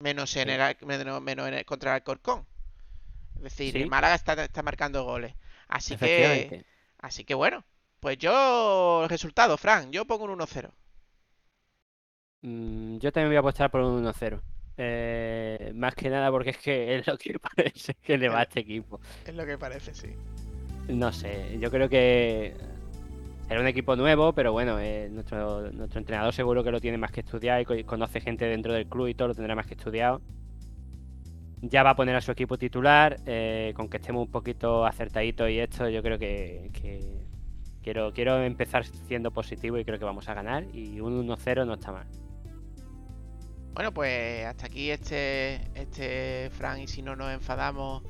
Menos 0.01 0.35
en 0.37 0.51
el, 0.51 0.77
menos, 0.85 1.23
menos 1.23 1.47
en 1.47 1.55
el- 1.55 1.65
contra 1.65 1.93
el 1.93 1.95
Alcorcón. 1.97 2.45
Es 3.37 3.43
decir, 3.45 3.77
el. 3.77 3.89
Málaga 3.89 4.17
está, 4.17 4.33
está 4.43 4.63
marcando 4.65 5.05
goles. 5.05 5.35
Así 5.69 5.97
que, 5.97 6.65
así 6.99 7.25
que 7.25 7.35
bueno, 7.35 7.65
pues 8.01 8.19
yo, 8.19 9.03
el 9.05 9.09
resultado, 9.09 9.57
Fran, 9.57 9.93
yo 9.93 10.05
pongo 10.07 10.25
un 10.25 10.33
1-0. 10.41 10.73
Mm, 12.43 12.99
yo 12.99 13.13
también 13.13 13.31
voy 13.31 13.37
a 13.37 13.41
apostar 13.41 13.71
por 13.71 13.81
un 13.83 14.05
1-0. 14.05 14.43
Eh, 14.79 15.73
más 15.75 15.95
que 15.97 16.09
nada 16.09 16.31
porque 16.31 16.51
es 16.51 16.59
que 16.59 16.97
es 16.99 17.07
lo 17.07 17.19
que 17.19 17.37
parece 17.39 17.95
que 17.95 18.17
le 18.17 18.29
va 18.29 18.41
a 18.41 18.43
este 18.43 18.61
equipo. 18.61 19.01
Es 19.27 19.35
lo 19.35 19.45
que 19.45 19.59
parece, 19.59 19.93
sí. 19.95 20.09
No 20.89 21.13
sé, 21.13 21.59
yo 21.61 21.71
creo 21.71 21.89
que 21.89 22.55
será 23.49 23.61
un 23.61 23.67
equipo 23.67 23.97
nuevo, 23.97 24.33
pero 24.33 24.53
bueno, 24.53 24.79
eh, 24.81 25.09
nuestro, 25.11 25.71
nuestro 25.73 25.99
entrenador 25.99 26.33
seguro 26.33 26.63
que 26.65 26.71
lo 26.71 26.81
tiene 26.81 26.97
más 26.97 27.11
que 27.13 27.21
estudiado 27.21 27.61
y 27.61 27.65
co- 27.65 27.75
conoce 27.87 28.21
gente 28.21 28.47
dentro 28.47 28.73
del 28.73 28.87
club 28.87 29.09
y 29.09 29.15
todo 29.15 29.29
lo 29.29 29.35
tendrá 29.35 29.55
más 29.55 29.67
que 29.67 29.75
estudiado. 29.75 30.23
Ya 31.61 31.83
va 31.83 31.91
a 31.91 31.97
poner 31.97 32.15
a 32.15 32.21
su 32.21 32.31
equipo 32.31 32.57
titular, 32.57 33.17
eh, 33.27 33.73
con 33.75 33.89
que 33.89 33.97
estemos 33.97 34.25
un 34.25 34.31
poquito 34.31 34.87
acertaditos 34.87 35.51
y 35.51 35.59
esto, 35.59 35.89
yo 35.89 36.03
creo 36.03 36.17
que, 36.19 36.71
que 36.73 37.01
quiero, 37.83 38.13
quiero 38.13 38.41
empezar 38.45 38.85
siendo 38.87 39.33
positivo 39.33 39.77
y 39.77 39.85
creo 39.85 39.99
que 39.99 40.05
vamos 40.05 40.29
a 40.29 40.35
ganar 40.35 40.65
y 40.73 41.01
un 41.01 41.27
1-0 41.29 41.67
no 41.67 41.75
está 41.75 41.91
mal. 41.91 42.07
Bueno, 43.75 43.93
pues 43.95 44.45
hasta 44.47 44.67
aquí 44.67 44.91
este, 44.91 45.71
este 45.75 46.51
Fran 46.51 46.81
y 46.81 46.89
si 46.89 47.03
no 47.03 47.15
nos 47.15 47.33
enfadamos 47.33 48.03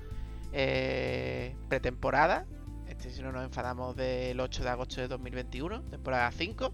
eh, 0.53 1.55
pretemporada. 1.69 2.47
Este 2.87 3.11
si 3.11 3.23
no 3.23 3.33
nos 3.33 3.45
enfadamos 3.45 3.95
del 3.97 4.41
8 4.41 4.63
de 4.63 4.69
agosto 4.71 5.01
de 5.01 5.09
2021, 5.09 5.83
temporada 5.83 6.31
5. 6.33 6.73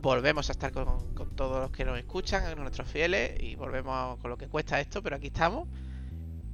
Volvemos 0.00 0.48
a 0.48 0.52
estar 0.52 0.72
con, 0.72 1.14
todos 1.36 1.60
los 1.60 1.70
que 1.70 1.84
nos 1.84 1.98
escuchan, 1.98 2.58
nuestros 2.58 2.88
fieles, 2.88 3.40
y 3.40 3.54
volvemos 3.54 4.18
con 4.18 4.30
lo 4.30 4.36
que 4.36 4.48
cuesta 4.48 4.80
esto, 4.80 5.02
pero 5.02 5.16
aquí 5.16 5.28
estamos. 5.28 5.68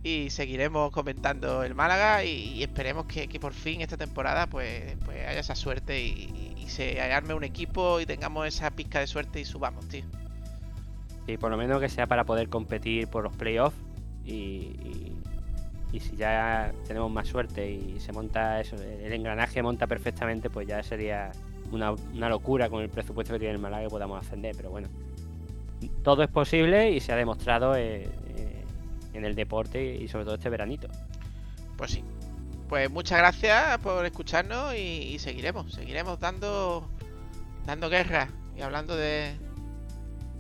Y 0.03 0.31
seguiremos 0.31 0.91
comentando 0.91 1.63
el 1.63 1.75
Málaga 1.75 2.25
y, 2.25 2.31
y 2.31 2.63
esperemos 2.63 3.07
que, 3.07 3.29
que 3.29 3.41
por 3.41 3.53
fin 3.53 3.81
esta 3.81 3.97
temporada 3.97 4.47
pues, 4.49 4.97
pues 5.05 5.27
haya 5.27 5.41
esa 5.41 5.55
suerte 5.55 6.01
y, 6.01 6.55
y 6.59 6.69
se 6.69 7.01
arme 7.01 7.35
un 7.35 7.45
equipo 7.45 8.01
y 8.01 8.07
tengamos 8.07 8.47
esa 8.47 8.71
pizca 8.71 9.01
de 9.01 9.07
suerte 9.07 9.41
y 9.41 9.45
subamos, 9.45 9.89
tío. 9.89 10.05
Y 11.29 11.37
por 11.37 11.51
lo 11.51 11.57
menos 11.57 11.81
que 11.81 11.89
sea 11.89 12.07
para 12.07 12.25
poder 12.25 12.49
competir 12.49 13.07
por 13.09 13.23
los 13.23 13.37
playoffs 13.37 13.77
y, 14.25 15.15
y, 15.93 16.01
si 16.01 16.17
ya 16.17 16.73
tenemos 16.87 17.11
más 17.11 17.29
suerte 17.29 17.71
y 17.71 17.99
se 17.99 18.13
monta 18.13 18.61
eso, 18.61 18.77
el 18.77 19.13
engranaje 19.13 19.63
monta 19.63 19.87
perfectamente, 19.87 20.49
pues 20.49 20.69
ya 20.69 20.83
sería 20.83 21.33
una, 21.73 21.93
una 21.93 22.29
locura 22.29 22.69
con 22.69 22.83
el 22.83 22.89
presupuesto 22.89 23.35
que 23.35 23.41
tiene 23.41 23.55
el 23.55 23.61
Málaga 23.61 23.85
que 23.85 23.91
podamos 23.91 24.21
ascender. 24.25 24.55
Pero 24.57 24.71
bueno, 24.71 24.89
todo 26.03 26.23
es 26.23 26.31
posible 26.31 26.91
y 26.93 27.01
se 27.01 27.13
ha 27.13 27.17
demostrado 27.17 27.75
eh, 27.75 28.09
eh, 28.37 28.65
en 29.15 29.25
el 29.25 29.35
deporte 29.35 29.97
y 29.97 30.09
sobre 30.09 30.25
todo 30.25 30.35
este 30.35 30.51
veranito. 30.51 30.89
Pues 31.77 31.93
sí. 31.93 32.05
Pues 32.69 32.91
muchas 32.91 33.19
gracias 33.19 33.79
por 33.79 34.05
escucharnos 34.05 34.75
y, 34.75 35.15
y 35.15 35.19
seguiremos, 35.19 35.73
seguiremos 35.73 36.21
dando 36.21 36.87
dando 37.65 37.91
guerra 37.91 38.29
y 38.57 38.63
hablando 38.63 38.97
de 38.97 39.35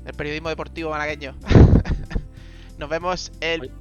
el 0.05 0.15
periodismo 0.15 0.49
deportivo 0.49 0.91
malagueño. 0.91 1.37
nos 2.79 2.89
vemos 2.89 3.33
el. 3.41 3.73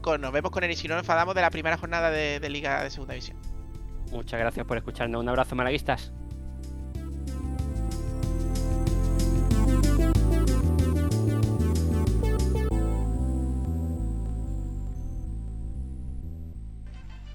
Con, 0.00 0.20
nos 0.20 0.32
vemos 0.32 0.50
con 0.50 0.64
él 0.64 0.70
y 0.70 0.76
si 0.76 0.88
no 0.88 0.94
nos 0.94 1.02
enfadamos 1.02 1.34
de 1.34 1.42
la 1.42 1.50
primera 1.50 1.76
jornada 1.76 2.10
de, 2.10 2.40
de 2.40 2.48
Liga 2.48 2.82
de 2.82 2.90
Segunda 2.90 3.14
División. 3.14 3.36
Muchas 4.10 4.40
gracias 4.40 4.66
por 4.66 4.76
escucharnos. 4.76 5.20
Un 5.20 5.28
abrazo, 5.28 5.54
malaguistas. 5.54 6.12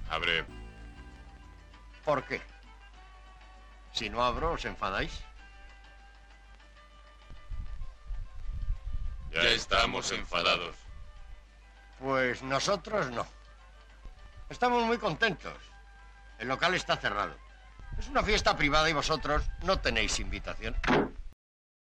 Abre. 0.09 0.45
¿Por 2.03 2.23
qué? 2.25 2.41
Si 3.91 4.09
no 4.09 4.23
abro, 4.23 4.53
os 4.53 4.65
enfadáis. 4.65 5.23
Ya 9.35 9.49
estamos 9.49 10.13
enfadados. 10.13 10.75
Pues 11.99 12.41
nosotros 12.41 13.11
no. 13.11 13.27
Estamos 14.49 14.83
muy 14.85 14.97
contentos. 14.97 15.53
El 16.39 16.47
local 16.47 16.73
está 16.73 16.95
cerrado. 16.95 17.35
Es 17.99 18.07
una 18.07 18.23
fiesta 18.23 18.55
privada 18.55 18.89
y 18.89 18.93
vosotros 18.93 19.43
no 19.63 19.79
tenéis 19.79 20.19
invitación. 20.19 20.75